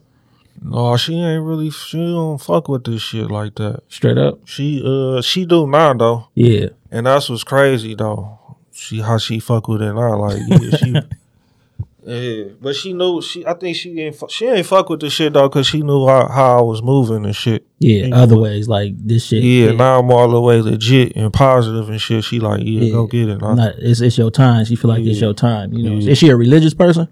no, 0.61 0.97
she 0.97 1.15
ain't 1.15 1.45
really. 1.45 1.71
She 1.71 1.99
don't 1.99 2.39
fuck 2.39 2.69
with 2.69 2.85
this 2.85 3.01
shit 3.01 3.31
like 3.31 3.55
that. 3.57 3.83
Straight 3.89 4.19
up, 4.19 4.41
She 4.47 4.83
uh 4.85 5.23
she 5.23 5.47
do 5.47 5.67
now 5.67 5.95
though. 5.95 6.29
yeah. 6.35 6.67
And 6.91 7.07
that's 7.07 7.29
what's 7.29 7.45
crazy 7.45 7.95
though. 7.95 8.39
She 8.73 9.01
how 9.01 9.19
she 9.19 9.39
fuck 9.41 9.69
with 9.69 9.83
it 9.83 9.93
now, 9.93 10.17
like 10.19 10.41
yeah, 10.49 10.77
she. 10.77 10.95
Yeah, 12.09 12.45
but 12.61 12.75
she 12.75 12.93
knew 12.95 13.21
she. 13.21 13.45
I 13.47 13.53
think 13.55 13.77
she 13.77 14.01
ain't. 14.01 14.17
fu- 14.17 14.29
She 14.31 14.47
ain't 14.47 14.65
fuck 14.67 14.89
with 14.89 15.01
the 15.01 15.11
shit 15.11 15.35
though, 15.35 15.49
cause 15.51 15.67
she 15.67 15.83
knew 15.83 16.07
how, 16.07 16.27
how 16.29 16.59
I 16.59 16.63
was 16.63 16.83
moving 16.83 17.25
and 17.27 17.37
shit. 17.37 17.67
Yeah, 17.81 18.05
And- 18.05 18.15
other 18.15 18.39
ways 18.39 18.67
like 18.67 18.95
this 18.97 19.27
shit. 19.27 19.43
Yeah, 19.45 19.73
now 19.73 19.99
I'm 20.01 20.11
all 20.11 20.29
the 20.31 20.41
way 20.41 20.61
legit 20.63 21.13
and 21.17 21.33
positive 21.33 21.89
and 21.91 22.01
shit. 22.01 22.25
She 22.25 22.41
like, 22.41 22.63
yeah, 22.65 22.81
Yeah. 22.85 22.93
go 22.93 23.07
get 23.07 23.29
it. 23.29 23.43
I- 23.43 23.55
Not, 23.55 23.75
it's 23.79 24.01
it's 24.01 24.17
your 24.17 24.31
time. 24.31 24.65
She 24.65 24.75
feel 24.77 24.89
like 24.91 25.05
it's 25.05 25.21
your 25.21 25.35
time. 25.35 25.73
You 25.75 25.83
know, 25.91 25.97
Yeah. 25.99 26.13
is 26.13 26.19
she 26.19 26.29
a 26.31 26.37
religious 26.37 26.73
person? 26.75 27.09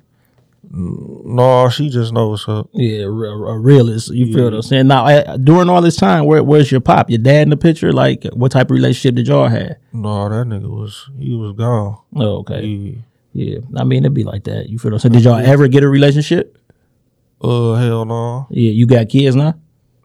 no, 0.68 1.68
she 1.68 1.88
just 1.90 2.12
knows 2.12 2.46
what's. 2.46 2.68
Yeah, 2.72 3.04
a, 3.04 3.08
a 3.08 3.58
realist. 3.58 4.10
You 4.12 4.32
feel 4.32 4.44
what 4.44 4.54
I'm 4.54 4.62
saying? 4.62 4.88
Now, 4.88 5.06
uh, 5.06 5.36
during 5.36 5.68
all 5.68 5.80
this 5.80 5.96
time, 5.96 6.24
where 6.24 6.42
where's 6.42 6.70
your 6.72 6.80
pop? 6.80 7.08
Your 7.10 7.18
dad 7.18 7.42
in 7.42 7.50
the 7.50 7.56
picture? 7.56 7.92
Like, 7.92 8.24
what 8.32 8.52
type 8.52 8.66
of 8.66 8.72
relationship 8.74 9.14
did 9.14 9.28
y'all 9.28 9.48
have? 9.48 9.76
No, 9.92 10.28
that 10.28 10.46
nigga 10.46 10.68
was 10.68 11.08
he 11.18 11.34
was 11.34 11.52
gone. 11.52 11.98
Oh, 12.16 12.38
okay. 12.38 12.98
Yeah. 13.36 13.56
Yeah, 13.56 13.58
I 13.76 13.84
mean, 13.84 14.04
it'd 14.04 14.14
be 14.14 14.24
like 14.24 14.44
that. 14.44 14.68
You 14.68 14.78
feel 14.78 14.90
what 14.92 14.96
I'm 14.96 15.00
saying? 15.00 15.12
Did 15.12 15.24
y'all 15.24 15.34
ever 15.36 15.68
get 15.68 15.82
a 15.84 15.88
relationship? 15.88 16.56
Uh, 17.40 17.74
hell 17.74 18.04
no, 18.06 18.46
Yeah, 18.50 18.70
you 18.70 18.86
got 18.86 19.08
kids 19.10 19.36
now. 19.36 19.54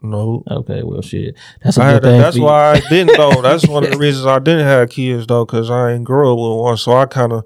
no. 0.02 0.42
Okay, 0.50 0.82
well, 0.82 1.00
shit. 1.00 1.34
That's 1.62 1.78
a 1.78 1.82
I 1.82 1.92
good 1.94 2.02
thing. 2.02 2.20
that's 2.20 2.36
for 2.36 2.40
you. 2.40 2.44
why 2.44 2.72
I 2.72 2.80
didn't 2.90 3.16
though. 3.16 3.40
That's 3.40 3.66
one 3.66 3.84
of 3.84 3.90
the 3.90 3.96
reasons 3.98 4.26
I 4.26 4.38
didn't 4.38 4.66
have 4.66 4.90
kids 4.90 5.26
though, 5.26 5.46
cause 5.46 5.70
I 5.70 5.92
ain't 5.92 6.04
grow 6.04 6.32
up 6.32 6.38
with 6.38 6.62
one. 6.64 6.76
So 6.76 6.92
I 6.92 7.06
kind 7.06 7.32
of 7.32 7.44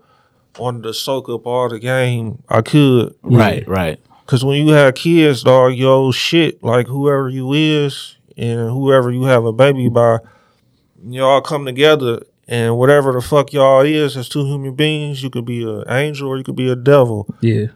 wanted 0.58 0.82
to 0.84 0.94
soak 0.94 1.28
up 1.28 1.46
all 1.46 1.68
the 1.68 1.78
game 1.78 2.42
I 2.48 2.62
could. 2.62 3.14
Right, 3.22 3.66
right. 3.68 4.00
Cause 4.26 4.44
when 4.44 4.66
you 4.66 4.72
have 4.72 4.94
kids, 4.96 5.44
dog, 5.44 5.74
yo 5.74 6.10
shit, 6.10 6.60
like 6.64 6.88
whoever 6.88 7.28
you 7.28 7.52
is 7.52 8.16
and 8.36 8.70
whoever 8.70 9.12
you 9.12 9.22
have 9.24 9.44
a 9.44 9.52
baby 9.52 9.88
by, 9.88 10.18
y'all 11.06 11.40
come 11.42 11.64
together 11.64 12.22
and 12.48 12.76
whatever 12.78 13.12
the 13.12 13.20
fuck 13.20 13.52
y'all 13.52 13.80
is 13.80 14.16
as 14.16 14.28
two 14.28 14.44
human 14.46 14.74
beings, 14.74 15.22
you 15.22 15.30
could 15.30 15.44
be 15.44 15.62
an 15.64 15.84
angel 15.88 16.28
or 16.28 16.36
you 16.38 16.44
could 16.44 16.56
be 16.56 16.70
a 16.70 16.76
devil. 16.76 17.26
Yeah, 17.40 17.66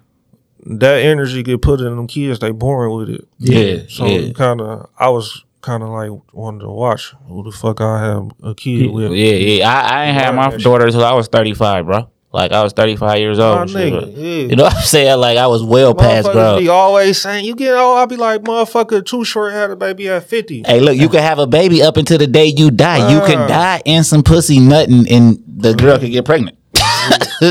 That 0.66 0.98
energy 1.00 1.42
get 1.42 1.62
put 1.62 1.80
in 1.80 1.86
them 1.96 2.06
kids, 2.06 2.38
they 2.38 2.50
born 2.50 2.90
with 2.96 3.10
it. 3.10 3.28
Yeah, 3.38 3.82
So 3.88 4.06
yeah. 4.06 4.32
kind 4.32 4.60
of, 4.60 4.88
I 4.98 5.08
was 5.08 5.44
kind 5.62 5.82
of 5.82 5.88
like 5.90 6.10
wanted 6.32 6.60
to 6.60 6.70
watch 6.70 7.12
who 7.26 7.42
the 7.42 7.50
fuck 7.52 7.80
I 7.80 8.00
have 8.00 8.30
a 8.42 8.54
kid 8.54 8.90
with. 8.90 9.12
Yeah, 9.12 9.32
yeah. 9.34 9.68
I, 9.68 9.80
I 9.80 10.04
ain't 10.06 10.18
had 10.18 10.34
my 10.34 10.56
daughter 10.56 10.86
until 10.86 11.04
I 11.04 11.12
was 11.12 11.28
35, 11.28 11.86
bro. 11.86 12.10
Like 12.32 12.52
I 12.52 12.62
was 12.62 12.72
35 12.74 13.18
years 13.18 13.38
old. 13.40 13.68
shit. 13.70 13.92
nigga, 13.92 14.12
yeah. 14.16 14.22
You 14.50 14.54
know 14.56 14.62
what 14.64 14.76
I'm 14.76 14.82
saying? 14.82 15.18
Like 15.18 15.36
I 15.36 15.48
was 15.48 15.64
well 15.64 15.94
past, 15.96 16.28
Motherfuckers 16.28 16.32
bro. 16.32 16.58
be 16.60 16.68
always 16.68 17.20
saying, 17.20 17.44
you 17.44 17.56
get 17.56 17.74
old. 17.74 17.98
I'll 17.98 18.06
be 18.06 18.16
like, 18.16 18.42
motherfucker, 18.42 19.04
too 19.04 19.24
short 19.24 19.52
had 19.52 19.70
a 19.70 19.76
baby 19.76 20.08
at 20.08 20.22
50. 20.24 20.62
Hey, 20.64 20.78
look, 20.78 20.96
you 20.96 21.08
can 21.08 21.22
have 21.22 21.40
a 21.40 21.46
baby 21.48 21.82
up 21.82 21.96
until 21.96 22.18
the 22.18 22.28
day 22.28 22.46
you 22.46 22.70
die. 22.70 23.10
You 23.12 23.18
can 23.26 23.48
die 23.48 23.82
in 23.84 24.04
some 24.04 24.22
pussy 24.22 24.60
nutting, 24.60 25.10
and 25.10 25.42
the 25.48 25.74
girl 25.74 25.98
can 25.98 26.10
get 26.12 26.24
pregnant. 26.24 26.56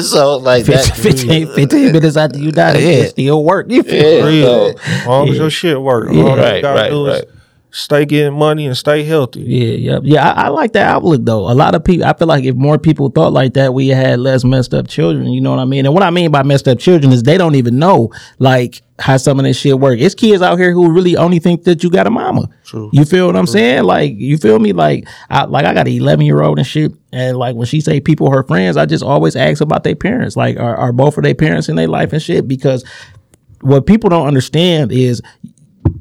so 0.04 0.38
like 0.38 0.66
15, 0.66 0.76
that. 0.76 0.96
15, 0.96 1.48
15 1.56 1.92
minutes 1.92 2.16
after 2.16 2.40
you 2.40 2.52
die, 2.54 2.78
Yeah. 2.78 2.90
it 2.90 3.10
still 3.10 3.44
work. 3.44 3.68
You 3.70 3.84
feel 3.84 4.20
Yeah. 4.20 4.26
me? 4.26 4.40
Real. 4.44 4.80
As 4.82 5.06
long 5.08 5.28
as 5.30 5.38
your 5.38 5.50
shit 5.50 5.82
work. 5.82 6.08
All 6.10 6.16
Yeah, 6.16 6.22
you 6.24 6.36
right, 6.42 6.62
gotta 6.62 6.80
right, 6.82 6.90
do 6.90 7.06
is 7.08 7.16
right. 7.20 7.26
Stay 7.72 8.06
getting 8.06 8.34
money 8.34 8.66
and 8.66 8.76
stay 8.76 9.04
healthy. 9.04 9.42
Yeah, 9.42 9.74
yeah, 9.74 10.00
yeah. 10.04 10.32
I, 10.32 10.46
I 10.46 10.48
like 10.50 10.74
that 10.74 10.88
outlook 10.88 11.22
though. 11.24 11.52
A 11.52 11.54
lot 11.54 11.76
of 11.76 11.84
people, 11.84 12.06
I 12.06 12.14
feel 12.14 12.28
like 12.28 12.44
if 12.44 12.56
more 12.56 12.78
people 12.78 13.10
thought 13.10 13.34
like 13.34 13.54
that, 13.54 13.74
we 13.74 13.90
had 13.90 14.20
less 14.20 14.44
messed 14.44 14.74
up 14.74 14.88
children. 14.88 15.28
You 15.28 15.42
know 15.42 15.52
what 15.52 15.60
I 15.60 15.66
mean? 15.66 15.86
And 15.86 15.94
what 15.94 16.04
I 16.04 16.10
mean 16.10 16.32
by 16.32 16.44
messed 16.44 16.68
up 16.68 16.80
children 16.80 17.12
is 17.12 17.24
they 17.24 17.38
don't 17.38 17.56
even 17.56 17.78
know. 17.78 18.12
Like 18.40 18.82
how 19.00 19.18
some 19.18 19.40
of 19.40 19.46
this 19.46 19.58
shit 19.58 19.80
work. 19.80 20.00
It's 20.00 20.16
kids 20.16 20.42
out 20.42 20.58
here 20.58 20.74
who 20.74 20.92
really 20.92 21.16
only 21.16 21.40
think 21.40 21.64
that 21.64 21.84
you 21.84 21.90
got 21.90 22.08
a 22.08 22.10
mama. 22.10 22.50
True. 22.66 22.90
You 22.92 23.06
feel 23.06 23.28
what 23.28 23.36
I'm 23.36 23.48
saying? 23.48 23.84
Like 23.84 24.14
you 24.16 24.38
feel 24.38 24.60
me? 24.60 24.74
Like 24.74 25.08
I 25.30 25.46
like 25.46 25.66
I 25.66 25.74
got 25.74 25.88
an 25.88 25.94
11 25.94 26.26
year 26.26 26.42
old 26.42 26.58
and 26.58 26.68
shit, 26.68 26.92
and 27.12 27.38
like 27.38 27.56
when 27.56 27.66
she 27.66 27.82
say 27.82 28.00
people 28.00 28.32
her 28.32 28.44
friends, 28.44 28.78
I 28.78 28.86
just 28.86 29.04
always 29.04 29.36
ask 29.36 29.62
about 29.62 29.84
their 29.84 29.96
parents. 29.96 30.36
Like 30.36 30.58
are, 30.58 30.76
are 30.76 30.92
both 30.92 31.18
of 31.18 31.24
their 31.24 31.36
parents 31.36 31.70
in 31.70 31.76
their 31.76 31.88
life 31.88 32.14
and 32.14 32.22
shit? 32.22 32.48
Because 32.48 32.84
what 33.62 33.86
people 33.86 34.10
don't 34.10 34.28
understand 34.28 34.92
is 34.92 35.22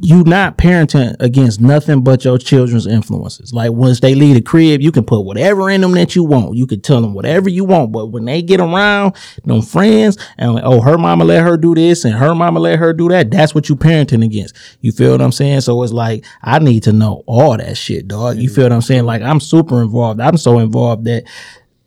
you 0.01 0.23
not 0.25 0.59
parenting 0.59 1.17
against 1.21 1.61
nothing 1.61 2.03
but 2.03 2.25
your 2.25 2.39
children's 2.39 2.87
influences. 2.87 3.53
Like 3.53 3.73
once 3.73 4.01
they 4.01 4.15
leave 4.15 4.35
the 4.35 4.41
crib, 4.41 4.81
you 4.81 4.93
can 4.93 5.05
put 5.05 5.23
whatever 5.23 5.69
in 5.71 5.81
them 5.81 5.93
that 5.93 6.15
you 6.15 6.25
want. 6.25 6.57
You 6.57 6.67
can 6.67 6.81
tell 6.81 7.01
them 7.01 7.15
whatever 7.15 7.49
you 7.49 7.65
want. 7.65 7.93
But 7.93 8.07
when 8.07 8.25
they 8.25 8.43
get 8.43 8.61
around 8.61 9.17
them 9.45 9.63
friends 9.63 10.17
and 10.37 10.55
like, 10.55 10.65
oh, 10.65 10.81
her 10.81 10.99
mama 10.99 11.25
let 11.25 11.43
her 11.43 11.57
do 11.57 11.75
this 11.75 12.05
and 12.05 12.15
her 12.15 12.35
mama 12.35 12.61
let 12.61 12.79
her 12.79 12.93
do 12.93 13.09
that, 13.09 13.31
that's 13.31 13.55
what 13.55 13.69
you 13.69 13.77
parenting 13.77 14.25
against. 14.25 14.55
You 14.81 14.93
feel 14.93 15.13
what 15.13 15.23
I'm 15.23 15.33
saying? 15.33 15.63
So 15.63 15.83
it's 15.83 15.93
like 15.93 16.25
I 16.43 16.59
need 16.59 16.85
to 16.85 16.93
know 16.93 17.25
all 17.27 17.57
that 17.57 17.77
shit, 17.77 18.07
dog. 18.09 18.37
You 18.37 18.49
feel 18.49 18.65
what 18.65 18.73
I'm 18.73 18.83
saying? 18.83 19.05
Like 19.05 19.23
I'm 19.23 19.41
super 19.41 19.83
involved. 19.83 20.21
I'm 20.21 20.37
so 20.37 20.59
involved 20.59 21.05
that 21.07 21.25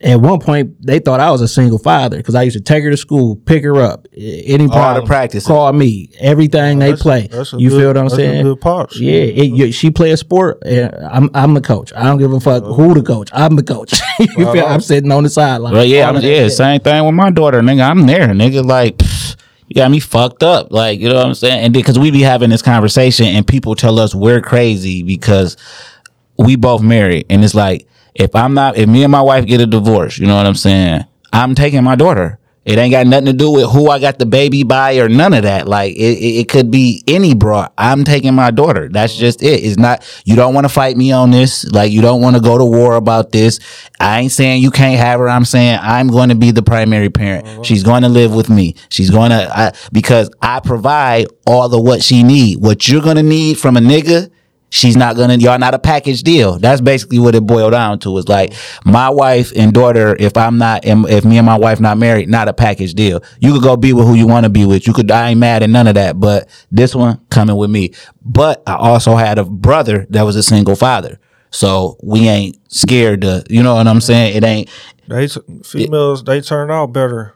at 0.03 0.19
one 0.19 0.39
point 0.39 0.75
they 0.85 0.99
thought 0.99 1.19
I 1.19 1.29
was 1.31 1.41
a 1.41 1.47
single 1.47 1.77
father 1.77 2.17
because 2.17 2.33
I 2.35 2.43
used 2.43 2.57
to 2.57 2.63
take 2.63 2.83
her 2.83 2.89
to 2.89 2.97
school, 2.97 3.35
pick 3.35 3.63
her 3.63 3.75
up, 3.81 4.07
a- 4.13 4.41
any 4.43 4.65
the 4.65 4.71
problem, 4.71 5.05
practices. 5.05 5.45
call 5.47 5.71
me, 5.73 6.09
everything 6.19 6.79
they 6.79 6.87
That's- 6.87 7.01
play. 7.01 7.27
that's 7.27 7.53
a 7.53 7.57
You 7.59 7.69
good- 7.69 7.77
feel 7.79 7.87
what 7.89 7.97
I'm 7.97 8.03
that's 8.05 8.13
a 8.13 8.17
saying? 8.17 8.43
good 8.43 8.61
pops. 8.61 8.99
Yeah, 8.99 9.11
it, 9.21 9.51
you, 9.51 9.71
she 9.71 9.91
play 9.91 10.11
a 10.11 10.17
sport. 10.17 10.61
I'm 10.65 11.29
I'm 11.33 11.53
the 11.53 11.61
coach. 11.61 11.93
I 11.95 12.03
don't 12.05 12.17
give 12.17 12.33
a 12.33 12.39
fuck 12.39 12.63
who 12.63 12.93
the 12.93 13.03
coach. 13.03 13.29
I'm 13.33 13.55
the 13.55 13.63
coach. 13.63 13.93
you 14.19 14.27
feel? 14.51 14.65
I'm 14.65 14.81
sitting 14.81 15.11
on 15.11 15.23
the 15.23 15.29
sideline. 15.29 15.73
But 15.73 15.87
yeah, 15.87 16.09
I'm, 16.09 16.15
yeah, 16.15 16.21
shit. 16.21 16.53
same 16.53 16.79
thing 16.79 17.05
with 17.05 17.13
my 17.15 17.29
daughter, 17.29 17.61
nigga. 17.61 17.89
I'm 17.89 18.05
there, 18.07 18.27
nigga. 18.27 18.65
Like, 18.65 18.97
pfft, 18.97 19.35
you 19.67 19.75
got 19.75 19.91
me 19.91 19.99
fucked 19.99 20.43
up. 20.43 20.71
Like, 20.71 20.99
you 20.99 21.09
know 21.09 21.15
what 21.15 21.25
I'm 21.27 21.33
saying? 21.35 21.63
And 21.65 21.73
because 21.73 21.97
we 21.99 22.11
be 22.11 22.21
having 22.21 22.49
this 22.49 22.61
conversation, 22.61 23.27
and 23.27 23.45
people 23.45 23.75
tell 23.75 23.99
us 23.99 24.13
we're 24.15 24.41
crazy 24.41 25.03
because 25.03 25.57
we 26.37 26.55
both 26.55 26.81
married, 26.81 27.27
and 27.29 27.43
it's 27.43 27.53
like 27.55 27.87
if 28.15 28.35
I'm 28.35 28.53
not, 28.53 28.77
if 28.77 28.87
me 28.89 29.03
and 29.03 29.11
my 29.11 29.21
wife 29.21 29.45
get 29.45 29.61
a 29.61 29.67
divorce, 29.67 30.17
you 30.17 30.27
know 30.27 30.35
what 30.35 30.45
I'm 30.45 30.55
saying? 30.55 31.05
I'm 31.33 31.55
taking 31.55 31.83
my 31.83 31.95
daughter. 31.95 32.39
It 32.63 32.77
ain't 32.77 32.91
got 32.91 33.07
nothing 33.07 33.25
to 33.25 33.33
do 33.33 33.51
with 33.51 33.71
who 33.71 33.89
I 33.89 33.97
got 33.97 34.19
the 34.19 34.25
baby 34.27 34.61
by 34.61 34.97
or 34.97 35.09
none 35.09 35.33
of 35.33 35.43
that. 35.43 35.67
Like 35.67 35.95
it, 35.95 36.19
it, 36.19 36.41
it 36.41 36.47
could 36.47 36.69
be 36.69 37.03
any 37.07 37.33
bro. 37.33 37.65
I'm 37.75 38.03
taking 38.03 38.35
my 38.35 38.51
daughter. 38.51 38.87
That's 38.87 39.15
just 39.15 39.41
it. 39.41 39.63
It's 39.63 39.77
not. 39.77 40.05
You 40.25 40.35
don't 40.35 40.53
want 40.53 40.65
to 40.65 40.69
fight 40.69 40.95
me 40.95 41.11
on 41.11 41.31
this. 41.31 41.65
Like 41.65 41.91
you 41.91 42.01
don't 42.01 42.21
want 42.21 42.35
to 42.35 42.41
go 42.41 42.59
to 42.59 42.65
war 42.65 42.95
about 42.95 43.31
this. 43.31 43.59
I 43.99 44.19
ain't 44.19 44.31
saying 44.31 44.61
you 44.61 44.69
can't 44.69 44.99
have 44.99 45.19
her. 45.19 45.27
I'm 45.27 45.45
saying 45.45 45.79
I'm 45.81 46.07
going 46.09 46.29
to 46.29 46.35
be 46.35 46.51
the 46.51 46.61
primary 46.61 47.09
parent. 47.09 47.47
Uh-huh. 47.47 47.63
She's 47.63 47.81
going 47.81 48.03
to 48.03 48.09
live 48.09 48.35
with 48.35 48.49
me. 48.49 48.75
She's 48.89 49.09
going 49.09 49.31
to 49.31 49.49
I, 49.57 49.73
because 49.91 50.29
I 50.39 50.59
provide 50.59 51.27
all 51.47 51.67
the 51.67 51.81
what 51.81 52.03
she 52.03 52.21
need. 52.21 52.61
What 52.61 52.87
you're 52.87 53.01
going 53.01 53.17
to 53.17 53.23
need 53.23 53.57
from 53.57 53.75
a 53.75 53.81
nigga 53.81 54.29
she's 54.71 54.95
not 54.97 55.15
gonna 55.15 55.35
y'all 55.35 55.59
not 55.59 55.75
a 55.75 55.79
package 55.79 56.23
deal. 56.23 56.57
That's 56.57 56.81
basically 56.81 57.19
what 57.19 57.35
it 57.35 57.45
boiled 57.45 57.73
down 57.73 57.99
to 57.99 58.17
is 58.17 58.27
like 58.27 58.53
my 58.83 59.09
wife 59.09 59.51
and 59.55 59.71
daughter 59.71 60.15
if 60.19 60.35
i'm 60.35 60.57
not 60.57 60.81
if 60.83 61.23
me 61.23 61.37
and 61.37 61.45
my 61.45 61.59
wife 61.59 61.79
not 61.79 61.99
married 61.99 62.29
not 62.29 62.47
a 62.47 62.53
package 62.53 62.95
deal. 62.95 63.21
You 63.39 63.53
could 63.53 63.61
go 63.61 63.77
be 63.77 63.93
with 63.93 64.07
who 64.07 64.15
you 64.15 64.25
want 64.25 64.45
to 64.45 64.49
be 64.49 64.65
with. 64.65 64.87
You 64.87 64.93
could 64.93 65.11
i 65.11 65.29
ain't 65.29 65.39
mad 65.39 65.61
at 65.61 65.69
none 65.69 65.85
of 65.85 65.95
that 65.95 66.19
but 66.19 66.49
this 66.71 66.95
one 66.95 67.19
coming 67.29 67.55
with 67.55 67.69
me. 67.69 67.93
But 68.23 68.63
i 68.65 68.73
also 68.73 69.15
had 69.15 69.37
a 69.37 69.45
brother 69.45 70.07
that 70.09 70.23
was 70.23 70.35
a 70.35 70.43
single 70.43 70.75
father. 70.75 71.19
So 71.51 71.97
we 72.01 72.27
ain't 72.29 72.57
scared 72.73 73.21
to 73.21 73.43
you 73.49 73.61
know 73.61 73.75
what 73.75 73.87
i'm 73.87 74.01
saying? 74.01 74.35
It 74.35 74.43
ain't 74.43 74.69
They 75.07 75.27
females 75.63 76.23
they 76.23 76.41
turn 76.41 76.71
out 76.71 76.87
better 76.93 77.35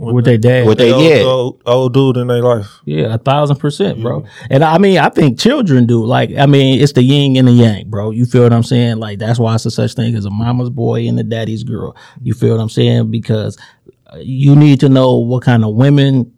with 0.00 0.24
their 0.24 0.38
dad. 0.38 0.66
With 0.66 0.78
they- 0.78 0.92
old, 0.92 1.04
yeah. 1.04 1.22
old, 1.22 1.62
old 1.66 1.94
dude 1.94 2.16
in 2.16 2.28
their 2.28 2.42
life. 2.42 2.80
Yeah, 2.84 3.14
a 3.14 3.18
thousand 3.18 3.56
percent, 3.56 4.00
bro. 4.00 4.24
And 4.48 4.64
I 4.64 4.78
mean, 4.78 4.98
I 4.98 5.10
think 5.10 5.38
children 5.38 5.86
do. 5.86 6.04
Like, 6.04 6.34
I 6.36 6.46
mean, 6.46 6.80
it's 6.80 6.92
the 6.92 7.02
yin 7.02 7.36
and 7.36 7.46
the 7.46 7.52
yang, 7.52 7.90
bro. 7.90 8.10
You 8.10 8.24
feel 8.24 8.42
what 8.42 8.52
I'm 8.52 8.62
saying? 8.62 8.98
Like, 8.98 9.18
that's 9.18 9.38
why 9.38 9.54
it's 9.54 9.66
a 9.66 9.70
such 9.70 9.94
thing 9.94 10.14
as 10.14 10.24
a 10.24 10.30
mama's 10.30 10.70
boy 10.70 11.06
and 11.06 11.18
a 11.20 11.22
daddy's 11.22 11.64
girl. 11.64 11.96
You 12.22 12.34
feel 12.34 12.56
what 12.56 12.62
I'm 12.62 12.68
saying? 12.68 13.10
Because 13.10 13.58
uh, 14.06 14.18
you 14.20 14.56
need 14.56 14.80
to 14.80 14.88
know 14.88 15.18
what 15.18 15.42
kind 15.42 15.64
of 15.64 15.74
women. 15.74 16.32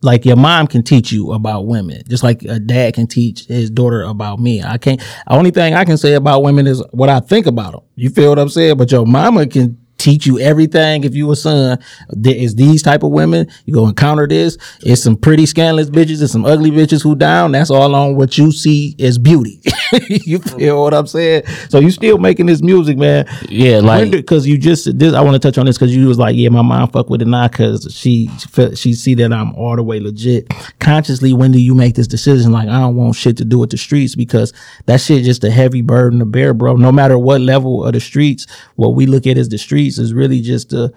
Like 0.00 0.24
your 0.24 0.36
mom 0.36 0.68
can 0.68 0.84
teach 0.84 1.10
you 1.10 1.32
about 1.32 1.66
women, 1.66 2.02
just 2.08 2.22
like 2.22 2.44
a 2.44 2.60
dad 2.60 2.94
can 2.94 3.08
teach 3.08 3.46
his 3.46 3.68
daughter 3.68 4.02
about 4.02 4.38
me. 4.38 4.62
I 4.62 4.78
can't. 4.78 5.00
The 5.00 5.32
only 5.32 5.50
thing 5.50 5.74
I 5.74 5.84
can 5.84 5.98
say 5.98 6.14
about 6.14 6.44
women 6.44 6.68
is 6.68 6.80
what 6.92 7.08
I 7.08 7.18
think 7.18 7.46
about 7.46 7.72
them. 7.72 7.80
You 7.96 8.08
feel 8.08 8.28
what 8.28 8.38
I'm 8.38 8.48
saying? 8.48 8.76
But 8.76 8.92
your 8.92 9.04
mama 9.04 9.48
can 9.48 9.76
teach 9.98 10.26
you 10.26 10.38
everything 10.38 11.04
if 11.04 11.14
you 11.14 11.30
a 11.30 11.36
son. 11.36 11.78
There 12.08 12.34
is 12.34 12.54
these 12.54 12.82
type 12.82 13.02
of 13.02 13.10
women 13.10 13.48
you 13.66 13.74
go 13.74 13.86
encounter 13.86 14.26
this. 14.26 14.56
It's 14.80 15.02
some 15.02 15.16
pretty 15.16 15.44
scandalous 15.46 15.90
bitches 15.90 16.20
and 16.20 16.30
some 16.30 16.44
ugly 16.44 16.70
bitches 16.70 17.02
who 17.02 17.14
down. 17.14 17.52
That's 17.52 17.70
all 17.70 17.94
on 17.94 18.16
what 18.16 18.38
you 18.38 18.52
see 18.52 18.96
as 19.00 19.18
beauty. 19.18 19.60
You 20.08 20.38
feel 20.38 20.82
what 20.82 20.92
i'm 20.92 21.06
saying? 21.06 21.44
So 21.70 21.78
you 21.78 21.90
still 21.90 22.18
making 22.18 22.46
this 22.46 22.62
music 22.62 22.98
man. 22.98 23.26
Yeah 23.48 23.78
like 23.78 24.10
because 24.10 24.46
you 24.46 24.58
just 24.58 24.98
this 24.98 25.14
i 25.14 25.20
want 25.22 25.34
to 25.34 25.38
touch 25.38 25.56
on 25.56 25.64
this 25.64 25.78
because 25.78 25.96
you 25.96 26.06
was 26.06 26.18
like 26.18 26.36
yeah 26.36 26.50
my 26.50 26.60
mom 26.60 26.90
fuck 26.90 27.08
with 27.08 27.22
it 27.22 27.26
now 27.28 27.48
because 27.48 27.88
she 27.90 28.28
she 28.74 28.92
see 28.92 29.14
that 29.14 29.32
i'm 29.32 29.54
all 29.54 29.76
the 29.76 29.82
way 29.82 29.98
legit. 29.98 30.52
Consciously 30.78 31.32
when 31.32 31.52
do 31.52 31.60
you 31.60 31.74
make 31.74 31.94
this 31.94 32.06
decision? 32.06 32.52
Like 32.52 32.68
i 32.68 32.80
don't 32.80 32.96
want 32.96 33.16
shit 33.16 33.38
to 33.38 33.44
do 33.46 33.58
with 33.58 33.70
the 33.70 33.78
streets 33.78 34.14
because 34.14 34.52
that 34.86 35.00
shit 35.00 35.24
just 35.24 35.42
a 35.42 35.50
heavy 35.50 35.80
burden 35.80 36.18
to 36.18 36.26
bear 36.26 36.52
bro. 36.52 36.76
No 36.76 36.92
matter 36.92 37.18
what 37.18 37.40
level 37.40 37.84
of 37.84 37.94
the 37.94 38.00
streets 38.00 38.46
what 38.76 38.94
we 38.94 39.06
look 39.06 39.26
at 39.26 39.38
is 39.38 39.48
the 39.48 39.58
streets 39.58 39.87
is 39.96 40.12
really 40.12 40.42
just 40.42 40.72
a 40.74 40.92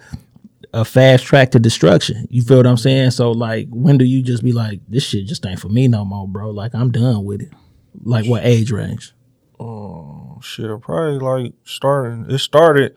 a 0.74 0.84
fast 0.86 1.26
track 1.26 1.52
to 1.52 1.60
destruction. 1.60 2.28
You 2.30 2.42
feel 2.42 2.58
what 2.58 2.68
I'm 2.68 2.78
saying? 2.78 3.12
So 3.12 3.32
like, 3.32 3.68
when 3.70 3.98
do 3.98 4.06
you 4.06 4.22
just 4.24 4.44
be 4.44 4.52
like, 4.54 4.80
this 4.88 5.04
shit 5.04 5.26
just 5.28 5.46
ain't 5.46 5.60
for 5.60 5.70
me 5.70 5.88
no 5.88 6.04
more, 6.06 6.28
bro? 6.28 6.50
Like, 6.50 6.74
I'm 6.74 6.92
done 6.92 7.24
with 7.26 7.42
it. 7.42 7.52
Like, 8.04 8.26
what 8.26 8.44
age 8.46 8.72
range? 8.72 9.14
Oh 9.60 10.40
shit, 10.42 10.68
probably 10.82 11.20
like 11.20 11.54
starting. 11.66 12.26
It 12.30 12.40
started 12.40 12.96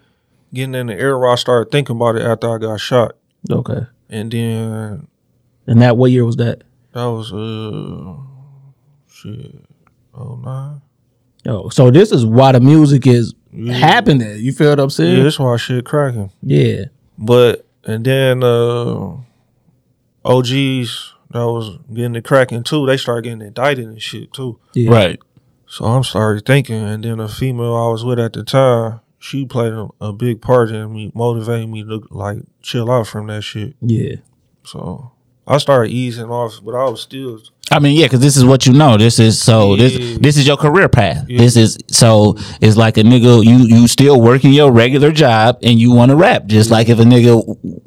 getting 0.53 0.75
in 0.75 0.87
the 0.87 0.95
air. 0.95 1.19
where 1.19 1.31
I 1.31 1.35
started 1.35 1.71
thinking 1.71 1.97
about 1.97 2.17
it 2.17 2.23
after 2.23 2.55
I 2.55 2.59
got 2.59 2.81
shot, 2.81 3.17
Okay. 3.51 3.87
and 4.09 4.31
then 4.31 5.09
And 5.67 5.83
that 5.83 5.97
what 5.97 6.11
year 6.13 6.25
was 6.25 6.37
that? 6.37 6.63
that 6.93 7.05
was 7.07 7.33
uh 7.33 8.17
shit 9.11 9.65
oh 10.15 10.37
nine. 10.37 10.81
Yo, 11.45 11.69
so 11.71 11.91
this 11.91 12.13
is 12.13 12.25
why 12.25 12.53
the 12.53 12.61
music 12.61 13.07
is 13.07 13.35
happening. 13.73 14.39
You 14.39 14.53
feel 14.53 14.71
what 14.71 14.81
I'm 14.81 14.85
Yeah, 14.85 14.89
saying? 14.89 15.23
that's 15.25 15.39
why 15.39 15.57
shit 15.57 15.85
cracking. 15.85 16.31
Yeah. 16.43 16.85
But 17.19 17.67
and 17.85 18.05
then 18.05 18.43
uh 18.43 19.17
OGs 20.25 21.13
that 21.31 21.45
was 21.47 21.79
getting 21.93 22.15
it 22.15 22.25
cracking 22.25 22.63
too. 22.63 22.87
They 22.87 22.97
started 22.97 23.25
getting 23.25 23.43
indicted 23.43 23.87
and 23.87 24.01
shit 24.01 24.33
too. 24.33 24.59
Yeah. 24.75 24.91
right 24.91 25.21
So 25.67 25.85
I'm 25.85 26.05
started 26.05 26.47
thinking, 26.47 26.77
and 26.83 27.05
then 27.05 27.21
a 27.21 27.29
female 27.29 27.75
I 27.75 27.89
was 27.89 28.05
with 28.05 28.19
at 28.19 28.33
the 28.33 28.45
time, 28.45 29.01
she 29.19 29.45
played 29.45 29.73
a, 29.73 29.89
a 30.01 30.13
big 30.13 30.41
part 30.41 30.71
in 30.71 30.93
me, 30.93 31.11
motivating 31.15 31.73
me 31.73 31.83
to 31.85 32.07
like 32.11 32.39
chill 32.63 32.91
out 32.91 33.07
from 33.07 33.27
that 33.29 33.43
shit. 33.43 33.75
Yeah. 33.81 34.17
So 34.65 35.13
I 35.47 35.59
started 35.59 35.91
easing 35.91 36.27
off, 36.31 36.61
but 36.65 36.75
I 36.75 36.85
was 36.89 37.03
still 37.03 37.41
I 37.71 37.79
mean, 37.79 37.99
yeah, 37.99 38.07
because 38.07 38.21
this 38.21 38.37
is 38.37 38.45
what 38.45 38.67
you 38.67 38.73
know. 38.73 38.99
This 38.99 39.19
is 39.19 39.41
so. 39.41 39.75
Yeah. 39.75 39.89
This 39.89 40.19
this 40.19 40.37
is 40.37 40.47
your 40.47 40.57
career 40.57 40.89
path. 40.89 41.25
Yeah. 41.29 41.39
This 41.39 41.57
is 41.57 41.79
so. 41.89 42.37
It's 42.61 42.77
like 42.77 42.99
a 42.99 43.03
nigga. 43.03 43.45
You 43.45 43.57
you 43.57 43.89
still 43.89 44.21
working 44.21 44.53
your 44.53 44.71
regular 44.71 45.13
job 45.13 45.59
and 45.63 45.81
you 45.81 45.93
want 45.93 46.11
to 46.11 46.17
rap. 46.17 46.47
Just 46.47 46.71
like 46.71 46.89
if 46.89 46.99
a 46.99 47.03
nigga 47.03 47.43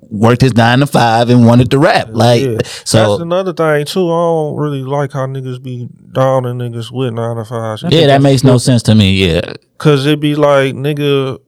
worked 0.10 0.42
his 0.42 0.56
nine 0.56 0.80
to 0.80 0.88
five 0.88 1.30
and 1.30 1.46
wanted 1.46 1.70
to 1.72 1.80
rap. 1.80 2.10
Like 2.12 2.42
yeah. 2.42 2.58
That's 2.58 2.94
another 2.94 3.54
thing 3.54 3.86
too. 3.86 4.06
I 4.08 4.18
don't 4.18 4.58
really 4.58 4.82
like 4.82 5.14
how 5.14 5.28
niggas 5.28 5.62
be 5.62 5.88
down 6.12 6.46
and 6.46 6.60
niggas 6.60 6.92
with 6.92 7.14
nine 7.14 7.36
to 7.36 7.46
fives. 7.46 7.84
Yeah, 7.88 8.08
that 8.08 8.22
makes 8.22 8.44
no 8.44 8.58
sense 8.58 8.82
to 8.84 8.96
me. 8.96 9.12
Yeah, 9.12 9.54
Cause 9.78 10.06
it 10.06 10.20
be 10.20 10.36
like, 10.36 10.74
nigga, 10.74 11.40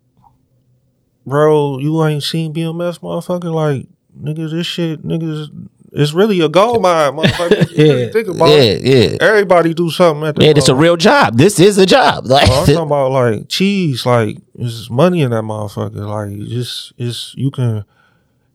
bro, 1.25 1.79
you 1.79 2.05
ain't 2.05 2.23
seen 2.23 2.53
BMS, 2.53 2.99
motherfucker. 2.99 3.51
Like, 3.51 3.87
niggas, 4.21 4.51
this 4.51 4.67
shit, 4.67 5.03
niggas, 5.03 5.49
it's 5.91 6.13
really 6.13 6.39
a 6.41 6.49
gold 6.49 6.81
mine, 6.81 7.13
motherfucker. 7.13 7.51
If 7.51 7.71
you 7.77 7.83
really 7.83 8.03
Yeah. 8.05 8.11
think 8.11 8.27
about 8.27 8.49
yeah, 8.49 8.55
it. 8.55 9.11
yeah. 9.11 9.17
Everybody 9.21 9.73
do 9.73 9.89
something 9.89 10.27
at 10.27 10.35
the 10.35 10.45
Yeah, 10.45 10.53
it's 10.55 10.69
a 10.69 10.75
real 10.75 10.97
job. 10.97 11.37
This 11.37 11.59
is 11.59 11.77
a 11.77 11.85
job. 11.85 12.25
Like 12.27 12.47
Oh, 12.49 12.59
I'm 12.61 12.65
talking 12.65 12.77
about 12.77 13.11
like 13.11 13.49
cheese, 13.49 14.05
like 14.05 14.37
there's 14.55 14.89
money 14.89 15.21
in 15.21 15.31
that 15.31 15.43
motherfucker. 15.43 15.95
Like 16.07 16.31
it's 16.49 16.93
it's 16.97 17.33
you 17.37 17.51
can 17.51 17.85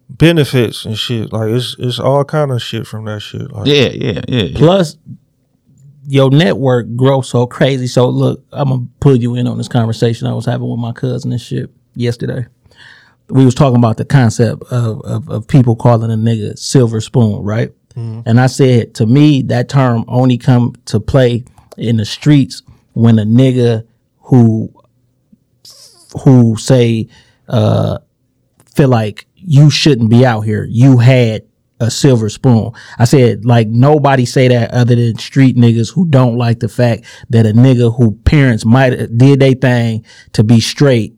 benefits 0.08 0.84
and 0.84 0.96
shit. 0.98 1.32
Like 1.32 1.50
it's 1.50 1.76
it's 1.78 1.98
all 1.98 2.24
kind 2.24 2.50
of 2.52 2.62
shit 2.62 2.86
from 2.86 3.04
that 3.06 3.20
shit. 3.20 3.50
Like 3.50 3.66
yeah, 3.66 3.88
yeah, 3.88 4.20
yeah. 4.28 4.56
Plus, 4.56 4.96
your 6.06 6.30
network 6.30 6.94
grows 6.96 7.28
so 7.28 7.46
crazy. 7.46 7.86
So 7.86 8.08
look, 8.08 8.44
I'm 8.52 8.68
gonna 8.68 8.86
pull 9.00 9.16
you 9.16 9.34
in 9.34 9.46
on 9.46 9.58
this 9.58 9.68
conversation 9.68 10.26
I 10.26 10.34
was 10.34 10.44
having 10.46 10.68
with 10.68 10.78
my 10.80 10.92
cousin 10.92 11.32
and 11.32 11.40
shit 11.40 11.70
yesterday. 11.94 12.46
We 13.28 13.44
was 13.44 13.54
talking 13.54 13.76
about 13.76 13.96
the 13.96 14.04
concept 14.04 14.64
of, 14.64 15.00
of, 15.02 15.28
of 15.28 15.48
people 15.48 15.76
calling 15.76 16.10
a 16.10 16.14
nigga 16.16 16.58
silver 16.58 17.00
spoon, 17.00 17.42
right? 17.42 17.72
And 18.26 18.40
I 18.40 18.48
said 18.48 18.94
to 18.96 19.06
me 19.06 19.42
that 19.42 19.68
term 19.68 20.04
only 20.08 20.36
come 20.36 20.74
to 20.86 20.98
play 21.00 21.44
in 21.78 21.96
the 21.96 22.04
streets 22.04 22.62
when 22.92 23.18
a 23.18 23.24
nigga 23.24 23.86
who 24.18 24.72
who 26.24 26.56
say 26.56 27.08
uh 27.48 27.98
feel 28.74 28.88
like 28.88 29.26
you 29.36 29.70
shouldn't 29.70 30.10
be 30.10 30.26
out 30.26 30.40
here. 30.42 30.66
You 30.68 30.98
had 30.98 31.42
a 31.80 31.90
silver 31.90 32.28
spoon. 32.28 32.72
I 32.98 33.04
said 33.04 33.44
like 33.44 33.68
nobody 33.68 34.24
say 34.24 34.48
that 34.48 34.72
other 34.72 34.96
than 34.96 35.18
street 35.18 35.56
niggas 35.56 35.92
who 35.94 36.06
don't 36.06 36.36
like 36.36 36.60
the 36.60 36.68
fact 36.68 37.04
that 37.30 37.46
a 37.46 37.52
nigga 37.52 37.96
who 37.96 38.12
parents 38.24 38.64
might 38.64 38.90
did 39.16 39.38
they 39.40 39.54
thing 39.54 40.04
to 40.32 40.42
be 40.42 40.60
straight 40.60 41.14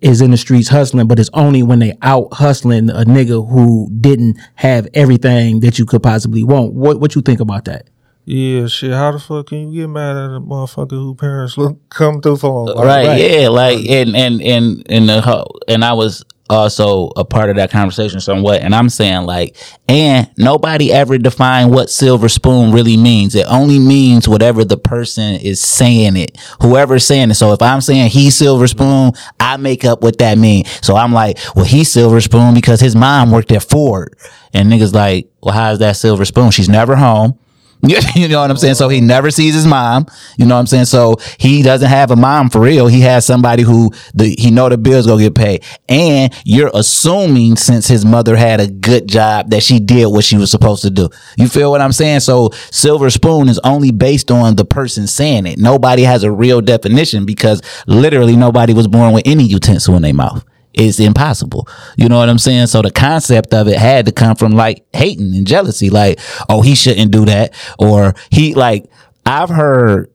is 0.00 0.20
in 0.20 0.30
the 0.30 0.36
streets 0.36 0.68
hustling, 0.68 1.06
but 1.06 1.18
it's 1.18 1.30
only 1.34 1.62
when 1.62 1.78
they 1.78 1.96
out 2.02 2.32
hustling 2.32 2.90
a 2.90 3.04
nigga 3.04 3.48
who 3.48 3.88
didn't 4.00 4.38
have 4.56 4.88
everything 4.94 5.60
that 5.60 5.78
you 5.78 5.86
could 5.86 6.02
possibly 6.02 6.42
want. 6.42 6.72
What 6.74 7.00
what 7.00 7.14
you 7.14 7.22
think 7.22 7.40
about 7.40 7.64
that? 7.66 7.88
Yeah, 8.24 8.66
shit. 8.68 8.92
How 8.92 9.10
the 9.12 9.18
fuck 9.18 9.48
can 9.48 9.72
you 9.72 9.82
get 9.82 9.88
mad 9.88 10.16
at 10.16 10.36
a 10.36 10.40
motherfucker 10.40 10.90
who 10.90 11.14
parents 11.14 11.58
look 11.58 11.78
come 11.88 12.20
through 12.20 12.36
for 12.36 12.68
him? 12.70 12.76
Like, 12.76 13.06
right, 13.06 13.20
yeah 13.20 13.48
like 13.48 13.78
and 13.88 14.14
and 14.14 14.40
and 14.42 14.86
and 14.88 15.08
the 15.08 15.20
ho- 15.20 15.50
and 15.66 15.84
i 15.84 15.92
was 15.92 16.24
also 16.50 17.08
a 17.16 17.24
part 17.24 17.50
of 17.50 17.56
that 17.56 17.70
conversation 17.70 18.20
somewhat. 18.20 18.62
And 18.62 18.74
i'm 18.74 18.88
saying 18.88 19.26
like 19.26 19.56
and 19.88 20.30
nobody 20.36 20.92
ever 20.92 21.18
defined 21.18 21.72
what 21.72 21.90
silver 21.90 22.28
spoon 22.28 22.72
really 22.72 22.96
means. 22.96 23.34
It 23.34 23.46
only 23.48 23.78
means 23.78 24.28
whatever 24.28 24.64
the 24.64 24.76
person 24.76 25.34
is 25.34 25.60
saying 25.60 26.16
it 26.16 26.36
whoever's 26.60 27.04
saying 27.04 27.30
it. 27.30 27.34
So 27.34 27.52
if 27.52 27.62
i'm 27.62 27.80
saying 27.80 28.10
he's 28.10 28.34
silver 28.36 28.66
spoon 28.66 29.12
i 29.38 29.56
make 29.56 29.84
up 29.84 30.02
what 30.02 30.18
that 30.18 30.38
means 30.38 30.68
so 30.84 30.96
i'm 30.96 31.12
like 31.12 31.38
well 31.54 31.64
he's 31.64 31.90
silver 31.90 32.20
spoon 32.20 32.54
because 32.54 32.80
his 32.80 32.94
mom 32.96 33.30
worked 33.30 33.52
at 33.52 33.62
ford. 33.62 34.16
And 34.52 34.70
niggas 34.70 34.92
like 34.92 35.30
well 35.42 35.54
how's 35.54 35.78
that 35.78 35.96
silver 35.96 36.24
spoon? 36.24 36.50
She's 36.50 36.68
never 36.68 36.96
home 36.96 37.38
you 38.14 38.28
know 38.28 38.40
what 38.42 38.50
I'm 38.50 38.56
saying? 38.58 38.74
So 38.74 38.88
he 38.88 39.00
never 39.00 39.30
sees 39.30 39.54
his 39.54 39.66
mom. 39.66 40.06
You 40.36 40.44
know 40.44 40.54
what 40.54 40.60
I'm 40.60 40.66
saying? 40.66 40.84
So 40.84 41.16
he 41.38 41.62
doesn't 41.62 41.88
have 41.88 42.10
a 42.10 42.16
mom 42.16 42.50
for 42.50 42.60
real. 42.60 42.86
He 42.88 43.00
has 43.00 43.24
somebody 43.24 43.62
who 43.62 43.90
the 44.14 44.34
he 44.38 44.50
know 44.50 44.68
the 44.68 44.76
bills 44.76 45.06
gonna 45.06 45.22
get 45.22 45.34
paid. 45.34 45.64
And 45.88 46.34
you're 46.44 46.70
assuming 46.74 47.56
since 47.56 47.86
his 47.86 48.04
mother 48.04 48.36
had 48.36 48.60
a 48.60 48.66
good 48.66 49.08
job 49.08 49.50
that 49.50 49.62
she 49.62 49.80
did 49.80 50.06
what 50.06 50.24
she 50.24 50.36
was 50.36 50.50
supposed 50.50 50.82
to 50.82 50.90
do. 50.90 51.08
You 51.38 51.48
feel 51.48 51.70
what 51.70 51.80
I'm 51.80 51.92
saying? 51.92 52.20
So 52.20 52.50
silver 52.70 53.08
spoon 53.08 53.48
is 53.48 53.58
only 53.64 53.92
based 53.92 54.30
on 54.30 54.56
the 54.56 54.64
person 54.66 55.06
saying 55.06 55.46
it. 55.46 55.58
Nobody 55.58 56.02
has 56.02 56.22
a 56.22 56.30
real 56.30 56.60
definition 56.60 57.24
because 57.24 57.62
literally 57.86 58.36
nobody 58.36 58.74
was 58.74 58.88
born 58.88 59.14
with 59.14 59.22
any 59.26 59.44
utensil 59.44 59.96
in 59.96 60.02
their 60.02 60.14
mouth 60.14 60.44
it's 60.74 61.00
impossible. 61.00 61.68
You 61.96 62.08
know 62.08 62.18
what 62.18 62.28
I'm 62.28 62.38
saying? 62.38 62.68
So 62.68 62.82
the 62.82 62.90
concept 62.90 63.52
of 63.52 63.68
it 63.68 63.76
had 63.76 64.06
to 64.06 64.12
come 64.12 64.36
from 64.36 64.52
like 64.52 64.86
hating 64.92 65.34
and 65.34 65.46
jealousy, 65.46 65.90
like, 65.90 66.20
oh, 66.48 66.62
he 66.62 66.74
shouldn't 66.74 67.10
do 67.10 67.24
that. 67.26 67.54
Or 67.78 68.14
he 68.30 68.54
like 68.54 68.90
I've 69.26 69.48
heard 69.48 70.12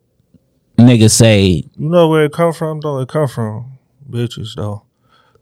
niggas 0.78 1.12
say, 1.12 1.64
You 1.78 1.90
know 1.90 2.10
where 2.10 2.26
it 2.26 2.34
come 2.34 2.54
from 2.54 2.80
though? 2.80 3.00
It 3.00 3.10
come 3.10 3.28
from 3.28 3.78
bitches 4.10 4.56
though, 4.56 4.84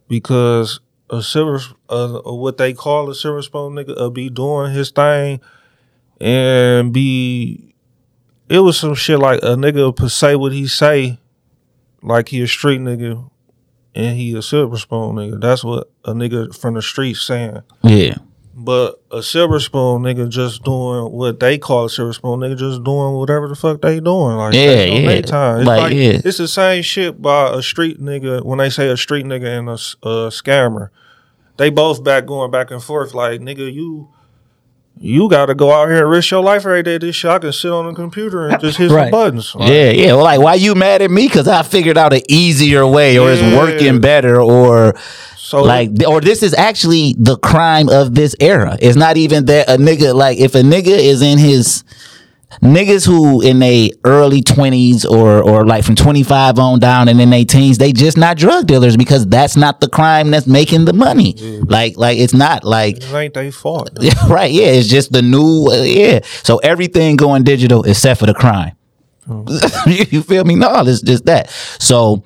because 0.07 0.79
a 1.09 1.21
silver, 1.21 1.59
uh, 1.89 2.19
what 2.25 2.57
they 2.57 2.73
call 2.73 3.09
a 3.09 3.15
silver 3.15 3.41
spoon 3.41 3.73
nigga, 3.73 3.99
uh, 3.99 4.09
be 4.09 4.29
doing 4.29 4.73
his 4.73 4.91
thing 4.91 5.41
and 6.19 6.93
be. 6.93 7.69
It 8.49 8.59
was 8.59 8.77
some 8.77 8.93
shit 8.93 9.19
like 9.19 9.39
a 9.41 9.55
nigga 9.55 10.09
say 10.11 10.35
what 10.35 10.51
he 10.51 10.67
say, 10.67 11.17
like 12.01 12.29
he 12.29 12.41
a 12.41 12.47
street 12.47 12.81
nigga, 12.81 13.29
and 13.95 14.17
he 14.17 14.35
a 14.35 14.41
silver 14.41 14.77
spoon 14.77 15.15
nigga. 15.15 15.39
That's 15.39 15.63
what 15.63 15.89
a 16.05 16.13
nigga 16.13 16.55
from 16.55 16.75
the 16.75 16.81
street 16.81 17.15
saying. 17.15 17.61
Yeah. 17.83 18.15
But 18.55 19.01
a 19.11 19.23
silver 19.23 19.59
spoon 19.59 20.03
nigga 20.03 20.29
just 20.29 20.63
doing 20.63 21.11
what 21.11 21.39
they 21.39 21.57
call 21.57 21.85
a 21.85 21.89
silver 21.89 22.13
spoon 22.13 22.39
nigga 22.39 22.57
just 22.57 22.83
doing 22.83 23.13
whatever 23.13 23.47
the 23.47 23.55
fuck 23.55 23.81
they 23.81 23.99
doing. 23.99 24.37
Like 24.37 24.53
Yeah, 24.53 24.83
yeah. 24.83 25.21
time. 25.21 25.59
It's 25.59 25.67
Like, 25.67 25.81
like, 25.81 25.93
yeah. 25.93 26.21
it's 26.23 26.37
the 26.37 26.47
same 26.47 26.83
shit 26.83 27.21
by 27.21 27.51
a 27.51 27.61
street 27.61 27.99
nigga 27.99 28.43
when 28.43 28.59
they 28.59 28.69
say 28.69 28.89
a 28.89 28.97
street 28.97 29.25
nigga 29.25 29.57
and 29.59 29.69
a, 29.69 29.73
a 30.07 30.29
scammer. 30.29 30.89
They 31.57 31.69
both 31.69 32.03
back 32.03 32.25
going 32.25 32.51
back 32.51 32.71
and 32.71 32.81
forth 32.81 33.13
like 33.13 33.41
nigga 33.41 33.71
you 33.71 34.09
you 34.99 35.27
gotta 35.29 35.53
go 35.55 35.71
out 35.71 35.87
here 35.89 36.01
and 36.03 36.09
risk 36.09 36.31
your 36.31 36.41
life 36.43 36.65
every 36.65 36.83
day. 36.83 36.97
This 36.97 37.15
shit 37.15 37.29
I 37.31 37.39
can 37.39 37.51
sit 37.51 37.71
on 37.71 37.87
the 37.87 37.93
computer 37.93 38.47
and 38.47 38.59
just 38.61 38.77
hit 38.77 38.91
Right. 38.91 39.05
some 39.05 39.11
buttons. 39.11 39.53
Like, 39.55 39.69
Yeah, 39.69 39.89
yeah. 39.89 40.13
Well, 40.13 40.23
like, 40.23 40.39
why 40.39 40.53
you 40.55 40.75
mad 40.75 41.01
at 41.01 41.11
me? 41.11 41.27
Because 41.27 41.47
I 41.47 41.61
figured 41.63 41.97
out 41.97 42.13
an 42.13 42.21
easier 42.29 42.85
way, 42.87 43.17
or 43.17 43.31
it's 43.31 43.41
Yeah. 43.41 43.57
working 43.57 43.99
better, 43.99 44.39
or 44.39 44.95
So 45.37 45.61
like, 45.61 45.89
or 46.07 46.19
this 46.21 46.41
is 46.41 46.53
actually 46.55 47.15
the 47.17 47.37
crime 47.37 47.89
of 47.89 48.15
this 48.15 48.35
era. 48.39 48.77
It's 48.81 48.95
not 48.95 49.17
even 49.17 49.45
that 49.45 49.69
a 49.69 49.77
nigga 49.77 50.15
like 50.15 50.37
if 50.39 50.55
a 50.55 50.61
nigga 50.61 50.87
is 50.97 51.21
in 51.21 51.37
his 51.37 51.83
niggas 52.61 53.05
who 53.05 53.41
in 53.41 53.59
their 53.59 53.89
early 54.03 54.41
twenties 54.41 55.05
or 55.05 55.43
or 55.43 55.65
like 55.65 55.83
from 55.83 55.95
twenty 55.95 56.23
five 56.23 56.59
on 56.59 56.79
down 56.79 57.07
and 57.07 57.19
in 57.19 57.29
their 57.29 57.45
teens, 57.45 57.77
they 57.77 57.93
just 57.93 58.17
not 58.17 58.37
drug 58.37 58.67
dealers 58.67 58.97
because 58.97 59.27
that's 59.27 59.55
not 59.55 59.79
the 59.79 59.89
crime 59.89 60.31
that's 60.31 60.47
making 60.47 60.85
the 60.85 60.93
money. 60.93 61.33
Like, 61.63 61.97
like 61.97 62.17
it's 62.17 62.33
not 62.33 62.63
like 62.63 62.97
it 62.97 63.13
ain't 63.13 63.33
they 63.33 63.51
fault. 63.51 63.91
right. 64.29 64.51
Yeah, 64.51 64.67
it's 64.67 64.87
just 64.87 65.11
the 65.11 65.21
new. 65.21 65.67
Uh, 65.67 65.83
yeah, 65.83 66.19
so 66.43 66.57
everything 66.57 67.15
going 67.15 67.43
digital 67.43 67.83
except 67.83 68.19
for 68.19 68.25
the 68.25 68.33
crime. 68.33 68.75
you, 69.87 70.05
you 70.09 70.21
feel 70.21 70.43
me? 70.43 70.55
No, 70.55 70.81
it's 70.85 71.01
just 71.01 71.25
that. 71.25 71.49
So 71.49 72.23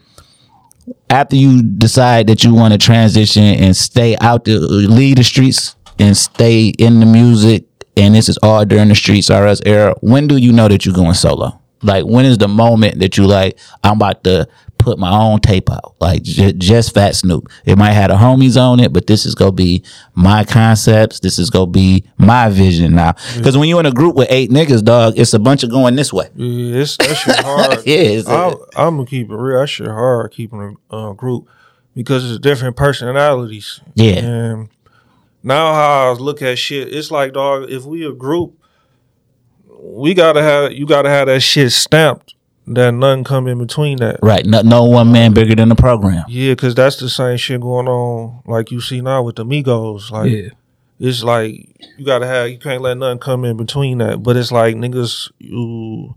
after 1.09 1.35
you 1.35 1.61
decide 1.63 2.27
that 2.27 2.43
you 2.43 2.53
want 2.53 2.73
to 2.73 2.77
transition 2.77 3.43
and 3.43 3.75
stay 3.75 4.17
out 4.19 4.45
the 4.45 4.57
leave 4.59 5.17
the 5.17 5.23
streets 5.23 5.75
and 5.99 6.15
stay 6.15 6.67
in 6.67 6.99
the 6.99 7.05
music, 7.05 7.66
and 7.97 8.15
this 8.15 8.29
is 8.29 8.37
all 8.43 8.63
during 8.65 8.89
the 8.89 8.95
Streets 8.95 9.29
R 9.29 9.47
Us 9.47 9.61
era. 9.65 9.95
When 10.01 10.27
do 10.27 10.37
you 10.37 10.51
know 10.53 10.67
that 10.67 10.85
you're 10.85 10.95
going 10.95 11.13
solo? 11.13 11.59
Like 11.83 12.05
when 12.05 12.25
is 12.25 12.37
the 12.37 12.47
moment 12.47 12.99
that 12.99 13.17
you 13.17 13.25
like 13.27 13.57
I'm 13.83 13.97
about 13.97 14.23
to 14.23 14.47
put 14.77 14.97
my 14.97 15.11
own 15.11 15.39
tape 15.39 15.69
out, 15.69 15.95
like 15.99 16.23
j- 16.23 16.53
just 16.53 16.93
Phat 16.93 17.15
Snoop. 17.15 17.49
It 17.65 17.77
might 17.77 17.91
have 17.91 18.09
the 18.09 18.15
homies 18.15 18.59
on 18.59 18.79
it, 18.79 18.93
but 18.93 19.07
this 19.07 19.25
is 19.25 19.35
gonna 19.35 19.51
be 19.51 19.83
my 20.15 20.43
concepts. 20.43 21.19
This 21.19 21.37
is 21.39 21.49
gonna 21.49 21.67
be 21.67 22.05
my 22.17 22.49
vision 22.49 22.95
now. 22.95 23.13
Because 23.35 23.57
when 23.57 23.69
you're 23.69 23.79
in 23.79 23.85
a 23.85 23.91
group 23.91 24.15
with 24.15 24.27
eight 24.31 24.49
niggas, 24.49 24.83
dog, 24.83 25.17
it's 25.17 25.33
a 25.33 25.39
bunch 25.39 25.63
of 25.63 25.69
going 25.69 25.95
this 25.95 26.13
way. 26.13 26.29
Yeah, 26.35 26.81
it's 26.81 26.97
that 26.97 27.15
shit 27.15 27.35
hard. 27.39 27.85
Yeah, 27.85 28.21
I'm, 28.27 28.55
I'm 28.75 28.95
gonna 28.97 29.05
keep 29.05 29.29
it 29.29 29.35
real. 29.35 29.59
That 29.59 29.67
shit 29.67 29.87
hard 29.87 30.31
keeping 30.31 30.77
a 30.89 30.95
uh, 30.95 31.13
group 31.13 31.47
because 31.93 32.29
it's 32.29 32.39
different 32.39 32.75
personalities. 32.75 33.81
Yeah. 33.95 34.19
And 34.19 34.69
now 35.47 35.73
how 35.73 36.11
I 36.11 36.13
look 36.13 36.41
at 36.41 36.59
shit, 36.59 36.93
it's 36.93 37.09
like 37.09 37.33
dog. 37.33 37.69
If 37.69 37.85
we 37.85 38.05
a 38.05 38.11
group, 38.11 38.53
we 39.79 40.13
gotta 40.13 40.41
have 40.41 40.73
you 40.73 40.85
gotta 40.85 41.09
have 41.09 41.27
that 41.27 41.41
shit 41.41 41.71
stamped 41.71 42.35
that 42.67 42.91
nothing 42.91 43.23
come 43.23 43.47
in 43.47 43.57
between 43.57 43.97
that. 43.99 44.19
Right. 44.21 44.45
No, 44.45 44.61
no 44.61 44.83
one 44.83 45.11
man 45.11 45.33
bigger 45.33 45.55
than 45.55 45.69
the 45.69 45.75
program. 45.75 46.25
Yeah, 46.27 46.51
because 46.53 46.75
that's 46.75 46.97
the 46.97 47.09
same 47.09 47.37
shit 47.37 47.61
going 47.61 47.87
on 47.87 48.41
like 48.45 48.71
you 48.71 48.81
see 48.81 48.99
now 49.01 49.23
with 49.23 49.37
the 49.37 49.45
Migos. 49.45 50.11
Like 50.11 50.31
Yeah. 50.31 50.49
it's 50.99 51.23
like 51.23 51.53
you 51.97 52.05
gotta 52.05 52.27
have 52.27 52.49
you 52.49 52.57
can't 52.59 52.81
let 52.81 52.97
nothing 52.97 53.19
come 53.19 53.45
in 53.45 53.55
between 53.55 53.99
that. 53.99 54.21
But 54.23 54.35
it's 54.35 54.51
like 54.51 54.75
niggas 54.75 55.31
you 55.39 56.15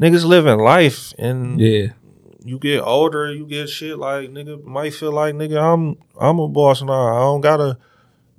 niggas 0.00 0.24
living 0.24 0.58
life 0.58 1.12
and 1.18 1.60
Yeah. 1.60 1.88
you 2.44 2.58
get 2.58 2.80
older, 2.80 3.32
you 3.32 3.46
get 3.46 3.68
shit 3.68 3.98
like 3.98 4.30
nigga 4.30 4.64
might 4.64 4.94
feel 4.94 5.12
like 5.12 5.34
nigga 5.36 5.62
I'm 5.62 5.96
I'm 6.20 6.40
a 6.40 6.48
boss 6.48 6.82
now. 6.82 7.16
I 7.16 7.20
don't 7.20 7.40
gotta 7.40 7.78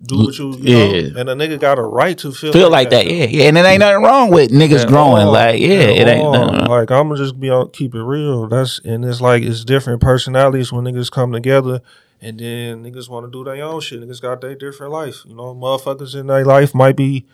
do 0.03 0.17
what 0.19 0.37
you, 0.37 0.53
you 0.57 0.77
Yeah. 0.77 1.09
know, 1.09 1.19
and 1.19 1.29
a 1.29 1.35
nigga 1.35 1.59
got 1.59 1.77
a 1.77 1.81
right 1.83 2.17
to 2.19 2.31
feel 2.31 2.53
Feel 2.53 2.69
like 2.69 2.89
that, 2.91 3.05
yeah, 3.05 3.25
yeah. 3.25 3.43
And 3.49 3.57
it 3.57 3.65
ain't 3.65 3.79
nothing 3.81 4.03
wrong 4.03 4.29
with 4.31 4.49
niggas 4.51 4.83
At 4.83 4.87
growing. 4.87 5.23
all. 5.27 5.33
Like, 5.33 5.59
yeah, 5.59 5.67
At 5.75 5.97
it 5.97 6.07
ain't. 6.07 6.31
nothing 6.31 6.65
like 6.67 6.89
I'm 6.91 7.09
gonna 7.09 7.17
just 7.17 7.39
be 7.39 7.49
on 7.49 7.69
keep 7.71 7.93
it 7.95 8.01
real. 8.01 8.47
That's 8.47 8.79
and 8.85 9.03
it's 9.03 9.19
like 9.21 9.43
it's 9.43 9.65
different 9.65 10.01
personalities 10.01 10.71
when 10.71 10.85
niggas 10.85 11.11
come 11.11 11.31
together. 11.31 11.81
And 12.21 12.37
then 12.39 12.83
niggas 12.83 13.07
want 13.09 13.25
to 13.27 13.31
do 13.31 13.43
their 13.45 13.63
own 13.63 13.79
shit. 13.79 14.01
Niggas 14.01 14.21
got 14.21 14.41
their 14.41 14.53
different 14.55 14.91
life. 14.91 15.23
You 15.25 15.35
know, 15.35 15.55
motherfuckers 15.55 16.15
in 16.19 16.27
their 16.27 16.43
life 16.43 16.75
might 16.75 16.97
be. 16.97 17.25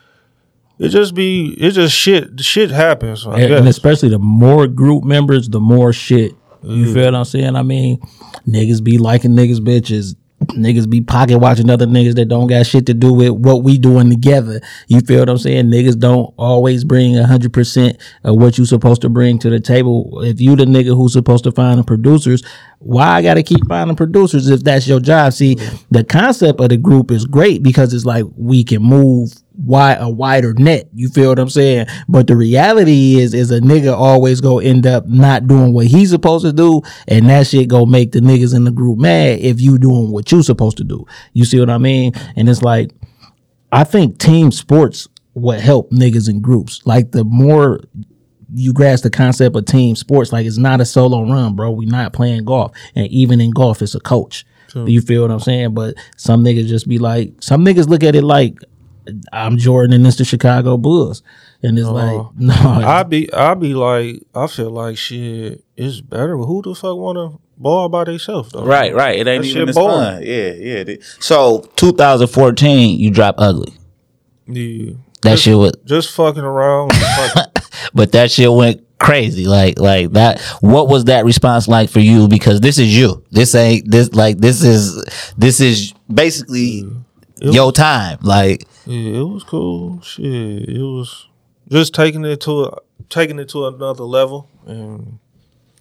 It 0.78 0.90
just 0.90 1.14
be. 1.14 1.54
It 1.58 1.70
just 1.72 1.94
shit. 1.96 2.38
Shit 2.40 2.70
happens. 2.70 3.26
I 3.26 3.40
and, 3.40 3.52
and 3.54 3.68
especially 3.68 4.10
the 4.10 4.18
more 4.18 4.66
group 4.68 5.02
members, 5.04 5.48
the 5.48 5.58
more 5.60 5.92
shit. 5.92 6.34
You 6.62 6.92
feel 6.92 7.04
what 7.06 7.14
I'm 7.14 7.24
saying? 7.24 7.54
I 7.56 7.62
mean, 7.62 7.98
niggas 8.46 8.82
be 8.82 8.98
liking 8.98 9.32
niggas 9.32 9.58
bitches. 9.60 10.14
Niggas 10.48 10.88
be 10.88 11.00
pocket 11.00 11.38
watching 11.38 11.70
other 11.70 11.86
niggas 11.86 12.14
that 12.16 12.26
don't 12.26 12.46
got 12.46 12.66
shit 12.66 12.86
to 12.86 12.94
do 12.94 13.12
with 13.12 13.30
what 13.30 13.62
we 13.62 13.78
doing 13.78 14.10
together. 14.10 14.60
You 14.88 15.00
feel 15.00 15.20
what 15.20 15.28
I'm 15.28 15.38
saying? 15.38 15.66
Niggas 15.66 15.98
don't 15.98 16.32
always 16.36 16.84
bring 16.84 17.16
hundred 17.16 17.52
percent 17.52 17.98
of 18.24 18.36
what 18.36 18.58
you 18.58 18.64
supposed 18.64 19.02
to 19.02 19.08
bring 19.08 19.38
to 19.40 19.50
the 19.50 19.60
table. 19.60 20.22
If 20.22 20.40
you 20.40 20.56
the 20.56 20.64
nigga 20.64 20.96
who's 20.96 21.12
supposed 21.12 21.44
to 21.44 21.52
find 21.52 21.78
the 21.78 21.84
producers, 21.84 22.42
why 22.78 23.06
I 23.06 23.22
gotta 23.22 23.42
keep 23.42 23.66
finding 23.68 23.96
producers 23.96 24.48
if 24.48 24.62
that's 24.62 24.86
your 24.86 25.00
job? 25.00 25.32
See, 25.32 25.56
the 25.90 26.04
concept 26.04 26.60
of 26.60 26.68
the 26.68 26.76
group 26.76 27.10
is 27.10 27.24
great 27.24 27.62
because 27.62 27.92
it's 27.94 28.04
like 28.04 28.24
we 28.36 28.64
can 28.64 28.82
move 28.82 29.32
wide 29.56 29.98
a 30.00 30.08
wider 30.08 30.54
net. 30.54 30.88
You 30.94 31.08
feel 31.08 31.30
what 31.30 31.38
I'm 31.38 31.48
saying? 31.48 31.86
But 32.08 32.26
the 32.26 32.36
reality 32.36 33.18
is, 33.18 33.34
is 33.34 33.50
a 33.50 33.60
nigga 33.60 33.94
always 33.94 34.40
go 34.40 34.58
end 34.58 34.86
up 34.86 35.06
not 35.06 35.46
doing 35.46 35.72
what 35.72 35.86
he's 35.86 36.10
supposed 36.10 36.44
to 36.44 36.52
do, 36.52 36.82
and 37.08 37.28
that 37.28 37.46
shit 37.46 37.68
go 37.68 37.86
make 37.86 38.12
the 38.12 38.20
niggas 38.20 38.54
in 38.54 38.64
the 38.64 38.70
group 38.70 38.98
mad 38.98 39.40
if 39.40 39.60
you 39.60 39.78
doing 39.78 40.10
what 40.10 40.30
you 40.30 40.42
supposed 40.42 40.76
to 40.76 40.84
do. 40.84 41.06
You 41.32 41.44
see 41.44 41.58
what 41.58 41.70
I 41.70 41.78
mean? 41.78 42.12
And 42.36 42.48
it's 42.48 42.62
like, 42.62 42.92
I 43.72 43.84
think 43.84 44.18
team 44.18 44.52
sports 44.52 45.08
would 45.34 45.60
help 45.60 45.90
niggas 45.90 46.28
in 46.28 46.40
groups. 46.40 46.82
Like 46.86 47.12
the 47.12 47.24
more 47.24 47.80
you 48.54 48.72
grasp 48.72 49.02
the 49.02 49.10
concept 49.10 49.56
of 49.56 49.64
team 49.64 49.96
sports, 49.96 50.32
like 50.32 50.46
it's 50.46 50.58
not 50.58 50.80
a 50.80 50.84
solo 50.84 51.22
run, 51.22 51.54
bro. 51.56 51.70
We 51.70 51.86
not 51.86 52.12
playing 52.12 52.44
golf, 52.44 52.72
and 52.94 53.06
even 53.08 53.40
in 53.40 53.50
golf, 53.50 53.82
it's 53.82 53.94
a 53.94 54.00
coach. 54.00 54.44
You 54.74 55.00
feel 55.00 55.22
what 55.22 55.30
I'm 55.30 55.40
saying? 55.40 55.72
But 55.72 55.94
some 56.18 56.44
niggas 56.44 56.66
just 56.66 56.86
be 56.86 56.98
like, 56.98 57.32
some 57.40 57.64
niggas 57.64 57.88
look 57.88 58.02
at 58.02 58.14
it 58.14 58.22
like 58.22 58.58
I'm 59.32 59.56
Jordan 59.56 59.94
and 59.94 60.06
it's 60.06 60.16
the 60.16 60.24
Chicago 60.24 60.76
Bulls. 60.76 61.22
And 61.62 61.78
it's 61.78 61.88
like, 61.88 62.20
no, 62.36 62.54
I 62.54 63.02
be 63.02 63.32
I 63.32 63.54
be 63.54 63.74
like 63.74 64.22
I 64.34 64.46
feel 64.46 64.70
like 64.70 64.98
shit. 64.98 65.64
It's 65.76 66.00
better. 66.00 66.36
Who 66.36 66.62
the 66.62 66.74
fuck 66.74 66.96
want 66.96 67.16
to 67.16 67.40
ball 67.56 67.88
by 67.88 68.04
themselves 68.04 68.52
though? 68.52 68.64
Right, 68.64 68.94
right. 68.94 69.18
It 69.18 69.26
ain't 69.26 69.42
That 69.42 69.48
even 69.48 69.66
shit 69.66 69.68
as 69.70 69.74
fun. 69.76 70.22
Yeah, 70.22 70.52
yeah. 70.52 70.96
So 71.20 71.70
2014, 71.76 72.98
you 72.98 73.10
drop 73.10 73.36
ugly. 73.38 73.72
Yeah. 74.46 74.92
That 75.22 75.30
just, 75.32 75.42
shit 75.44 75.56
was, 75.56 75.72
just 75.84 76.10
fucking 76.12 76.42
around. 76.44 76.92
fucking- 76.92 77.55
but 77.94 78.12
that 78.12 78.30
shit 78.30 78.52
went 78.52 78.82
crazy. 78.98 79.46
Like, 79.46 79.78
like 79.78 80.12
that. 80.12 80.40
What 80.60 80.88
was 80.88 81.04
that 81.04 81.24
response 81.24 81.68
like 81.68 81.90
for 81.90 82.00
you? 82.00 82.28
Because 82.28 82.60
this 82.60 82.78
is 82.78 82.96
you. 82.96 83.24
This 83.30 83.54
ain't 83.54 83.90
this. 83.90 84.12
Like, 84.14 84.38
this 84.38 84.62
is 84.62 85.04
this 85.36 85.60
is 85.60 85.92
basically 86.12 86.84
your 87.40 87.72
time. 87.72 88.18
Like, 88.22 88.66
yeah, 88.86 89.20
it 89.20 89.24
was 89.24 89.44
cool. 89.44 90.00
Shit, 90.00 90.24
it 90.68 90.82
was 90.82 91.28
just 91.68 91.94
taking 91.94 92.24
it 92.24 92.40
to 92.42 92.64
a, 92.64 92.78
taking 93.08 93.38
it 93.38 93.48
to 93.50 93.66
another 93.66 94.04
level 94.04 94.48
and 94.66 95.18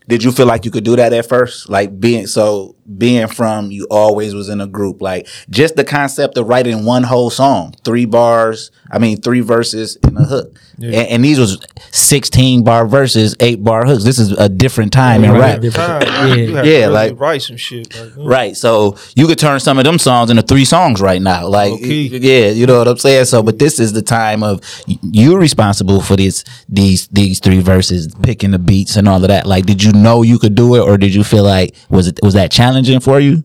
did 0.07 0.23
you 0.23 0.31
feel 0.31 0.45
like 0.45 0.65
you 0.65 0.71
could 0.71 0.83
do 0.83 0.95
that 0.95 1.13
at 1.13 1.27
first? 1.27 1.69
Like 1.69 1.99
being 1.99 2.27
so 2.27 2.74
being 2.97 3.27
from 3.27 3.71
you 3.71 3.87
always 3.89 4.33
was 4.35 4.49
in 4.49 4.61
a 4.61 4.67
group. 4.67 5.01
Like 5.01 5.27
just 5.49 5.75
the 5.75 5.83
concept 5.83 6.37
of 6.37 6.47
writing 6.47 6.85
one 6.85 7.03
whole 7.03 7.29
song, 7.29 7.73
three 7.83 8.05
bars. 8.05 8.71
I 8.91 8.99
mean, 8.99 9.19
three 9.21 9.41
verses 9.41 9.97
and 10.03 10.17
a 10.17 10.23
hook. 10.23 10.59
And, 10.77 10.93
and 10.93 11.25
these 11.25 11.39
was 11.39 11.57
sixteen 11.91 12.63
bar 12.63 12.85
verses, 12.85 13.35
eight 13.39 13.63
bar 13.63 13.85
hooks. 13.85 14.03
This 14.03 14.19
is 14.19 14.31
a 14.33 14.47
different 14.49 14.93
time 14.93 15.23
in 15.23 15.31
rap. 15.31 15.61
time, 15.61 16.01
Yeah. 16.01 16.35
you 16.35 16.55
have 16.55 16.65
to 16.65 16.69
Yeah, 16.71 16.87
like- 16.87 17.19
write 17.19 17.41
some 17.41 17.57
shit. 17.57 17.95
Like, 17.95 18.13
that. 18.13 18.21
Right. 18.23 18.55
So 18.57 18.97
you 19.15 19.25
could 19.27 19.39
turn 19.39 19.59
some 19.59 19.77
of 19.79 19.85
them 19.85 19.97
songs 19.97 20.29
into 20.29 20.43
three 20.43 20.65
songs 20.65 21.01
right 21.01 21.21
now. 21.21 21.47
Like, 21.47 21.71
Low-key. 21.71 22.17
yeah, 22.17 22.49
you 22.49 22.67
know 22.67 22.77
what 22.77 22.87
I'm 22.87 22.97
saying? 22.97 23.25
So, 23.25 23.41
but 23.41 23.57
this 23.57 23.79
is 23.79 23.93
the 23.93 24.01
time 24.01 24.43
of 24.43 24.61
you're 25.01 25.39
responsible 25.39 26.01
for 26.01 26.15
these, 26.15 26.43
these, 26.69 27.07
these 27.07 27.39
three 27.39 27.61
verses, 27.61 28.13
picking 28.21 28.51
the 28.51 28.59
beats 28.59 28.95
and 28.97 29.07
all 29.07 29.21
of 29.23 29.27
that. 29.29 29.47
Like, 29.47 29.65
did 29.65 29.81
you 29.83 29.93
know 29.93 30.21
you 30.21 30.37
could 30.37 30.55
do 30.55 30.75
it 30.75 30.81
or 30.81 30.97
did 30.97 31.15
you 31.15 31.23
feel 31.23 31.43
like, 31.43 31.73
was 31.89 32.07
it, 32.09 32.19
was 32.21 32.33
that 32.35 32.51
challenging 32.51 32.74
for 33.01 33.19
you? 33.19 33.43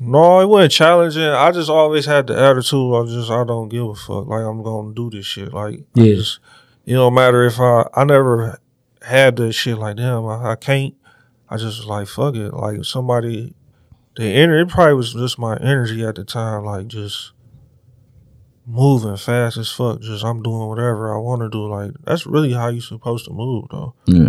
No, 0.00 0.40
it 0.40 0.46
wasn't 0.48 0.72
challenging. 0.72 1.22
I 1.24 1.50
just 1.50 1.68
always 1.68 2.06
had 2.06 2.28
the 2.28 2.38
attitude. 2.38 2.94
I 2.94 3.04
just 3.06 3.30
I 3.30 3.44
don't 3.44 3.68
give 3.68 3.84
a 3.86 3.94
fuck. 3.94 4.26
Like 4.26 4.42
I'm 4.44 4.62
gonna 4.62 4.94
do 4.94 5.10
this 5.10 5.26
shit. 5.26 5.52
Like 5.52 5.80
Yeah. 5.94 6.14
just, 6.14 6.38
it 6.86 6.94
don't 6.94 7.14
matter 7.14 7.44
if 7.44 7.58
I 7.60 7.84
I 7.94 8.04
never 8.04 8.58
had 9.02 9.36
this 9.36 9.54
shit 9.56 9.76
like 9.78 9.96
damn 9.96 10.24
I, 10.26 10.52
I 10.52 10.56
can't. 10.56 10.94
I 11.50 11.56
just 11.56 11.78
was 11.78 11.86
like 11.86 12.06
fuck 12.08 12.36
it. 12.36 12.54
Like 12.54 12.84
somebody, 12.84 13.54
the 14.16 14.24
energy. 14.24 14.62
It 14.62 14.72
probably 14.72 14.94
was 14.94 15.12
just 15.14 15.38
my 15.38 15.56
energy 15.56 16.04
at 16.04 16.14
the 16.14 16.24
time. 16.24 16.64
Like 16.64 16.86
just 16.86 17.32
moving 18.66 19.16
fast 19.16 19.56
as 19.56 19.70
fuck. 19.70 20.00
Just 20.00 20.24
I'm 20.24 20.42
doing 20.42 20.68
whatever 20.68 21.12
I 21.14 21.18
want 21.18 21.42
to 21.42 21.48
do. 21.50 21.66
Like 21.68 21.90
that's 22.04 22.24
really 22.26 22.52
how 22.52 22.68
you 22.68 22.80
supposed 22.80 23.24
to 23.24 23.32
move 23.32 23.64
though. 23.70 23.94
Yeah. 24.06 24.28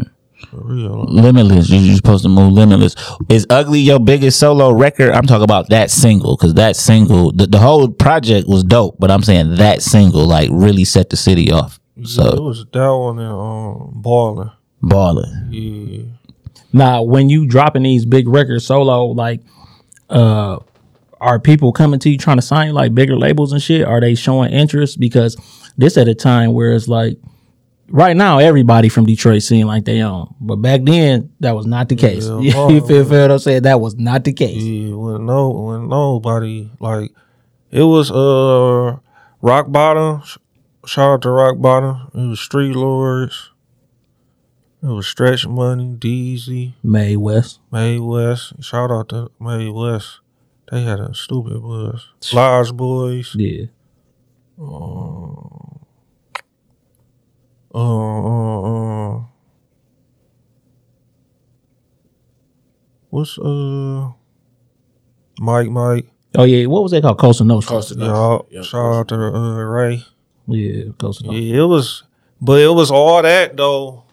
For 0.49 0.61
real. 0.63 1.05
Limitless. 1.05 1.69
You- 1.69 1.79
You're 1.79 1.95
supposed 1.97 2.23
to 2.23 2.29
move 2.29 2.53
limitless. 2.53 2.95
Is 3.29 3.45
Ugly 3.49 3.79
your 3.81 3.99
biggest 3.99 4.39
solo 4.39 4.71
record? 4.71 5.11
I'm 5.11 5.25
talking 5.25 5.43
about 5.43 5.69
that 5.69 5.91
single 5.91 6.35
because 6.37 6.53
that 6.55 6.75
single, 6.75 7.31
the, 7.31 7.45
the 7.47 7.59
whole 7.59 7.89
project 7.89 8.47
was 8.47 8.63
dope, 8.63 8.95
but 8.99 9.11
I'm 9.11 9.21
saying 9.23 9.55
that 9.55 9.81
single 9.81 10.25
like 10.25 10.49
really 10.51 10.85
set 10.85 11.09
the 11.09 11.17
city 11.17 11.51
off. 11.51 11.79
Yeah, 11.95 12.29
it 12.33 12.39
was 12.41 12.65
that 12.71 12.87
one 12.95 13.19
and 13.19 13.29
um 13.31 13.91
balling. 13.95 14.51
balling. 14.81 15.47
Yeah. 15.51 16.03
Now, 16.71 17.01
when 17.03 17.29
you 17.29 17.45
dropping 17.47 17.83
these 17.83 18.05
big 18.05 18.27
records 18.27 18.65
solo, 18.65 19.07
like, 19.07 19.41
uh, 20.09 20.59
are 21.19 21.39
people 21.39 21.73
coming 21.73 21.99
to 21.99 22.09
you 22.09 22.17
trying 22.17 22.37
to 22.37 22.41
sign 22.41 22.73
like 22.73 22.93
bigger 22.95 23.17
labels 23.17 23.51
and 23.51 23.61
shit? 23.61 23.85
Are 23.85 23.99
they 23.99 24.15
showing 24.15 24.51
interest? 24.53 24.99
Because 24.99 25.35
this 25.77 25.97
at 25.97 26.07
a 26.07 26.15
time 26.15 26.53
where 26.53 26.71
it's 26.73 26.87
like, 26.87 27.17
right 27.89 28.15
now 28.15 28.39
everybody 28.39 28.89
from 28.89 29.05
Detroit 29.05 29.41
seem 29.41 29.67
like 29.67 29.85
they 29.85 30.01
own, 30.01 30.33
but 30.39 30.57
back 30.57 30.81
then 30.83 31.31
that 31.39 31.55
was 31.55 31.65
not 31.65 31.89
the 31.89 31.95
case. 31.95 32.27
Yeah, 32.39 32.69
you 32.69 32.85
feel, 32.85 33.05
feel 33.05 33.21
what 33.21 33.31
I'm 33.31 33.39
saying? 33.39 33.63
That 33.63 33.81
was 33.81 33.95
not 33.95 34.23
the 34.23 34.33
case. 34.33 34.61
Yeah, 34.61 34.95
when 34.95 35.25
no, 35.25 35.49
when 35.49 35.89
nobody 35.89 36.71
like 36.79 37.11
it 37.71 37.83
was 37.83 38.11
uh 38.11 38.97
rock 39.41 39.71
bottom. 39.71 40.21
Shout 40.85 41.11
out 41.11 41.21
to 41.23 41.29
rock 41.29 41.59
bottom. 41.59 42.09
It 42.15 42.29
was 42.29 42.39
Street 42.39 42.75
Lords. 42.75 43.51
It 44.81 44.87
was 44.87 45.07
Stretch 45.07 45.45
Money, 45.45 45.95
Deezy, 45.99 46.73
May 46.81 47.17
West. 47.17 47.59
May 47.69 47.99
West. 47.99 48.63
Shout 48.63 48.89
out 48.91 49.09
to 49.09 49.29
May 49.39 49.69
West. 49.69 50.21
They 50.71 50.83
had 50.83 50.99
a 51.01 51.13
stupid 51.13 51.61
buzz. 51.61 52.07
Lodge 52.33 52.71
Boys. 52.73 53.35
Yeah. 53.35 53.65
Uh, 57.73 57.79
uh, 57.79 58.61
uh. 58.61 59.23
What's 63.09 63.37
uh 63.39 64.11
Mike 65.39 65.69
Mike? 65.69 66.07
Oh 66.35 66.43
yeah. 66.43 66.65
What 66.67 66.83
was 66.83 66.91
that 66.91 67.01
called? 67.01 67.17
Costa 67.17 67.43
Nostra. 67.43 67.77
Costa 67.77 67.95
Y'all, 67.95 68.47
Nostra. 68.51 68.55
Yeah, 68.55 68.61
shout 68.63 68.95
out 68.95 69.07
to 69.09 69.15
uh, 69.15 69.63
Ray. 69.63 70.05
Yeah, 70.47 70.91
Costa 70.99 71.25
Nostra. 71.25 71.41
Yeah, 71.41 71.63
it 71.63 71.65
was, 71.65 72.03
but 72.39 72.61
it 72.61 72.69
was 72.73 72.91
all 72.91 73.21
that 73.21 73.57
though, 73.57 74.03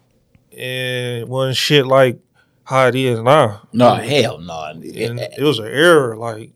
and 0.53 1.23
it 1.23 1.29
wasn't 1.29 1.57
shit 1.57 1.87
like 1.87 2.19
how 2.65 2.89
it 2.89 2.95
is 2.95 3.21
now. 3.21 3.69
No, 3.73 3.95
hell 3.95 4.39
no. 4.39 4.65
And 4.71 4.85
it 4.85 5.43
was 5.43 5.59
an 5.59 5.67
error, 5.67 6.17
like. 6.17 6.53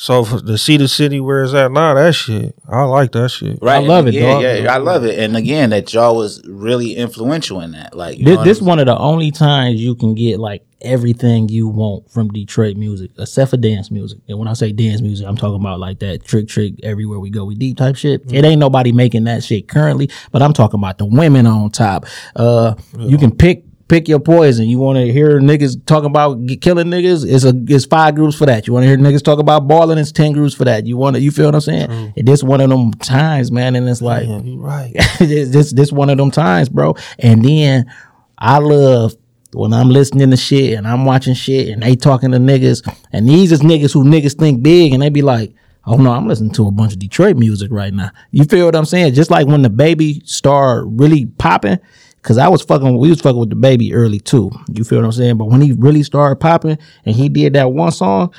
So 0.00 0.24
for, 0.24 0.40
to 0.40 0.56
see 0.56 0.78
the 0.78 0.88
city 0.88 1.20
where 1.20 1.44
it's 1.44 1.52
at 1.52 1.70
now, 1.72 1.92
that 1.92 2.14
shit, 2.14 2.54
I 2.66 2.84
like 2.84 3.12
that 3.12 3.28
shit. 3.28 3.58
Right. 3.60 3.84
I 3.84 3.86
love 3.86 4.06
it, 4.06 4.14
Yeah, 4.14 4.32
dog. 4.32 4.42
yeah, 4.42 4.74
I 4.74 4.78
love 4.78 5.04
it. 5.04 5.18
And 5.18 5.36
again, 5.36 5.68
that 5.70 5.92
y'all 5.92 6.16
was 6.16 6.42
really 6.48 6.96
influential 6.96 7.60
in 7.60 7.72
that. 7.72 7.94
Like, 7.94 8.16
you 8.16 8.24
This, 8.24 8.36
what 8.38 8.44
this 8.44 8.60
I'm 8.60 8.66
one 8.66 8.78
of 8.78 8.86
the 8.86 8.96
only 8.96 9.30
times 9.30 9.78
you 9.78 9.94
can 9.94 10.14
get 10.14 10.40
like 10.40 10.64
everything 10.80 11.50
you 11.50 11.68
want 11.68 12.10
from 12.10 12.28
Detroit 12.28 12.78
music, 12.78 13.10
except 13.18 13.50
for 13.50 13.58
dance 13.58 13.90
music. 13.90 14.20
And 14.26 14.38
when 14.38 14.48
I 14.48 14.54
say 14.54 14.72
dance 14.72 15.02
music, 15.02 15.26
I'm 15.26 15.36
talking 15.36 15.60
about 15.60 15.78
like 15.80 15.98
that 15.98 16.24
trick 16.24 16.48
trick 16.48 16.76
everywhere 16.82 17.20
we 17.20 17.28
go, 17.28 17.44
we 17.44 17.54
deep 17.54 17.76
type 17.76 17.96
shit. 17.96 18.22
It 18.32 18.42
ain't 18.42 18.58
nobody 18.58 18.92
making 18.92 19.24
that 19.24 19.44
shit 19.44 19.68
currently, 19.68 20.08
but 20.32 20.40
I'm 20.40 20.54
talking 20.54 20.80
about 20.80 20.96
the 20.96 21.04
women 21.04 21.46
on 21.46 21.72
top. 21.72 22.06
Uh, 22.34 22.74
you 22.98 23.18
can 23.18 23.36
pick. 23.36 23.64
Pick 23.90 24.06
your 24.06 24.20
poison. 24.20 24.68
You 24.68 24.78
want 24.78 24.98
to 24.98 25.12
hear 25.12 25.40
niggas 25.40 25.84
talking 25.84 26.06
about 26.06 26.38
killing 26.60 26.86
niggas? 26.86 27.28
It's 27.28 27.44
a 27.44 27.52
it's 27.66 27.86
five 27.86 28.14
groups 28.14 28.38
for 28.38 28.46
that. 28.46 28.68
You 28.68 28.72
want 28.72 28.84
to 28.84 28.88
hear 28.88 28.96
niggas 28.96 29.24
talk 29.24 29.40
about 29.40 29.66
balling? 29.66 29.98
It's 29.98 30.12
ten 30.12 30.30
groups 30.30 30.54
for 30.54 30.64
that. 30.64 30.86
You 30.86 30.96
want 30.96 31.16
to 31.16 31.20
you 31.20 31.32
feel 31.32 31.46
what 31.46 31.56
I'm 31.56 31.60
saying? 31.60 31.90
And 32.16 32.28
this 32.28 32.44
one 32.44 32.60
of 32.60 32.70
them 32.70 32.92
times, 32.92 33.50
man. 33.50 33.74
And 33.74 33.88
it's 33.88 34.00
like 34.00 34.28
Yeah, 34.28 34.42
right. 34.58 34.92
this 35.18 35.48
this 35.48 35.72
this 35.72 35.90
one 35.90 36.08
of 36.08 36.18
them 36.18 36.30
times, 36.30 36.68
bro. 36.68 36.94
And 37.18 37.44
then 37.44 37.92
I 38.38 38.58
love 38.58 39.16
when 39.54 39.72
I'm 39.72 39.88
listening 39.88 40.30
to 40.30 40.36
shit 40.36 40.78
and 40.78 40.86
I'm 40.86 41.04
watching 41.04 41.34
shit 41.34 41.70
and 41.70 41.82
they 41.82 41.96
talking 41.96 42.30
to 42.30 42.38
niggas 42.38 42.88
and 43.12 43.28
these 43.28 43.50
is 43.50 43.60
niggas 43.60 43.92
who 43.92 44.04
niggas 44.04 44.38
think 44.38 44.62
big 44.62 44.92
and 44.92 45.02
they 45.02 45.08
be 45.08 45.22
like, 45.22 45.52
oh 45.84 45.96
no, 45.96 46.12
I'm 46.12 46.28
listening 46.28 46.52
to 46.52 46.68
a 46.68 46.70
bunch 46.70 46.92
of 46.92 47.00
Detroit 47.00 47.36
music 47.36 47.72
right 47.72 47.92
now. 47.92 48.12
You 48.30 48.44
feel 48.44 48.66
what 48.66 48.76
I'm 48.76 48.84
saying? 48.84 49.14
Just 49.14 49.32
like 49.32 49.48
when 49.48 49.62
the 49.62 49.70
baby 49.70 50.22
started 50.24 50.86
really 50.92 51.26
popping. 51.26 51.80
Cause 52.22 52.36
I 52.36 52.48
was 52.48 52.60
fucking, 52.62 52.98
we 52.98 53.08
was 53.08 53.20
fucking 53.20 53.40
with 53.40 53.48
the 53.50 53.56
baby 53.56 53.94
early 53.94 54.20
too. 54.20 54.50
You 54.72 54.84
feel 54.84 54.98
what 54.98 55.06
I'm 55.06 55.12
saying? 55.12 55.38
But 55.38 55.46
when 55.46 55.62
he 55.62 55.72
really 55.72 56.02
started 56.02 56.36
popping 56.36 56.76
and 57.06 57.16
he 57.16 57.30
did 57.30 57.54
that 57.54 57.72
one 57.72 57.92
song, 57.92 58.34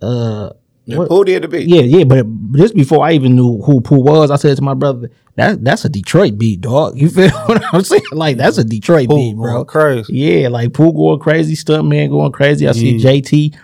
uh, 0.00 0.50
saying? 0.86 1.06
Who 1.08 1.24
did 1.24 1.42
the 1.42 1.48
beat? 1.48 1.68
yeah, 1.68 1.80
yeah, 1.80 2.04
but 2.04 2.26
just 2.52 2.74
before 2.74 3.04
I 3.04 3.12
even 3.12 3.34
knew 3.34 3.60
who 3.62 3.80
Pooh 3.80 4.00
was, 4.00 4.30
I 4.30 4.36
said 4.36 4.56
to 4.56 4.62
my 4.62 4.74
brother, 4.74 5.10
"That 5.36 5.64
that's 5.64 5.84
a 5.84 5.88
Detroit 5.88 6.38
beat, 6.38 6.60
dog." 6.60 6.96
You 6.98 7.08
feel 7.08 7.30
what 7.30 7.62
I'm 7.72 7.82
saying? 7.82 8.02
Like 8.12 8.36
that's 8.36 8.58
a 8.58 8.64
Detroit 8.64 9.08
Pooh 9.08 9.16
beat, 9.16 9.36
bro. 9.36 9.52
going 9.52 9.66
crazy. 9.66 10.14
Yeah, 10.14 10.48
like 10.48 10.72
Pooh 10.72 10.92
going 10.92 11.20
crazy, 11.20 11.54
Stuntman 11.54 12.10
going 12.10 12.32
crazy. 12.32 12.68
I 12.68 12.72
see 12.72 12.98
JT 12.98 13.56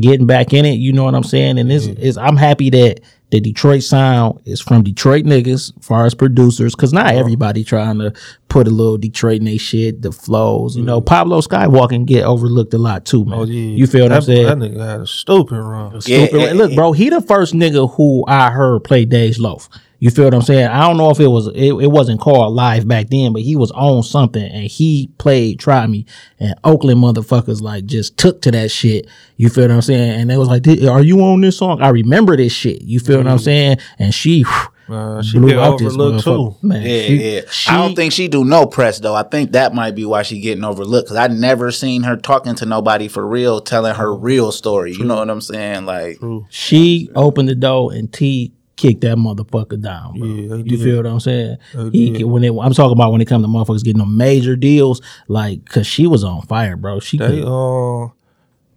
getting 0.00 0.26
back 0.26 0.52
in 0.52 0.64
it. 0.64 0.74
You 0.74 0.92
know 0.92 1.04
what 1.04 1.14
I'm 1.14 1.24
saying? 1.24 1.58
And 1.58 1.70
this 1.70 1.86
is 1.86 2.18
I'm 2.18 2.36
happy 2.36 2.70
that 2.70 3.00
the 3.30 3.40
Detroit 3.40 3.82
sound 3.82 4.40
is 4.44 4.60
from 4.60 4.82
Detroit 4.84 5.24
niggas, 5.24 5.76
as 5.76 5.86
far 5.86 6.06
as 6.06 6.14
producers, 6.14 6.74
because 6.74 6.92
not 6.92 7.06
uh-huh. 7.06 7.18
everybody 7.18 7.64
trying 7.64 7.98
to 7.98 8.12
put 8.48 8.68
a 8.68 8.70
little 8.70 8.96
Detroit 8.96 9.38
in 9.38 9.44
they 9.44 9.56
shit, 9.56 10.02
the 10.02 10.12
flows. 10.12 10.76
You 10.76 10.84
know, 10.84 11.00
mm-hmm. 11.00 11.06
Pablo 11.06 11.40
Skywalkin 11.40 12.06
get 12.06 12.24
overlooked 12.24 12.74
a 12.74 12.78
lot 12.78 13.04
too, 13.04 13.24
man. 13.24 13.38
Oh 13.40 13.44
yeah, 13.44 13.76
You 13.76 13.86
feel 13.86 14.04
what 14.04 14.10
that, 14.10 14.16
I'm 14.16 14.22
saying? 14.22 14.46
That 14.46 14.58
nigga 14.58 14.86
had 14.86 15.00
a 15.00 15.06
stupid 15.06 15.58
run. 15.58 15.92
Yeah, 15.94 16.00
Stupid. 16.00 16.40
yeah, 16.40 16.52
Look, 16.52 16.70
yeah. 16.70 16.76
bro, 16.76 16.92
he 16.92 17.10
the 17.10 17.20
first 17.20 17.54
nigga 17.54 17.92
who 17.96 18.24
I 18.28 18.50
heard 18.50 18.84
play 18.84 19.04
Dej 19.04 19.40
Loaf. 19.40 19.68
You 20.04 20.10
feel 20.10 20.26
what 20.26 20.34
I'm 20.34 20.42
saying? 20.42 20.66
I 20.68 20.82
don't 20.86 20.98
know 20.98 21.08
if 21.08 21.18
it 21.18 21.28
was 21.28 21.46
it, 21.46 21.72
it 21.72 21.90
wasn't 21.90 22.20
called 22.20 22.52
live 22.52 22.86
back 22.86 23.08
then, 23.08 23.32
but 23.32 23.40
he 23.40 23.56
was 23.56 23.70
on 23.70 24.02
something 24.02 24.44
and 24.44 24.64
he 24.66 25.08
played 25.16 25.58
Try 25.58 25.86
Me 25.86 26.04
and 26.38 26.54
Oakland 26.62 27.00
motherfuckers 27.02 27.62
like 27.62 27.86
just 27.86 28.18
took 28.18 28.42
to 28.42 28.50
that 28.50 28.70
shit. 28.70 29.06
You 29.38 29.48
feel 29.48 29.64
what 29.64 29.70
I'm 29.70 29.80
saying? 29.80 30.20
And 30.20 30.28
they 30.28 30.36
was 30.36 30.48
like, 30.48 30.66
"Are 30.68 31.00
you 31.02 31.20
on 31.22 31.40
this 31.40 31.56
song?" 31.56 31.80
I 31.80 31.88
remember 31.88 32.36
this 32.36 32.52
shit. 32.52 32.82
You 32.82 33.00
feel 33.00 33.16
what 33.16 33.26
I'm 33.26 33.38
saying? 33.38 33.78
And 33.98 34.12
she. 34.12 34.42
whew, 34.42 34.94
Uh, 34.94 35.22
she 35.22 35.38
blew 35.38 35.48
get 35.48 35.58
out 35.58 35.78
this 35.78 35.94
overlooked 35.94 36.24
too. 36.24 36.54
Man, 36.60 36.82
Yeah, 36.82 37.00
she- 37.06 37.34
yeah. 37.36 37.40
she- 37.50 37.70
I 37.70 37.78
don't 37.78 37.96
think 37.96 38.12
she 38.12 38.28
do 38.28 38.44
no 38.44 38.66
press 38.66 38.98
though. 38.98 39.14
I 39.14 39.22
think 39.22 39.52
that 39.52 39.74
might 39.74 39.94
be 39.94 40.04
why 40.04 40.20
she 40.24 40.38
getting 40.40 40.62
overlooked 40.64 41.06
because 41.06 41.16
I 41.16 41.28
never 41.28 41.70
seen 41.70 42.02
her 42.02 42.16
talking 42.16 42.54
to 42.56 42.66
nobody 42.66 43.08
for 43.08 43.26
real, 43.26 43.62
telling 43.62 43.94
her 43.94 44.14
real 44.14 44.52
story. 44.52 44.92
You 44.92 45.06
know 45.06 45.14
what 45.16 45.30
I'm 45.30 45.40
saying? 45.40 45.86
Like, 45.86 46.20
she 46.50 47.08
opened 47.16 47.48
the 47.48 47.54
door 47.54 47.94
and 47.94 48.12
T 48.12 48.52
kicked 48.76 49.02
that 49.02 49.16
motherfucker 49.16 49.80
down. 49.80 50.18
Bro. 50.18 50.28
Yeah, 50.28 50.56
you 50.56 50.82
feel 50.82 50.96
what 50.98 51.06
I'm 51.06 51.20
saying? 51.20 51.58
He 51.92 52.10
did. 52.10 52.24
when 52.24 52.44
it, 52.44 52.52
I'm 52.52 52.72
talking 52.72 52.92
about 52.92 53.12
when 53.12 53.20
it 53.20 53.26
comes 53.26 53.44
to 53.44 53.48
motherfuckers 53.48 53.84
getting 53.84 54.00
them 54.00 54.16
major 54.16 54.56
deals, 54.56 55.00
like 55.28 55.64
because 55.64 55.86
she 55.86 56.06
was 56.06 56.24
on 56.24 56.42
fire, 56.42 56.76
bro. 56.76 57.00
She 57.00 57.18
They 57.18 57.40
could, 57.40 57.44
uh 57.44 58.08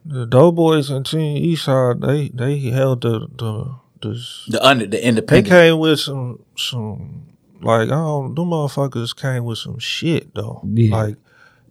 the 0.06 0.26
Doughboyz 0.26 0.90
and 0.90 1.06
Team 1.06 1.44
Eastside 1.44 2.02
they 2.06 2.30
they 2.30 2.60
held 2.70 3.02
the 3.02 3.28
the 3.36 3.76
the 4.02 4.24
the 4.48 4.66
under 4.66 4.86
the 4.86 4.98
they 4.98 5.04
independent. 5.04 5.48
came 5.48 5.80
with 5.80 6.00
some 6.00 6.44
some 6.56 7.26
like 7.62 7.88
I 7.88 7.92
don't 7.92 8.36
them 8.36 8.50
motherfuckers 8.50 9.16
came 9.16 9.44
with 9.44 9.58
some 9.58 9.80
shit 9.80 10.34
though. 10.34 10.62
Yeah. 10.64 10.96
Like 10.96 11.16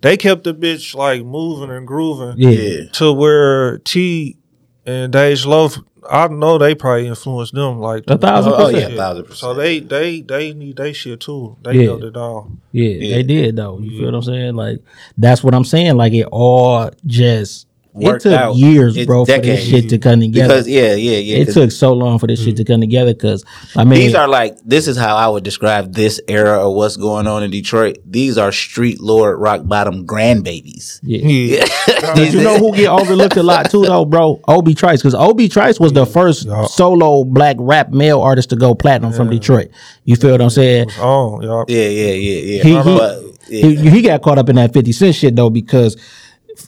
they 0.03 0.17
kept 0.17 0.45
the 0.45 0.55
bitch 0.55 0.95
like 0.95 1.25
moving 1.25 1.75
and 1.75 1.87
grooving 1.87 2.35
yeah. 2.37 2.51
Yeah. 2.51 2.89
to 2.93 3.13
where 3.13 3.79
T 3.79 4.37
and 4.85 5.13
Dej 5.13 5.47
Loaf 5.47 5.79
I 6.11 6.29
know 6.29 6.59
they 6.59 6.75
probably 6.75 7.07
influenced 7.09 7.55
them 7.55 7.81
like 7.81 8.05
A 8.09 8.17
thousand 8.19 8.53
Oh, 8.55 8.67
percent. 8.67 8.93
yeah, 8.93 8.97
thousand 8.99 9.25
percent. 9.25 9.39
So 9.39 9.55
they 9.55 9.81
they 9.81 10.21
they 10.23 10.53
need 10.55 10.77
they 10.77 10.93
shit 10.93 11.21
too. 11.21 11.57
They 11.63 11.75
Yeah. 11.75 11.83
held 11.85 12.05
it 12.05 12.17
all. 12.17 12.51
Yeah, 12.73 12.89
Yeah. 12.91 13.17
they 13.17 13.23
did 13.23 13.57
though. 13.57 13.79
You 13.79 13.91
feel 13.99 14.07
what 14.07 14.15
I'm 14.15 14.23
saying? 14.23 14.55
Like 14.55 14.79
that's 15.19 15.43
what 15.45 15.55
I'm 15.55 15.65
saying. 15.65 15.97
Like 15.97 16.13
it 16.13 16.27
all 16.31 16.91
just 17.05 17.66
Worked 17.66 17.66
it 17.99 18.21
took 18.21 18.33
out. 18.33 18.57
years, 18.57 18.97
It's 18.97 19.07
bro, 19.07 19.25
for 19.25 19.33
decades. 19.33 19.63
this 19.63 19.69
shit 19.69 19.91
to 19.91 19.99
come 19.99 20.21
together. 20.21 20.55
Because 20.55 20.69
yeah, 20.69 20.95
yeah, 20.95 21.19
yeah. 21.19 21.37
It 21.39 21.53
took 21.53 21.71
so 21.71 21.93
long 21.93 22.19
for 22.19 22.27
this 22.27 22.43
shit 22.43 22.57
to 22.57 22.65
mm-hmm. 22.65 22.73
come 22.73 22.81
together. 22.81 23.15
Because 23.15 23.45
I 23.77 23.85
mean, 23.85 24.01
These 24.01 24.15
are 24.15 24.29
like 24.29 24.59
this 24.65 24.89
is 24.89 24.97
how 24.97 25.17
I 25.17 25.29
would 25.29 25.45
describe 25.45 25.95
this 25.95 26.21
era 26.29 26.67
of 26.67 26.75
what's 26.75 26.97
going 26.97 27.27
on 27.27 27.43
in 27.43 27.51
Detroit. 27.51 27.99
These 28.05 28.39
are 28.39 28.53
street 28.53 29.01
lord 29.01 29.39
rock 29.41 29.63
bottom 29.65 30.07
grandbabies. 30.07 31.01
yeah. 31.03 31.27
Yeah. 31.27 31.67
But 32.17 32.33
you 32.33 32.43
know 32.43 32.59
who 32.59 32.75
get 32.75 32.89
overlooked 32.89 33.37
a 33.37 33.43
lot 33.43 33.71
too, 33.71 33.85
though, 33.85 34.05
bro? 34.05 34.41
Obi 34.49 34.75
Trice, 34.75 35.01
because 35.01 35.15
Obi 35.15 35.49
Trice 35.49 35.81
was 35.81 35.93
the 35.93 36.07
first 36.07 36.47
Yeah. 36.47 36.67
solo 36.67 37.25
black 37.25 37.57
rap 37.59 37.91
male 37.91 38.21
artist 38.21 38.51
to 38.51 38.57
go 38.57 38.75
platinum 38.75 39.13
from 39.13 39.31
Detroit. 39.31 39.71
You 40.05 40.17
feel 40.17 40.33
what 40.33 40.41
I'm 40.41 40.51
saying? 40.51 40.91
Oh. 40.99 41.41
Yeah, 41.69 41.89
yeah, 41.89 41.89
yeah, 41.89 42.13
yeah. 42.13 42.63
He- 42.63 42.77
he- 42.77 42.99
But, 42.99 43.23
yeah. 43.49 43.67
He, 43.67 43.91
he 43.91 44.03
got 44.03 44.23
caught 44.23 44.39
up 44.39 44.49
in 44.49 44.57
that 44.57 44.73
50 44.73 44.93
Cent 44.93 45.15
shit 45.15 45.37
though, 45.37 45.51
because 45.51 45.97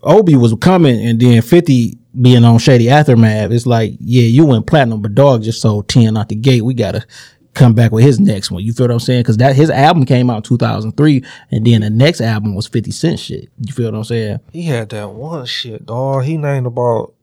Obi 0.02 0.36
was 0.36 0.54
coming 0.60 1.04
and 1.06 1.20
then 1.20 1.42
50 1.42 1.98
being 2.20 2.44
on 2.44 2.58
Shady 2.58 2.90
Aftermath. 2.90 3.50
It's 3.50 3.66
like, 3.66 3.94
yeah, 4.00 4.24
you 4.24 4.46
went 4.46 4.66
platinum, 4.66 5.02
but 5.02 5.14
dog 5.14 5.42
just 5.42 5.60
sold 5.60 5.88
10 5.88 6.16
out 6.16 6.28
the 6.28 6.34
gate. 6.34 6.62
We 6.62 6.74
gotta 6.74 7.06
come 7.54 7.74
back 7.74 7.92
with 7.92 8.04
his 8.04 8.20
next 8.20 8.50
one. 8.50 8.62
You 8.62 8.72
feel 8.72 8.86
what 8.86 8.92
I'm 8.92 9.00
saying? 9.00 9.20
Because 9.20 9.36
that 9.38 9.56
his 9.56 9.70
album 9.70 10.04
came 10.06 10.30
out 10.30 10.38
in 10.38 10.42
2003, 10.44 11.24
and 11.50 11.66
then 11.66 11.80
the 11.80 11.90
next 11.90 12.20
album 12.20 12.54
was 12.54 12.66
50 12.66 12.90
Cent 12.90 13.18
shit. 13.18 13.50
You 13.60 13.72
feel 13.72 13.90
what 13.90 13.98
I'm 13.98 14.04
saying? 14.04 14.40
He 14.52 14.62
had 14.62 14.88
that 14.90 15.10
one 15.10 15.44
shit, 15.46 15.84
dog. 15.86 16.24
He 16.24 16.36
named 16.36 16.66
about. 16.66 17.14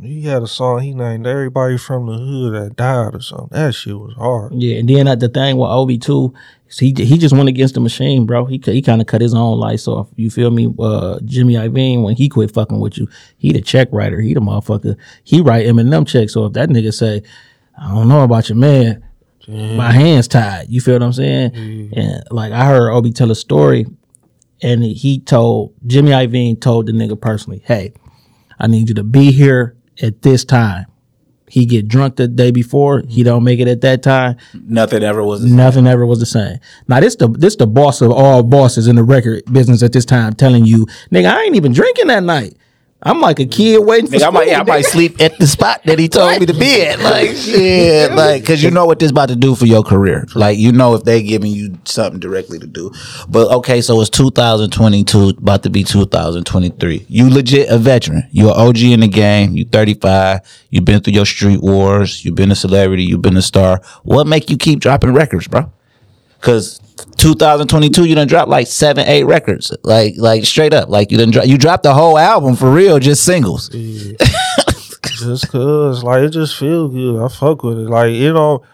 He 0.00 0.22
had 0.22 0.42
a 0.42 0.46
song. 0.46 0.80
He 0.80 0.94
named 0.94 1.26
everybody 1.26 1.76
from 1.76 2.06
the 2.06 2.14
hood 2.14 2.54
that 2.54 2.76
died 2.76 3.14
or 3.14 3.20
something. 3.20 3.48
That 3.50 3.74
shit 3.74 3.98
was 3.98 4.14
hard. 4.14 4.54
Yeah, 4.54 4.78
and 4.78 4.88
then 4.88 5.06
at 5.06 5.20
the 5.20 5.28
thing 5.28 5.58
with 5.58 5.68
Obi 5.68 5.98
too, 5.98 6.32
he 6.78 6.94
he 6.96 7.18
just 7.18 7.34
went 7.34 7.48
against 7.48 7.74
the 7.74 7.80
machine, 7.80 8.26
bro. 8.26 8.46
He 8.46 8.60
he 8.64 8.82
kind 8.82 9.00
of 9.00 9.06
cut 9.06 9.20
his 9.20 9.34
own 9.34 9.58
lights 9.58 9.86
off. 9.86 10.08
You 10.16 10.30
feel 10.30 10.50
me? 10.50 10.72
Uh, 10.78 11.18
Jimmy 11.24 11.54
Iovine 11.54 12.02
when 12.02 12.16
he 12.16 12.28
quit 12.28 12.52
fucking 12.52 12.80
with 12.80 12.98
you, 12.98 13.08
he 13.36 13.52
the 13.52 13.60
check 13.60 13.88
writer. 13.92 14.20
He 14.20 14.34
the 14.34 14.40
motherfucker. 14.40 14.96
He 15.24 15.40
write 15.40 15.66
Eminem 15.66 16.06
checks. 16.06 16.32
So 16.32 16.46
if 16.46 16.54
that 16.54 16.68
nigga 16.68 16.92
say, 16.92 17.22
I 17.78 17.88
don't 17.94 18.08
know 18.08 18.22
about 18.22 18.48
your 18.48 18.56
man, 18.58 19.04
my 19.48 19.90
hands 19.92 20.28
tied. 20.28 20.68
You 20.68 20.80
feel 20.80 20.94
what 20.94 21.02
I'm 21.02 21.12
saying? 21.12 21.54
And 21.94 22.24
like 22.30 22.52
I 22.52 22.64
heard 22.64 22.92
Obi 22.92 23.12
tell 23.12 23.30
a 23.30 23.34
story, 23.34 23.86
and 24.62 24.82
he 24.82 25.18
told 25.20 25.74
Jimmy 25.86 26.12
Iovine 26.12 26.60
told 26.60 26.86
the 26.86 26.92
nigga 26.92 27.20
personally, 27.20 27.62
hey, 27.64 27.92
I 28.58 28.66
need 28.66 28.88
you 28.88 28.94
to 28.94 29.02
be 29.04 29.32
here 29.32 29.76
at 30.00 30.22
this 30.22 30.44
time. 30.44 30.86
He 31.52 31.66
get 31.66 31.86
drunk 31.86 32.16
the 32.16 32.28
day 32.28 32.50
before. 32.50 33.00
He 33.00 33.04
mm-hmm. 33.04 33.24
don't 33.24 33.44
make 33.44 33.60
it 33.60 33.68
at 33.68 33.82
that 33.82 34.02
time. 34.02 34.38
Nothing 34.54 35.02
ever 35.02 35.22
was. 35.22 35.44
Nothing 35.44 35.86
ever 35.86 36.06
was 36.06 36.18
the 36.18 36.24
same. 36.24 36.58
Now 36.88 36.98
this 37.00 37.16
the 37.16 37.28
this 37.28 37.56
the 37.56 37.66
boss 37.66 38.00
of 38.00 38.10
all 38.10 38.42
bosses 38.42 38.88
in 38.88 38.96
the 38.96 39.04
record 39.04 39.42
business 39.52 39.82
at 39.82 39.92
this 39.92 40.06
time 40.06 40.32
telling 40.32 40.64
you, 40.64 40.86
nigga, 41.10 41.30
I 41.30 41.42
ain't 41.42 41.54
even 41.54 41.74
drinking 41.74 42.06
that 42.06 42.22
night. 42.22 42.56
I'm 43.04 43.20
like 43.20 43.40
a 43.40 43.46
kid 43.46 43.78
waiting 43.80 44.08
for 44.08 44.16
Nigga, 44.16 44.26
I 44.28 44.30
might, 44.30 44.46
yeah, 44.46 44.60
I 44.60 44.62
might 44.62 44.84
sleep 44.84 45.20
at 45.20 45.36
the 45.38 45.46
spot 45.46 45.82
that 45.84 45.98
he 45.98 46.08
told 46.08 46.38
me 46.38 46.46
to 46.46 46.54
be 46.54 46.82
at. 46.82 47.00
Like, 47.00 47.30
shit, 47.30 48.12
like, 48.14 48.44
cause 48.46 48.62
you 48.62 48.70
know 48.70 48.86
what 48.86 49.00
this 49.00 49.10
about 49.10 49.28
to 49.30 49.36
do 49.36 49.56
for 49.56 49.66
your 49.66 49.82
career. 49.82 50.24
Like, 50.36 50.56
you 50.56 50.70
know 50.70 50.94
if 50.94 51.02
they 51.02 51.22
giving 51.22 51.50
you 51.50 51.76
something 51.84 52.20
directly 52.20 52.60
to 52.60 52.66
do. 52.66 52.92
But 53.28 53.50
okay, 53.56 53.80
so 53.80 54.00
it's 54.00 54.10
2022, 54.10 55.30
about 55.30 55.64
to 55.64 55.70
be 55.70 55.82
2023. 55.82 57.06
You 57.08 57.28
legit 57.28 57.68
a 57.68 57.78
veteran. 57.78 58.28
You 58.30 58.50
an 58.50 58.54
OG 58.56 58.78
in 58.82 59.00
the 59.00 59.08
game. 59.08 59.56
You 59.56 59.64
35. 59.64 60.40
You've 60.70 60.84
been 60.84 61.00
through 61.00 61.14
your 61.14 61.26
street 61.26 61.60
wars. 61.60 62.24
You've 62.24 62.36
been 62.36 62.52
a 62.52 62.56
celebrity. 62.56 63.02
You've 63.02 63.22
been 63.22 63.36
a 63.36 63.42
star. 63.42 63.80
What 64.04 64.28
make 64.28 64.48
you 64.48 64.56
keep 64.56 64.78
dropping 64.78 65.12
records, 65.12 65.48
bro? 65.48 65.72
Cause 66.42 66.80
2022, 67.16 68.04
you 68.04 68.14
done 68.14 68.26
dropped 68.26 68.48
like 68.50 68.66
seven, 68.66 69.06
eight 69.06 69.24
records, 69.24 69.74
like 69.84 70.14
like 70.18 70.44
straight 70.44 70.74
up, 70.74 70.88
like 70.88 71.10
you 71.10 71.16
done 71.16 71.30
drop, 71.30 71.46
you 71.46 71.56
dropped 71.56 71.84
the 71.84 71.94
whole 71.94 72.18
album 72.18 72.56
for 72.56 72.70
real, 72.70 72.98
just 72.98 73.24
singles. 73.24 73.68
just 73.68 75.48
cause 75.50 76.02
like 76.02 76.24
it 76.24 76.30
just 76.30 76.56
feel 76.56 76.88
good. 76.88 77.24
I 77.24 77.28
fuck 77.28 77.62
with 77.62 77.78
it. 77.78 77.88
Like 77.88 78.12
you 78.12 78.32
know, 78.32 78.64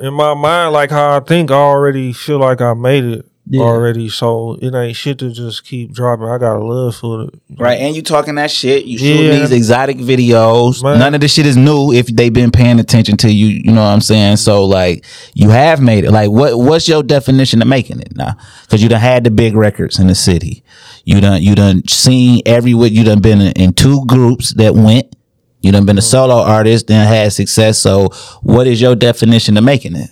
in 0.00 0.14
my 0.14 0.32
mind, 0.32 0.72
like 0.72 0.90
how 0.90 1.18
I 1.18 1.20
think, 1.20 1.50
I 1.50 1.54
already 1.54 2.14
feel 2.14 2.38
like 2.38 2.62
I 2.62 2.72
made 2.72 3.04
it 3.04 3.29
Yeah. 3.52 3.62
already. 3.62 4.08
So 4.08 4.56
it 4.62 4.72
ain't 4.74 4.94
shit 4.96 5.18
to 5.18 5.30
just 5.32 5.64
keep 5.64 5.92
dropping. 5.92 6.26
I 6.26 6.38
got 6.38 6.56
a 6.56 6.64
love 6.64 6.94
for 6.94 7.24
it. 7.24 7.30
Right, 7.58 7.80
and 7.80 7.96
you 7.96 8.02
talking 8.02 8.36
that 8.36 8.50
shit. 8.50 8.84
You 8.84 8.96
shooting 8.96 9.26
Yeah. 9.26 9.40
these 9.40 9.50
exotic 9.50 9.98
videos. 9.98 10.82
Man. 10.82 11.00
None 11.00 11.14
of 11.16 11.20
this 11.20 11.32
shit 11.32 11.46
is 11.46 11.56
new 11.56 11.92
if 11.92 12.06
they've 12.06 12.32
been 12.32 12.52
paying 12.52 12.78
attention 12.78 13.16
to 13.18 13.30
you. 13.32 13.46
You 13.48 13.72
know 13.72 13.82
what 13.82 13.88
I'm 13.90 14.00
saying? 14.00 14.36
So 14.36 14.64
like, 14.64 15.04
you 15.34 15.50
have 15.50 15.80
made 15.80 16.04
it. 16.04 16.12
Like, 16.12 16.30
what 16.30 16.58
what's 16.58 16.88
your 16.88 17.02
definition 17.02 17.60
of 17.60 17.66
making 17.68 18.00
it 18.00 18.16
now? 18.16 18.36
Because 18.62 18.82
you 18.82 18.88
done 18.88 19.00
had 19.00 19.24
the 19.24 19.30
big 19.32 19.56
records 19.56 19.98
in 19.98 20.06
the 20.06 20.14
city. 20.14 20.62
You 21.04 21.20
done 21.20 21.42
you 21.42 21.54
done 21.56 21.82
seen 21.88 22.42
everywhere. 22.46 22.88
You 22.88 23.02
done 23.04 23.20
been 23.20 23.40
in, 23.40 23.52
in 23.52 23.72
two 23.72 24.06
groups 24.06 24.54
that 24.54 24.74
went. 24.74 25.16
You 25.62 25.72
done 25.72 25.84
been 25.84 25.98
a 25.98 26.02
solo 26.02 26.36
artist, 26.40 26.86
then 26.86 27.06
had 27.06 27.32
success. 27.32 27.78
So, 27.78 28.08
what 28.42 28.66
is 28.66 28.80
your 28.80 28.94
definition 28.94 29.56
of 29.58 29.64
making 29.64 29.94
it? 29.96 30.08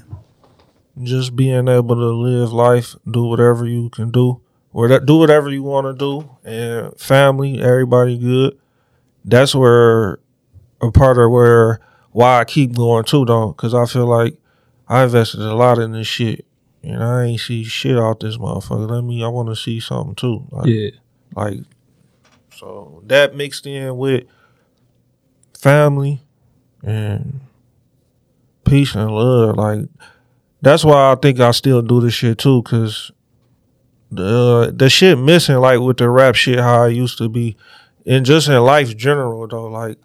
Just 1.02 1.36
being 1.36 1.68
able 1.68 1.94
to 1.96 2.06
live 2.10 2.52
life, 2.52 2.96
do 3.10 3.24
whatever 3.24 3.66
you 3.66 3.88
can 3.90 4.10
do, 4.10 4.40
or 4.72 4.88
that 4.88 5.06
do 5.06 5.16
whatever 5.18 5.48
you 5.50 5.62
want 5.62 5.86
to 5.86 5.92
do, 5.94 6.28
and 6.44 6.98
family, 6.98 7.60
everybody 7.60 8.18
good. 8.18 8.58
That's 9.24 9.54
where 9.54 10.18
a 10.80 10.90
part 10.90 11.18
of 11.18 11.30
where 11.30 11.80
why 12.12 12.40
I 12.40 12.44
keep 12.44 12.74
going 12.74 13.04
too, 13.04 13.24
though, 13.24 13.48
because 13.48 13.74
I 13.74 13.86
feel 13.86 14.06
like 14.06 14.38
I 14.88 15.04
invested 15.04 15.40
a 15.40 15.54
lot 15.54 15.78
in 15.78 15.92
this 15.92 16.06
shit, 16.06 16.46
and 16.82 17.02
I 17.02 17.24
ain't 17.26 17.40
see 17.40 17.62
shit 17.64 17.98
out 17.98 18.20
this 18.20 18.36
motherfucker. 18.38 18.90
Let 18.90 19.04
me, 19.04 19.22
I 19.22 19.28
want 19.28 19.48
to 19.50 19.56
see 19.56 19.80
something 19.80 20.14
too. 20.14 20.46
Like, 20.50 20.66
Yeah. 20.66 20.90
like 21.36 21.58
so 22.56 23.02
that 23.06 23.36
mixed 23.36 23.66
in 23.66 23.96
with 23.96 24.24
family 25.56 26.22
and 26.82 27.40
peace 28.64 28.94
and 28.94 29.10
love 29.10 29.56
like 29.56 29.86
that's 30.60 30.84
why 30.84 31.12
i 31.12 31.14
think 31.14 31.40
i 31.40 31.50
still 31.50 31.82
do 31.82 32.00
this 32.00 32.14
shit 32.14 32.38
too 32.38 32.62
because 32.62 33.10
the 34.10 34.72
the 34.74 34.88
shit 34.88 35.18
missing 35.18 35.56
like 35.56 35.80
with 35.80 35.98
the 35.98 36.08
rap 36.08 36.34
shit 36.34 36.58
how 36.58 36.84
i 36.84 36.88
used 36.88 37.18
to 37.18 37.28
be 37.28 37.56
and 38.06 38.24
just 38.24 38.48
in 38.48 38.60
life 38.62 38.96
general 38.96 39.46
though 39.46 39.66
like 39.66 39.98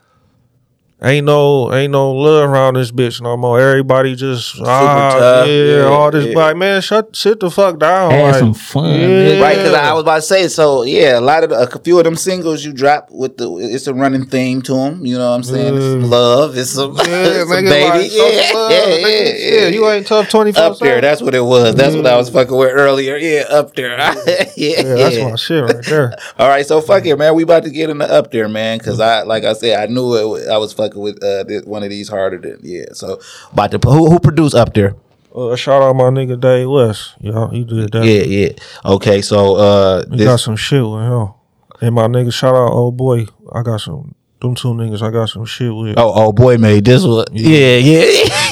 Ain't 1.05 1.25
no, 1.25 1.73
ain't 1.73 1.91
no 1.91 2.13
love 2.13 2.49
around 2.49 2.75
this 2.75 2.91
bitch 2.91 3.19
no 3.19 3.35
more. 3.35 3.59
Everybody 3.59 4.15
just 4.15 4.55
ah 4.61 5.11
tough. 5.11 5.47
yeah, 5.47 5.53
Yeah, 5.53 5.81
all 5.83 6.09
this. 6.11 6.27
yeah. 6.27 6.35
Like 6.37 6.55
man, 6.55 6.81
shut, 6.81 7.13
sit 7.13 7.41
the 7.41 7.51
fuck 7.51 7.77
down. 7.77 8.11
Had 8.11 8.23
like, 8.23 8.35
some 8.35 8.53
fun, 8.53 8.99
Yeah. 8.99 9.41
Right, 9.41 9.57
because 9.57 9.73
I 9.73 9.91
was 9.93 10.03
about 10.03 10.15
to 10.15 10.21
say, 10.21 10.47
so 10.47 10.83
yeah, 10.83 11.19
a 11.19 11.21
lot 11.21 11.43
of 11.43 11.49
the, 11.49 11.59
a 11.59 11.79
few 11.83 11.97
of 11.97 12.05
them 12.05 12.15
singles 12.15 12.63
you 12.63 12.71
drop 12.71 13.09
with 13.11 13.35
the, 13.37 13.51
it's 13.57 13.85
a 13.87 13.93
running 13.93 14.25
theme 14.25 14.61
to 14.61 14.73
them. 14.75 15.05
You 15.05 15.17
know 15.17 15.29
what 15.29 15.35
I'm 15.35 15.43
saying? 15.43 15.75
It's 15.75 15.83
some 15.85 16.09
love, 16.09 16.57
it's 16.57 16.69
some, 16.69 16.95
Yeah, 16.95 17.03
some 17.39 17.49
baby, 17.49 17.67
like, 17.67 18.11
yeah, 18.13 18.51
love, 18.53 18.71
yeah, 18.71 18.77
nigga. 18.85 19.01
yeah, 19.01 19.33
Yeah, 19.33 19.61
yeah. 19.63 19.67
you 19.67 19.89
ain't 19.89 20.07
tough 20.07 20.29
twenty 20.29 20.53
four. 20.53 20.63
up 20.63 20.79
there. 20.79 21.01
That's 21.01 21.21
what 21.21 21.35
it 21.35 21.43
was. 21.43 21.75
That's 21.75 21.95
what 21.97 22.07
I 22.07 22.15
was 22.15 22.29
fucking 22.29 22.55
with 22.55 22.71
earlier. 22.71 23.17
Yeah, 23.17 23.43
up 23.49 23.75
there. 23.75 23.97
yeah, 23.97 24.45
yeah, 24.55 24.81
that's 24.83 25.17
my 25.19 25.35
shit 25.35 25.63
right 25.63 25.83
there. 25.85 26.15
All 26.39 26.47
right, 26.47 26.65
so 26.65 26.79
fuck 26.79 27.05
it, 27.05 27.17
man. 27.17 27.35
We 27.35 27.43
about 27.43 27.63
to 27.63 27.69
get 27.69 27.89
in 27.89 27.97
the 27.97 28.09
up 28.09 28.31
there, 28.31 28.47
man. 28.47 28.77
Because 28.77 29.01
I, 29.01 29.23
like 29.23 29.43
I 29.43 29.51
said, 29.51 29.77
I 29.77 29.91
knew 29.91 30.15
it. 30.37 30.47
I 30.47 30.57
was 30.57 30.71
fucking 30.71 30.92
with 30.95 31.23
uh, 31.23 31.43
this, 31.43 31.63
one 31.65 31.83
of 31.83 31.89
these 31.89 32.09
harder 32.09 32.37
than 32.37 32.59
yeah. 32.61 32.85
So 32.93 33.19
about 33.51 33.71
to 33.71 33.79
who 33.79 34.09
who 34.09 34.19
produced 34.19 34.55
up 34.55 34.73
there? 34.73 34.95
Uh, 35.35 35.55
shout 35.55 35.81
out 35.81 35.95
my 35.95 36.05
nigga 36.05 36.39
Dave 36.39 36.69
West. 36.69 37.15
Y'all, 37.19 37.49
he 37.49 37.63
did 37.63 37.91
that. 37.91 38.05
Yeah, 38.05 38.21
yeah. 38.21 38.49
Okay, 38.85 39.21
so 39.21 39.55
uh, 39.55 40.05
He 40.11 40.23
got 40.23 40.39
some 40.39 40.55
shit 40.55 40.83
with 40.83 41.01
him. 41.01 41.29
And 41.81 41.95
my 41.95 42.07
nigga, 42.07 42.31
shout 42.31 42.53
out 42.55 42.71
old 42.71 42.95
boy. 42.97 43.25
I 43.51 43.63
got 43.63 43.81
some 43.81 44.13
Them 44.43 44.55
two 44.55 44.73
niggas 44.73 45.01
I 45.01 45.09
got 45.09 45.29
some 45.29 45.45
shit 45.45 45.73
with. 45.73 45.97
Oh, 45.97 46.11
oh 46.13 46.33
boy, 46.33 46.57
made 46.57 46.83
this 46.83 47.05
one. 47.05 47.23
Yeah, 47.31 47.77
yeah, 47.77 48.01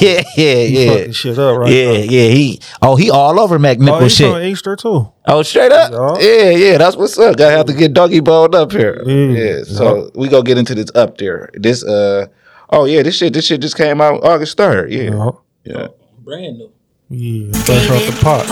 yeah, 0.00 0.54
He 0.54 0.84
yeah. 0.86 0.90
fucking 0.96 1.12
shit 1.12 1.38
up 1.38 1.58
right 1.58 1.70
yeah, 1.70 1.84
now. 1.92 1.98
yeah. 1.98 2.28
He, 2.30 2.60
oh, 2.80 2.96
he 2.96 3.10
all 3.10 3.38
over 3.38 3.58
Mac 3.58 3.76
Oh, 3.78 3.84
Nickel 3.84 4.00
he's 4.00 4.14
shit. 4.16 4.32
on 4.34 4.42
Easter 4.42 4.74
too. 4.74 5.12
Oh, 5.26 5.42
straight 5.42 5.70
up. 5.70 5.92
Yeah. 6.18 6.26
Yeah, 6.26 6.50
yeah. 6.50 6.78
That's 6.78 6.96
what's 6.96 7.18
up. 7.18 7.36
Gotta 7.36 7.54
have 7.58 7.66
to 7.66 7.74
get 7.74 7.92
doggy 7.92 8.20
boned 8.20 8.54
up 8.54 8.72
here. 8.72 9.02
Yeah. 9.06 9.38
Yeah. 9.58 9.62
So 9.64 10.10
we 10.14 10.28
go 10.28 10.42
get 10.42 10.56
into 10.56 10.74
this 10.74 10.88
up 10.94 11.18
there. 11.18 11.50
This, 11.52 11.84
uh, 11.84 12.28
oh 12.70 12.86
yeah, 12.86 13.02
this 13.02 13.18
shit, 13.18 13.34
this 13.34 13.44
shit 13.44 13.60
just 13.60 13.76
came 13.76 14.00
out 14.00 14.24
August 14.24 14.56
third. 14.56 14.90
Yeah, 14.90 15.02
Yeah. 15.02 15.30
yeah. 15.64 15.86
Brand 16.20 16.56
new. 16.56 16.72
Yeah. 17.10 17.52
Fresh 17.64 17.90
off 17.90 18.06
the 18.06 18.18
pot. 18.22 18.48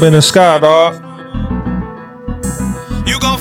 Been 0.00 0.14
in 0.14 0.22
sky, 0.22 0.60
dog. 0.60 1.07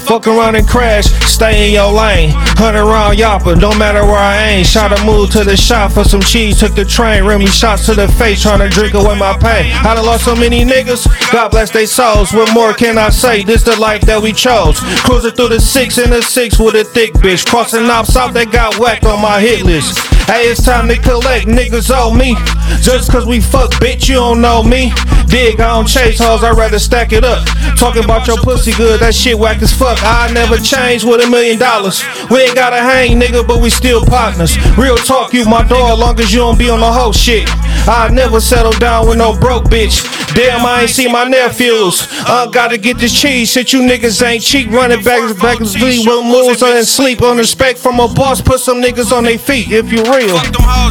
Fuck 0.08 0.28
around 0.28 0.56
and 0.56 0.68
crash, 0.68 1.06
stay 1.26 1.68
in 1.68 1.74
your 1.74 1.92
lane. 1.92 2.32
Hunt 2.56 2.78
around 2.78 3.18
Yappa, 3.18 3.60
don't 3.60 3.78
matter 3.78 4.06
where 4.06 4.16
I 4.16 4.48
aim. 4.48 4.64
Shot 4.64 4.98
a 4.98 5.06
move 5.06 5.32
to 5.32 5.44
the 5.44 5.58
shop 5.58 5.92
for 5.92 6.04
some 6.04 6.22
cheese, 6.22 6.60
took 6.60 6.76
the 6.76 6.86
train. 6.86 7.26
Remy 7.26 7.48
shots 7.48 7.86
to 7.88 7.94
the 7.94 8.08
face, 8.08 8.42
trying 8.42 8.60
to 8.60 8.70
drink 8.70 8.94
away 8.94 9.18
my 9.20 9.38
pain. 9.38 9.74
I 9.74 9.96
done 9.96 10.06
lost 10.06 10.26
so 10.26 10.36
many 10.36 10.64
niggas, 10.64 11.08
God 11.32 11.52
bless 11.52 11.72
they 11.72 11.86
souls. 11.86 12.32
What 12.32 12.54
more 12.54 12.74
can 12.74 12.98
I 12.98 13.10
say? 13.10 13.44
This 13.44 13.64
the 13.64 13.76
life 13.80 14.02
that 14.04 14.22
we 14.22 14.32
chose. 14.32 14.80
Cruising 15.04 15.32
through 15.32 15.50
the 15.50 15.60
six 15.60 15.98
and 15.98 16.12
the 16.12 16.22
six 16.22 16.58
with 16.58 16.76
a 16.76 16.86
thick 16.86 17.14
bitch. 17.16 17.46
Crossing 17.46 17.90
ops 17.90 18.16
out, 18.16 18.34
they 18.34 18.46
got 18.46 18.80
whacked 18.80 19.06
on 19.06 19.22
my 19.22 19.42
hit 19.42 19.64
list. 19.64 19.98
Hey, 20.28 20.48
it's 20.48 20.64
time 20.64 20.88
to 20.90 20.98
collect, 20.98 21.48
niggas 21.48 21.92
owe 21.94 22.14
me. 22.14 22.36
Just 22.82 23.12
cause 23.12 23.26
we 23.26 23.40
fuck, 23.40 23.72
bitch, 23.80 24.08
you 24.10 24.16
don't 24.16 24.42
know 24.42 24.64
me. 24.64 24.92
Dig, 25.28 25.60
I 25.60 25.76
don't 25.76 25.88
chase 25.88 26.20
hoes, 26.20 26.44
I'd 26.44 26.58
rather 26.58 26.80
stack 26.80 27.12
it 27.12 27.24
up. 27.24 27.46
Talking 27.78 28.04
about 28.04 28.28
your 28.28 28.38
pussy 28.38 28.72
good, 28.74 29.00
that 29.02 29.14
shit 29.14 29.38
whack 29.38 29.57
as 29.62 29.74
fuck. 29.74 29.98
I 30.02 30.32
never 30.34 30.58
change 30.58 31.04
with 31.04 31.24
a 31.24 31.30
million 31.30 31.58
dollars. 31.60 32.04
We 32.30 32.42
ain't 32.42 32.56
gotta 32.56 32.78
hang, 32.78 33.20
nigga, 33.20 33.48
but 33.48 33.62
we 33.62 33.70
still 33.70 34.06
partners. 34.06 34.58
Real 34.78 34.98
talk, 34.98 35.34
you 35.34 35.46
my 35.46 35.68
dog, 35.68 36.00
long 36.00 36.20
as 36.20 36.34
you 36.34 36.40
don't 36.40 36.58
be 36.58 36.70
on 36.70 36.80
the 36.80 36.92
whole 36.92 37.14
shit. 37.14 37.48
I 37.88 38.10
never 38.12 38.40
settle 38.40 38.74
down 38.74 39.08
with 39.08 39.18
no 39.18 39.38
broke 39.38 39.66
bitch. 39.66 40.04
Damn, 40.36 40.66
I 40.66 40.82
ain't 40.82 40.90
see 40.90 41.08
my 41.08 41.24
nephews. 41.24 42.08
Uh, 42.28 42.48
gotta 42.48 42.78
get 42.78 42.98
this 42.98 43.14
cheese. 43.14 43.52
Shit, 43.52 43.74
you 43.74 43.82
niggas 43.82 44.22
ain't 44.26 44.44
cheap. 44.44 44.70
Running 44.70 45.04
back, 45.04 45.38
back 45.40 45.60
and 45.60 45.68
sleep 45.68 46.08
with 46.08 46.26
moves 46.26 46.62
and 46.62 46.86
sleep. 46.86 47.22
On 47.22 47.38
respect 47.38 47.80
from 47.80 48.00
a 48.00 48.08
boss, 48.08 48.42
put 48.42 48.60
some 48.60 48.82
niggas 48.82 49.12
on 49.12 49.24
their 49.24 49.38
feet 49.38 49.72
if 49.72 49.92
you 49.92 50.04
real. 50.04 50.38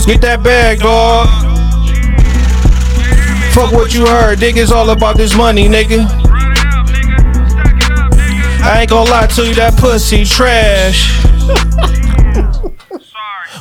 Get 0.07 0.21
that 0.23 0.41
bag, 0.43 0.81
dog. 0.81 1.29
Fuck 3.53 3.73
what 3.73 3.95
you 3.95 4.07
heard, 4.07 4.39
dig 4.39 4.59
it's 4.59 4.71
all 4.71 4.91
about 4.91 5.17
this 5.17 5.35
money, 5.35 5.69
nigga. 5.69 6.26
I 8.67 8.81
ain't 8.81 8.91
gonna 8.91 9.09
lie 9.09 9.29
to 9.29 9.47
you, 9.47 9.55
that 9.55 9.77
pussy 9.79 10.25
trash. 10.25 11.25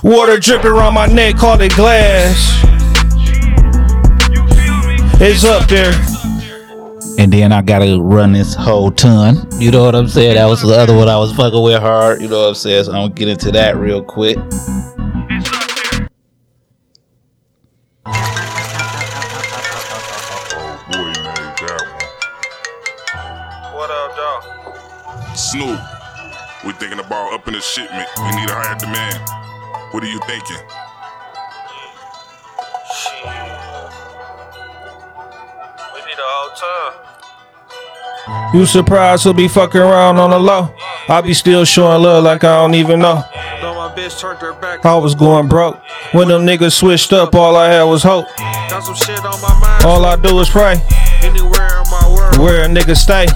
Water 0.03 0.39
dripping 0.39 0.71
around 0.71 0.95
my 0.95 1.05
neck, 1.05 1.37
call 1.37 1.61
it 1.61 1.75
glass. 1.75 2.65
It's 5.21 5.43
up 5.45 5.69
there. 5.69 5.93
And 7.19 7.31
then 7.31 7.51
I 7.51 7.61
gotta 7.61 8.01
run 8.01 8.33
this 8.33 8.55
whole 8.55 8.89
ton. 8.91 9.47
You 9.59 9.69
know 9.69 9.85
what 9.85 9.93
I'm 9.93 10.07
saying? 10.07 10.35
That 10.35 10.47
was 10.47 10.63
the 10.63 10.75
other 10.75 10.95
one 10.95 11.07
I 11.07 11.17
was 11.17 11.31
fucking 11.33 11.61
with 11.61 11.79
hard. 11.79 12.21
You 12.21 12.27
know 12.27 12.41
what 12.41 12.47
I'm 12.49 12.55
saying? 12.55 12.85
So 12.85 12.91
I'm 12.91 13.03
gonna 13.03 13.13
get 13.13 13.27
into 13.27 13.51
that 13.51 13.77
real 13.77 14.03
quick. 14.03 14.37
Snoop. 25.55 25.79
We 26.65 26.73
thinking 26.73 26.99
about 26.99 27.31
upping 27.31 27.53
the 27.53 27.61
shipment. 27.61 28.09
We 28.17 28.25
need 28.35 28.49
a 28.49 28.55
higher 28.55 28.77
demand. 28.77 29.23
What 29.93 30.03
are 30.03 30.07
you 30.07 30.19
thinking? 30.27 30.57
We 35.93 35.99
need 36.03 36.19
a 36.19 36.27
whole 36.27 36.51
time. 36.59 38.53
You 38.53 38.65
surprised 38.65 39.23
who 39.23 39.33
be 39.33 39.47
fucking 39.47 39.79
around 39.79 40.17
on 40.17 40.31
the 40.31 40.39
low? 40.39 40.75
I 41.07 41.21
be 41.21 41.33
still 41.33 41.63
showing 41.63 42.03
love 42.03 42.25
like 42.25 42.43
I 42.43 42.61
don't 42.61 42.75
even 42.75 42.99
know. 42.99 43.23
I 43.33 44.99
was 45.01 45.15
going 45.15 45.47
broke. 45.47 45.81
When 46.11 46.27
them 46.27 46.45
niggas 46.45 46.73
switched 46.73 47.13
up, 47.13 47.33
all 47.33 47.55
I 47.55 47.69
had 47.69 47.83
was 47.83 48.03
hope. 48.03 48.25
Got 48.35 48.83
some 48.83 48.95
shit 48.95 49.23
on 49.23 49.39
my 49.41 49.57
mind. 49.61 49.85
All 49.85 50.03
I 50.03 50.17
do 50.17 50.37
is 50.39 50.49
pray. 50.49 50.81
Anywhere 51.23 51.81
in 51.81 51.89
my 51.89 52.13
world. 52.13 52.39
Where 52.39 52.65
a 52.65 52.67
nigga 52.67 52.97
stay 52.97 53.27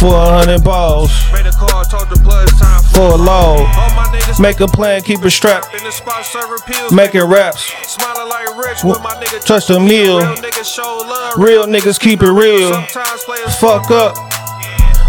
for 0.00 0.14
a 0.14 0.26
hundred 0.44 0.64
balls, 0.64 1.10
Made 1.32 1.46
a 1.46 1.52
call, 1.52 1.82
the 1.84 2.20
blood 2.22 2.48
time 2.58 2.82
for 2.92 3.14
a 3.14 3.16
load. 3.16 3.60
all 3.60 3.90
my 3.96 4.06
niggas 4.12 4.40
Make 4.40 4.60
a 4.60 4.66
plan, 4.66 5.02
keep 5.02 5.24
it 5.24 5.30
strapped. 5.30 5.74
in 5.74 5.82
the 5.84 5.90
spot 5.90 6.24
serving 6.24 6.58
pills. 6.66 6.92
Making 6.92 7.22
raps, 7.24 7.72
Smiling 7.86 8.28
like 8.28 8.56
rich 8.56 8.84
with 8.84 9.00
my 9.02 9.14
nigga. 9.14 9.44
touch 9.44 9.66
the 9.68 9.78
meal. 9.80 10.18
Real 10.20 10.34
niggas 10.36 10.74
show 10.74 11.04
love. 11.08 11.38
Real 11.38 11.66
niggas 11.66 11.98
keep 12.00 12.22
it 12.22 12.30
real. 12.30 12.72
Sometimes 12.72 13.24
players 13.24 13.54
Fuck 13.56 13.90
up. 13.90 14.16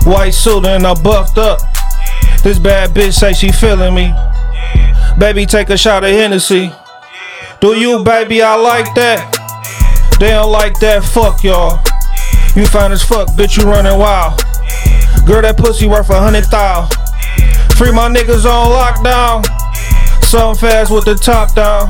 White 0.05 0.33
suit 0.33 0.65
and 0.65 0.86
I 0.86 0.93
buffed 0.93 1.38
up. 1.38 1.59
This 2.43 2.59
bad 2.59 2.91
bitch 2.91 3.13
say 3.13 3.33
she 3.33 3.51
feeling 3.51 3.95
me. 3.95 4.13
Baby, 5.17 5.45
take 5.45 5.69
a 5.69 5.77
shot 5.77 6.03
of 6.03 6.11
Hennessy. 6.11 6.71
Do 7.59 7.75
you, 7.77 8.03
baby? 8.03 8.41
I 8.43 8.55
like 8.55 8.93
that. 8.95 9.31
They 10.19 10.29
don't 10.29 10.51
like 10.51 10.79
that. 10.79 11.03
Fuck 11.03 11.43
y'all. 11.43 11.79
You 12.55 12.67
fine 12.67 12.91
as 12.91 13.01
fuck, 13.03 13.29
bitch. 13.29 13.57
You 13.57 13.63
running 13.69 13.97
wild. 13.97 14.41
Girl, 15.26 15.41
that 15.41 15.57
pussy 15.57 15.88
worth 15.88 16.09
a 16.11 16.19
hundred 16.19 16.45
thou. 16.45 16.86
Free 17.78 17.91
my 17.91 18.07
niggas 18.07 18.45
on 18.45 18.69
lockdown. 18.69 19.43
Some 20.23 20.55
fast 20.55 20.91
with 20.91 21.05
the 21.05 21.15
top 21.15 21.55
down. 21.55 21.89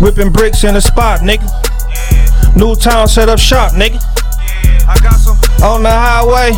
Whipping 0.00 0.32
bricks 0.32 0.64
in 0.64 0.72
the 0.72 0.80
spot, 0.80 1.20
nigga. 1.20 1.44
New 2.56 2.74
town 2.74 3.08
set 3.08 3.28
up 3.28 3.38
shop, 3.38 3.72
nigga. 3.72 4.00
I 4.88 4.98
got 5.02 5.20
some. 5.20 5.36
On 5.62 5.82
the 5.82 5.90
highway, 5.90 6.56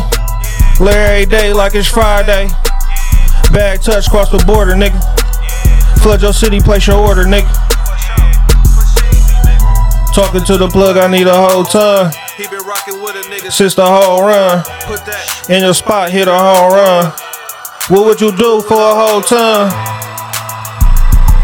Larry 0.79 1.25
day 1.25 1.51
like 1.51 1.75
it's 1.75 1.87
Friday. 1.87 2.47
Bag 3.51 3.81
touch 3.81 4.09
cross 4.09 4.31
the 4.31 4.41
border, 4.47 4.73
nigga. 4.73 4.97
Flood 6.01 6.21
your 6.21 6.33
city, 6.33 6.61
place 6.61 6.87
your 6.87 6.97
order, 6.97 7.25
nigga. 7.25 7.51
Talking 10.15 10.45
to 10.45 10.57
the 10.57 10.69
plug, 10.69 10.95
I 10.95 11.07
need 11.07 11.27
a 11.27 11.33
whole 11.35 11.65
ton. 11.65 12.13
He 12.37 12.47
been 12.47 12.65
rocking 12.65 13.01
with 13.01 13.15
a 13.15 13.21
nigga. 13.29 13.51
Since 13.51 13.75
the 13.75 13.85
whole 13.85 14.21
run, 14.23 14.63
Put 14.85 15.05
that. 15.05 15.49
in 15.49 15.61
your 15.61 15.73
spot, 15.73 16.09
hit 16.09 16.27
a 16.27 16.33
home 16.37 16.73
run. 16.73 17.11
What 17.89 18.05
would 18.07 18.19
you 18.21 18.31
do 18.35 18.61
for 18.63 18.73
a 18.73 18.93
whole 18.95 19.21
ton? 19.21 19.69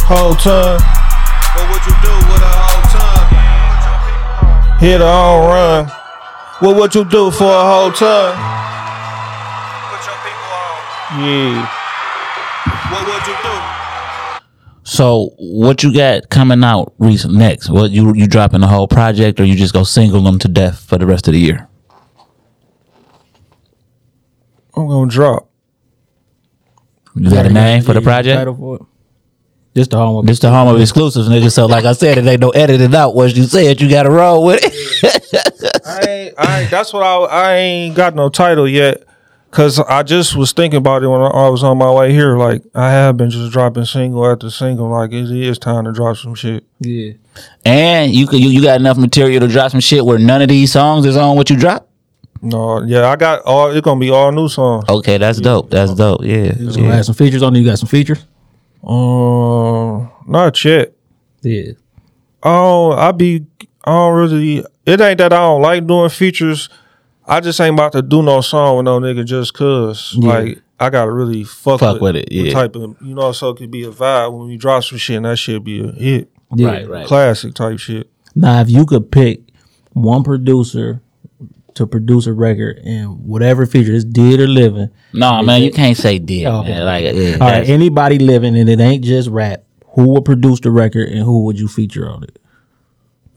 Whole 0.10 0.34
ton, 0.34 0.80
What 0.82 1.66
would 1.70 1.84
you 1.86 1.94
do 2.02 2.14
with 2.34 2.42
a 2.42 2.54
whole 2.58 2.82
ton? 2.90 3.22
hit 4.80 5.02
a 5.02 5.06
home 5.06 5.46
run. 5.46 5.92
What 6.60 6.76
would 6.76 6.96
you 6.96 7.06
do 7.06 7.30
for 7.32 7.46
a 7.46 7.64
whole 7.70 7.92
ton? 7.92 8.34
Put 9.94 10.02
your 10.10 10.18
people 10.26 10.50
on. 10.58 11.22
Yeah. 11.22 11.70
What 12.90 13.06
would 13.06 13.24
you 13.30 13.38
do? 13.46 13.56
So 14.90 15.36
what 15.38 15.84
you 15.84 15.94
got 15.94 16.30
coming 16.30 16.64
out 16.64 16.94
recent 16.98 17.36
next? 17.36 17.70
What 17.70 17.92
you 17.92 18.16
you 18.16 18.26
dropping 18.26 18.62
the 18.62 18.68
whole 18.68 18.88
project 18.88 19.40
or 19.40 19.44
you 19.46 19.54
just 19.56 19.72
go 19.72 19.84
single 19.84 20.24
them 20.24 20.40
to 20.40 20.48
death 20.48 20.80
for 20.80 20.98
the 20.98 21.06
rest 21.06 21.28
of 21.28 21.34
the 21.34 21.40
year? 21.40 21.68
I'm 24.76 24.88
gonna 24.88 25.10
drop. 25.12 25.48
You 27.16 27.30
got 27.30 27.46
a 27.46 27.50
name 27.50 27.84
for 27.84 27.94
the 27.94 28.02
project? 28.02 28.40
Title 28.40 28.56
for 28.56 28.76
it. 28.78 28.82
Just 29.76 29.92
the 29.92 29.98
home 29.98 30.18
of 30.18 30.26
This 30.26 30.40
the 30.40 30.50
home 30.50 30.74
of 30.74 30.82
exclusives, 30.82 31.30
nigga. 31.30 31.52
So 31.52 31.68
like 31.68 31.86
I 31.86 31.94
said, 31.94 32.18
it 32.18 32.26
ain't 32.26 32.42
no 32.42 32.50
editing 32.50 32.96
out. 32.96 33.14
What 33.14 33.36
you 33.36 33.44
said, 33.44 33.80
you 33.80 33.90
got 33.92 34.04
to 34.04 34.10
roll 34.10 34.44
with 34.44 34.60
it. 34.64 35.82
I 35.86 36.10
ain't, 36.10 36.34
I 36.40 36.62
ain't, 36.62 36.72
that's 36.72 36.92
what 36.92 37.04
I, 37.04 37.16
I 37.26 37.56
ain't 37.58 37.96
got 37.96 38.16
no 38.16 38.30
title 38.30 38.68
yet. 38.68 39.04
Cause 39.52 39.80
I 39.80 40.04
just 40.04 40.36
was 40.36 40.52
thinking 40.52 40.78
about 40.78 41.02
it 41.02 41.08
when 41.08 41.22
I 41.22 41.50
was 41.50 41.64
on 41.64 41.80
my 41.80 41.92
way 41.92 42.14
here. 42.14 42.38
Like 42.38 42.62
I 42.76 42.92
have 42.92 43.18
been 43.18 43.32
just 43.32 43.52
dropping 43.52 43.86
single 43.86 44.30
after 44.30 44.52
single. 44.52 44.90
Like 44.90 45.12
it 45.12 45.32
is 45.32 45.58
time 45.58 45.86
to 45.86 45.92
drop 45.92 46.18
some 46.18 46.36
shit. 46.36 46.66
Yeah. 46.80 47.14
and 47.66 48.14
you 48.14 48.28
could 48.28 48.42
you, 48.42 48.50
you 48.50 48.62
got 48.62 48.80
enough 48.80 48.98
material 48.98 49.40
to 49.40 49.48
drop 49.48 49.72
some 49.72 49.80
shit 49.80 50.06
where 50.06 50.20
none 50.20 50.44
of 50.44 50.50
these 50.50 50.72
songs 50.72 51.06
is 51.08 51.18
on 51.18 51.36
what 51.36 51.50
you 51.50 51.58
drop. 51.58 51.90
No, 52.42 52.82
yeah, 52.84 53.08
I 53.08 53.16
got 53.16 53.42
all. 53.42 53.72
It's 53.72 53.82
gonna 53.82 54.00
be 54.00 54.12
all 54.12 54.32
new 54.32 54.48
songs. 54.48 54.86
Okay, 54.88 55.18
that's 55.18 55.40
dope. 55.40 55.70
That's 55.70 55.94
dope. 55.94 56.22
Yeah. 56.24 56.56
You 56.58 56.68
was 56.68 56.78
gonna 56.78 56.90
yeah. 56.90 56.96
have 56.96 57.06
some 57.06 57.16
features 57.16 57.44
on 57.44 57.56
it. 57.56 57.60
You 57.60 57.66
got 57.66 57.80
some 57.80 57.90
features? 57.90 58.26
Um, 58.84 60.10
not 60.26 60.64
yet. 60.64 60.94
Yeah. 61.42 61.72
Oh, 62.44 62.92
I 62.92 63.12
be. 63.12 63.46
I 63.84 63.92
don't 63.92 64.16
really. 64.16 64.66
It 64.86 65.02
ain't 65.02 65.18
that 65.18 65.34
I 65.34 65.38
don't 65.38 65.62
like 65.62 65.86
doing 65.86 66.10
features. 66.10 66.70
I 67.30 67.40
just 67.40 67.62
ain't 67.62 67.76
about 67.76 67.92
to 67.92 68.02
do 68.02 68.24
no 68.24 68.42
song 68.42 68.78
with 68.78 68.86
no 68.86 69.00
nigga 69.00 69.24
just 69.24 69.54
cause. 69.54 70.16
Yeah. 70.18 70.30
Like 70.30 70.62
I 70.80 70.90
gotta 70.90 71.12
really 71.12 71.44
fuck, 71.44 71.80
Fuck 71.80 72.02
with 72.02 72.16
it, 72.16 72.32
yeah. 72.32 72.52
Type 72.52 72.76
of 72.76 72.96
you 73.02 73.14
know, 73.14 73.32
so 73.32 73.50
it 73.50 73.58
could 73.58 73.72
be 73.72 73.84
a 73.84 73.92
vibe 73.92 74.38
when 74.38 74.48
we 74.48 74.58
drop 74.58 74.84
some 74.84 74.98
shit 74.98 75.18
and 75.18 75.26
that 75.26 75.38
shit 75.38 75.64
be 75.64 75.82
a 75.82 75.92
hit. 75.92 76.32
Yeah. 76.56 76.68
Right, 76.68 76.90
right. 76.90 77.08
Classic 77.08 77.54
type 77.54 77.80
shit. 77.80 78.10
Now, 78.34 78.62
if 78.62 78.70
you 78.70 78.86
could 78.86 79.12
pick 79.12 79.42
one 79.94 80.24
producer 80.24 81.02
to 81.76 81.86
produce 81.86 82.26
a 82.28 82.34
record 82.34 82.80
and 82.84 83.26
whatever 83.26 83.66
feature 83.66 83.94
is 83.94 84.04
dead 84.04 84.40
or 84.40 84.48
living. 84.48 84.90
No, 85.14 85.42
man, 85.42 85.62
you 85.62 85.72
can't 85.72 85.96
say 85.96 86.20
dead. 86.20 86.46
Oh, 86.46 86.60
okay. 86.60 86.70
man. 86.70 86.86
Like, 86.86 87.16
yeah, 87.16 87.34
All 87.34 87.52
right, 87.52 87.68
anybody 87.70 88.20
living 88.20 88.58
and 88.58 88.70
it 88.70 88.80
ain't 88.80 89.04
just 89.04 89.30
rap. 89.30 89.64
Who 89.94 90.10
would 90.10 90.26
produce 90.26 90.60
the 90.60 90.72
record 90.72 91.10
and 91.10 91.20
who 91.20 91.44
would 91.44 91.60
you 91.60 91.68
feature 91.68 92.10
on 92.10 92.24
it? 92.24 92.39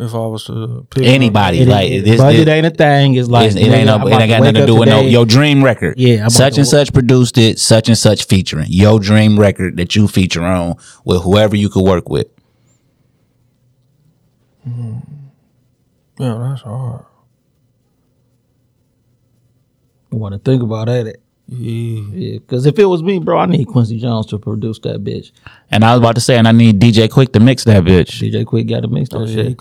If 0.02 0.14
I 0.14 0.18
was 0.18 0.44
to 0.44 0.86
pick 0.90 1.04
anybody. 1.04 1.60
It- 1.60 1.68
like 1.68 1.90
it- 1.90 2.04
this, 2.04 2.20
budget 2.20 2.46
this- 2.46 2.52
ain't 2.52 2.66
a 2.66 2.70
thing. 2.70 3.14
It's 3.14 3.28
like 3.28 3.52
it 3.52 3.56
ain't 3.56 3.86
no, 3.86 4.06
it 4.08 4.12
ain't 4.12 4.30
got 4.30 4.40
nothing 4.40 4.54
to 4.54 4.66
do 4.66 4.74
with 4.74 4.88
no 4.88 5.02
your 5.02 5.24
dream 5.24 5.62
record. 5.62 5.94
Yeah, 5.96 6.24
I'm 6.24 6.30
such 6.30 6.58
and 6.58 6.66
such 6.66 6.92
produced 6.92 7.38
it. 7.38 7.60
Such 7.60 7.88
and 7.88 7.96
such 7.96 8.24
featuring 8.24 8.66
your 8.68 8.98
dream 8.98 9.38
record 9.38 9.76
that 9.76 9.94
you 9.94 10.08
feature 10.08 10.44
on 10.44 10.74
with 11.04 11.22
whoever 11.22 11.54
you 11.54 11.68
could 11.68 11.84
work 11.84 12.08
with. 12.08 12.26
Hmm. 14.64 14.98
Yeah, 16.18 16.38
that's 16.40 16.62
hard. 16.62 17.04
want 20.10 20.34
to 20.34 20.38
think 20.38 20.62
about 20.62 20.86
that. 20.86 21.16
Yeah. 21.52 22.02
Yeah, 22.12 22.38
because 22.38 22.66
if 22.66 22.78
it 22.78 22.86
was 22.86 23.02
me, 23.02 23.18
bro, 23.18 23.38
I 23.38 23.46
need 23.46 23.66
Quincy 23.66 23.98
Jones 23.98 24.26
to 24.26 24.38
produce 24.38 24.78
that 24.80 25.04
bitch. 25.04 25.32
And 25.70 25.84
I 25.84 25.92
was 25.92 26.00
about 26.00 26.14
to 26.14 26.20
say, 26.20 26.36
and 26.36 26.48
I 26.48 26.52
need 26.52 26.80
DJ 26.80 27.08
Quik 27.08 27.32
to 27.32 27.40
mix 27.40 27.64
that 27.64 27.84
bitch. 27.84 28.20
DJ 28.20 28.44
Quik 28.44 28.68
got 28.68 28.80
to 28.80 28.88
mix 28.88 29.10
that 29.10 29.28
shit. 29.28 29.58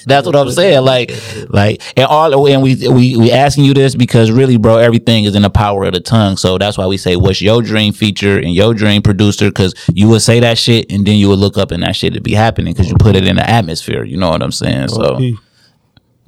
That's 0.06 0.26
what 0.26 0.36
I'm 0.36 0.50
saying. 0.50 0.84
Like, 0.84 1.12
like, 1.48 1.82
and 1.96 2.06
all, 2.06 2.46
and 2.46 2.62
we 2.62 2.88
we 2.88 3.16
we 3.16 3.32
asking 3.32 3.64
you 3.64 3.74
this 3.74 3.94
because 3.94 4.30
really, 4.30 4.56
bro, 4.56 4.76
everything 4.76 5.24
is 5.24 5.34
in 5.34 5.42
the 5.42 5.50
power 5.50 5.84
of 5.84 5.92
the 5.92 6.00
tongue. 6.00 6.36
So 6.36 6.58
that's 6.58 6.78
why 6.78 6.86
we 6.86 6.96
say, 6.96 7.16
what's 7.16 7.42
your 7.42 7.62
dream 7.62 7.92
feature 7.92 8.38
and 8.38 8.54
your 8.54 8.74
dream 8.74 9.02
producer? 9.02 9.48
Because 9.48 9.74
you 9.92 10.08
would 10.08 10.22
say 10.22 10.40
that 10.40 10.58
shit, 10.58 10.90
and 10.90 11.06
then 11.06 11.16
you 11.16 11.28
would 11.28 11.38
look 11.38 11.58
up, 11.58 11.70
and 11.70 11.82
that 11.82 11.96
shit 11.96 12.14
would 12.14 12.22
be 12.22 12.34
happening 12.34 12.72
because 12.72 12.88
you 12.88 12.96
put 12.98 13.16
it 13.16 13.26
in 13.26 13.36
the 13.36 13.48
atmosphere. 13.48 14.04
You 14.04 14.16
know 14.16 14.30
what 14.30 14.42
I'm 14.42 14.52
saying? 14.52 14.88
So 14.88 15.16
Okay. 15.16 15.36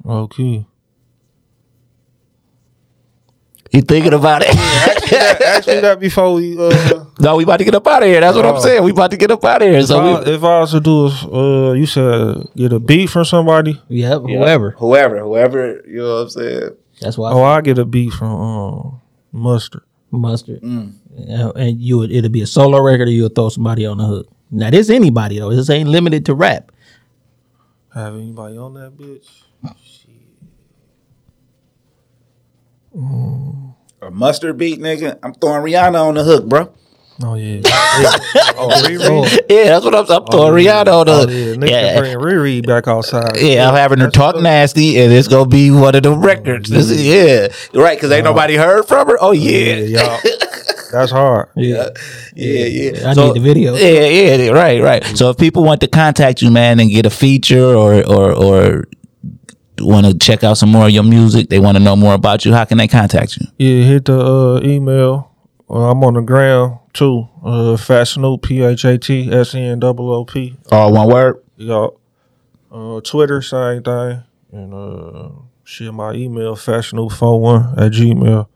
Okay. 0.05 0.65
You 3.73 3.81
thinking 3.81 4.13
about 4.13 4.43
it? 4.43 4.49
ask, 4.55 5.03
me 5.11 5.17
that, 5.17 5.41
ask 5.41 5.67
me 5.67 5.79
that 5.81 5.99
before 5.99 6.33
we. 6.35 6.57
Uh, 6.57 7.05
no, 7.19 7.35
we 7.35 7.43
about 7.43 7.57
to 7.57 7.65
get 7.65 7.75
up 7.75 7.85
out 7.87 8.03
of 8.03 8.07
here. 8.07 8.19
That's 8.21 8.35
what 8.37 8.45
I'm 8.45 8.55
Oh. 8.55 8.59
saying. 8.59 8.83
We 8.83 8.91
about 8.91 9.11
to 9.11 9.17
get 9.17 9.31
up 9.31 9.43
out 9.43 9.61
of 9.61 9.67
here. 9.67 9.79
if, 9.79 9.87
So 9.87 9.99
I, 9.99 10.23
we, 10.23 10.31
if 10.31 10.43
I 10.43 10.59
was 10.59 10.71
to 10.71 10.79
do, 10.79 11.07
a, 11.07 11.69
uh, 11.69 11.73
you 11.73 11.85
said 11.85 12.47
get 12.55 12.71
a 12.71 12.79
beat 12.79 13.09
from 13.09 13.25
somebody. 13.25 13.81
Yep, 13.89 14.21
whoever. 14.21 14.71
Whoever, 14.77 15.19
whoever, 15.19 15.81
you 15.87 15.97
know 15.97 16.15
what 16.15 16.21
I'm 16.21 16.29
saying? 16.29 16.69
That's 17.01 17.17
why 17.17 17.31
Oh, 17.33 17.43
I 17.43 17.61
get 17.61 17.77
a 17.79 17.85
beat 17.85 18.13
from 18.13 18.29
um, 18.31 19.01
mustard. 19.31 19.83
mustard. 20.11 20.59
Yeah, 21.15 21.51
and 21.55 21.79
you 21.81 21.97
would 21.97 22.11
it'll 22.11 22.29
be 22.31 22.41
a 22.41 22.47
solo 22.47 22.79
record 22.81 23.07
or 23.07 23.11
you'll 23.11 23.29
throw 23.29 23.49
somebody 23.49 23.85
on 23.85 23.97
the 23.97 24.05
hook. 24.05 24.27
Now 24.51 24.69
this 24.69 24.89
anybody 24.89 25.39
though. 25.39 25.49
This 25.53 25.69
ain't 25.69 25.89
limited 25.89 26.25
to 26.27 26.35
rap. 26.35 26.71
Have 27.93 28.15
anybody 28.15 28.57
on 28.57 28.73
that 28.75 28.97
bitch? 28.97 29.27
A 32.95 34.11
mustard 34.11 34.57
beat, 34.57 34.79
nigga. 34.79 35.17
I'm 35.23 35.33
throwing 35.33 35.63
Rihanna 35.63 36.01
on 36.01 36.15
the 36.15 36.23
hook, 36.23 36.45
bro. 36.45 36.73
Oh 37.21 37.35
yeah. 37.35 37.61
oh, 38.57 38.69
Riri. 38.85 38.99
Oh. 39.01 39.23
yeah, 39.49 39.65
that's 39.65 39.85
what 39.85 39.93
I'm. 39.93 40.09
I'm 40.09 40.25
throwing 40.25 40.53
oh, 40.53 40.71
Rihanna 40.71 40.87
on 40.87 41.05
the. 41.05 41.13
Oh, 41.13 41.27
yeah. 41.29 41.55
Nigga 41.55 41.69
yeah. 41.69 41.99
bring 41.99 42.17
Riri 42.17 42.65
back 42.65 42.87
outside. 42.87 43.37
Yeah, 43.37 43.69
I'm 43.69 43.75
having 43.75 43.99
her 43.99 44.09
talk 44.09 44.35
nasty, 44.41 44.99
and 44.99 45.13
it's 45.13 45.27
gonna 45.27 45.47
be 45.47 45.69
one 45.69 45.95
of 45.95 46.03
the 46.03 46.11
records. 46.11 46.69
This 46.69 46.89
is 46.89 47.05
yeah, 47.05 47.47
right? 47.79 47.97
Because 47.97 48.11
ain't 48.11 48.25
uh-huh. 48.25 48.33
nobody 48.33 48.55
heard 48.55 48.87
from 48.87 49.07
her. 49.07 49.17
Oh 49.19 49.31
yeah, 49.31 49.75
y'all. 49.75 50.19
That's 50.91 51.11
hard. 51.11 51.49
Yeah. 51.55 51.89
yeah, 52.35 52.65
yeah. 52.65 53.09
I 53.09 53.13
need 53.13 53.35
the 53.35 53.39
video. 53.39 53.75
Yeah, 53.75 54.05
yeah, 54.05 54.51
right, 54.51 54.81
right. 54.81 55.05
So 55.17 55.29
if 55.29 55.37
people 55.37 55.63
want 55.63 55.81
to 55.81 55.87
contact 55.87 56.41
you, 56.41 56.51
man, 56.51 56.79
and 56.79 56.89
get 56.89 57.05
a 57.05 57.09
feature 57.09 57.75
or 57.75 58.03
or 58.05 58.31
or 58.31 58.85
want 59.85 60.05
to 60.05 60.17
check 60.17 60.43
out 60.43 60.57
some 60.57 60.69
more 60.69 60.85
of 60.85 60.91
your 60.91 61.03
music, 61.03 61.49
they 61.49 61.59
want 61.59 61.77
to 61.77 61.83
know 61.83 61.95
more 61.95 62.13
about 62.13 62.45
you. 62.45 62.53
How 62.53 62.65
can 62.65 62.77
they 62.77 62.87
contact 62.87 63.37
you? 63.37 63.47
Yeah, 63.57 63.83
hit 63.85 64.05
the 64.05 64.19
uh, 64.19 64.61
email. 64.63 65.31
Uh, 65.69 65.91
I'm 65.91 66.03
on 66.03 66.13
the 66.13 66.21
ground 66.21 66.79
too. 66.93 67.27
Uh, 67.43 67.77
Phat 67.77 68.07
Snoop, 68.07 68.43
P 68.43 68.61
H 68.61 68.85
A 68.85 68.97
T 68.97 69.31
S 69.31 69.55
N 69.55 69.79
double 69.79 70.11
O 70.11 70.25
P. 70.25 70.55
All 70.71 70.93
one 70.93 71.07
word. 71.07 71.43
Y'all. 71.57 71.99
Uh, 72.71 73.01
Twitter, 73.01 73.41
same 73.41 73.83
thing. 73.83 74.23
And 74.51 74.73
uh, 74.73 75.29
shit, 75.63 75.93
my 75.93 76.13
email, 76.13 76.55
phatsnoop41 76.55 77.77
at 77.77 77.91
Gmail. 77.91 78.47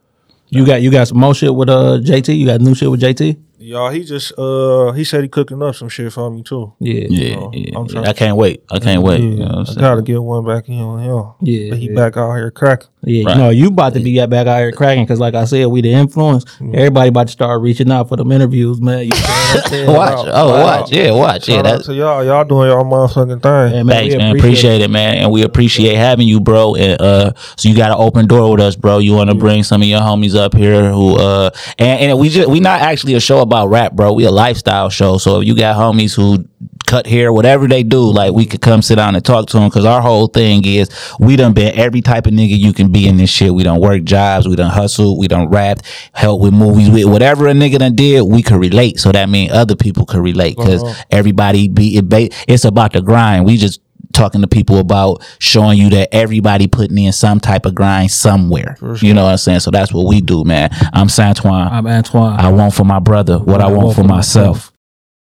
You 0.50 0.66
got 0.66 0.82
you 0.82 0.92
got 0.92 1.08
some 1.08 1.20
more 1.20 1.36
shit 1.36 1.54
with 1.54 1.70
uh 1.70 2.00
JT. 2.02 2.38
You 2.38 2.46
got 2.46 2.62
new 2.62 2.74
shit 2.74 2.90
with 2.90 3.02
JT. 3.02 3.38
Y'all, 3.68 3.90
he 3.90 4.06
just 4.06 4.32
uh 4.38 4.94
he 4.94 5.04
said 5.04 5.24
he 5.24 5.28
cooking 5.28 5.62
up 5.62 5.76
some 5.76 5.90
shit 5.90 6.14
for 6.14 6.32
me 6.32 6.42
too. 6.42 6.72
Yeah, 6.80 7.06
Yeah, 7.10 7.36
So, 7.36 7.52
yeah, 7.54 7.78
I'm 7.78 7.86
yeah. 7.86 7.92
trying- 7.92 8.06
I 8.08 8.14
can't 8.14 8.38
wait. 8.38 8.64
I 8.72 8.80
can't 8.80 9.04
wait. 9.04 9.20
Yeah, 9.20 9.26
You 9.28 9.36
know 9.36 9.46
what 9.46 9.70
I'm 9.70 9.78
I 9.78 9.82
gotta 9.82 10.02
get 10.04 10.24
one 10.24 10.46
back 10.46 10.70
in 10.70 10.80
on 10.80 11.00
him. 11.00 11.34
Yeah, 11.42 11.70
But 11.72 11.80
he 11.80 11.90
yeah. 11.90 11.96
back 11.96 12.16
out 12.16 12.34
here 12.36 12.50
cracking. 12.50 12.88
Yeah, 13.04 13.26
Right. 13.26 13.36
you 13.36 13.42
know, 13.42 13.50
you 13.50 13.68
about 13.68 13.94
to 13.96 14.00
be 14.00 14.26
back 14.26 14.48
out 14.48 14.58
here 14.60 14.72
cracking 14.72 15.04
because, 15.04 15.20
like 15.20 15.34
I 15.36 15.44
said, 15.46 15.68
we 15.68 15.82
the 15.82 15.92
influence. 15.94 16.46
Everybody 16.74 17.10
about 17.10 17.28
to 17.28 17.32
start 17.34 17.62
reaching 17.62 17.92
out 17.92 18.08
for 18.10 18.16
them 18.18 18.32
interviews, 18.32 18.82
man. 18.82 19.04
You 19.04 19.10
know 19.12 19.18
what 19.18 19.74
I'm? 19.74 19.86
Watch. 19.96 20.28
Oh, 20.32 20.62
watch. 20.64 20.92
Yeah, 20.92 21.12
watch. 21.12 21.48
Yeah, 21.48 21.56
Shout 21.58 21.66
out 21.68 21.72
that's 21.76 21.86
to 21.88 21.94
y'all. 21.94 22.24
Y'all 22.24 22.44
doing 22.44 22.70
y'all 22.70 22.84
motherfucking 22.86 23.42
thing. 23.44 23.76
Yeah, 23.76 23.84
man, 23.84 23.88
Thanks, 23.88 24.14
we 24.16 24.18
man. 24.18 24.36
Appreciate 24.38 24.82
it, 24.82 24.90
man. 24.90 25.16
And 25.16 25.32
we 25.32 25.44
appreciate 25.44 25.96
having 25.96 26.28
you, 26.28 26.40
bro. 26.40 26.76
And 26.76 27.00
uh, 27.02 27.32
so 27.56 27.70
you 27.70 27.76
got 27.76 27.92
an 27.92 27.98
open 28.00 28.28
door 28.28 28.52
with 28.52 28.62
us, 28.62 28.76
bro. 28.76 28.98
You 29.00 29.14
want 29.14 29.30
to 29.30 29.36
bring 29.36 29.64
some 29.64 29.82
of 29.82 29.88
your 29.88 30.00
homies 30.02 30.36
up 30.36 30.54
here 30.56 30.90
who 30.92 31.16
uh, 31.16 31.50
and, 31.78 32.00
and 32.12 32.20
we 32.20 32.30
just 32.30 32.50
we 32.50 32.60
not 32.60 32.82
actually 32.82 33.14
a 33.14 33.20
show 33.20 33.40
about 33.40 33.57
rap, 33.66 33.94
bro. 33.94 34.14
We 34.14 34.26
a 34.26 34.32
lifestyle 34.32 34.90
show. 34.90 35.18
So 35.18 35.42
if 35.42 35.48
you 35.48 35.56
got 35.56 35.76
homies 35.76 36.16
who 36.16 36.46
cut 36.86 37.06
hair, 37.06 37.32
whatever 37.34 37.68
they 37.68 37.84
do, 37.84 38.00
like 38.00 38.34
we 38.34 38.46
could 38.46 38.62
come 38.62 38.82
sit 38.82 38.96
down 38.96 39.16
and 39.16 39.24
talk 39.24 39.48
to 39.48 39.60
them. 39.60 39.70
Cause 39.70 39.86
our 39.86 40.02
whole 40.02 40.28
thing 40.28 40.66
is 40.66 40.90
we 41.20 41.36
done 41.36 41.54
been 41.54 41.78
every 41.78 42.02
type 42.02 42.26
of 42.26 42.34
nigga 42.34 42.58
you 42.58 42.74
can 42.74 42.92
be 42.92 43.08
in 43.08 43.18
this 43.18 43.30
shit. 43.30 43.54
We 43.54 43.64
done 43.64 43.80
work 43.80 44.04
jobs, 44.04 44.48
we 44.48 44.56
done 44.56 44.72
hustle, 44.72 45.18
we 45.18 45.28
done 45.28 45.50
rap, 45.50 45.80
help 46.14 46.42
with 46.42 46.54
movies, 46.54 46.90
with 46.90 47.06
whatever 47.06 47.48
a 47.48 47.54
nigga 47.54 47.80
done 47.80 47.96
did, 47.96 48.22
we 48.22 48.42
could 48.42 48.60
relate. 48.60 49.00
So 49.00 49.12
that 49.12 49.30
means 49.30 49.52
other 49.52 49.76
people 49.76 50.06
could 50.06 50.22
relate. 50.22 50.58
because 50.58 50.84
uh-huh. 50.84 51.04
everybody 51.12 51.68
be 51.68 51.98
it 51.98 52.34
it's 52.48 52.66
about 52.66 52.94
the 52.94 53.02
grind. 53.02 53.46
We 53.46 53.58
just 53.58 53.82
talking 54.18 54.42
to 54.42 54.48
people 54.48 54.80
about 54.80 55.24
showing 55.40 55.78
you 55.78 55.90
that 55.92 56.14
everybody 56.14 56.68
putting 56.68 56.98
in 56.98 57.14
some 57.14 57.40
type 57.40 57.66
of 57.66 57.76
grind 57.76 58.12
somewhere. 58.12 58.78
You 59.02 59.14
know 59.14 59.26
what 59.26 59.32
I'm 59.32 59.38
saying? 59.38 59.60
So 59.62 59.72
that's 59.72 59.94
what 59.94 60.08
we 60.08 60.22
do, 60.22 60.44
man. 60.44 60.70
I'm 60.94 61.08
Santoine. 61.08 61.72
I'm 61.72 61.88
Antoine. 61.88 62.40
I 62.40 62.50
want 62.52 62.74
for 62.74 62.84
my 62.84 63.00
brother 63.00 63.40
what 63.40 63.62
I 63.62 63.68
want 63.68 63.96
for 63.96 64.04
myself. 64.04 64.72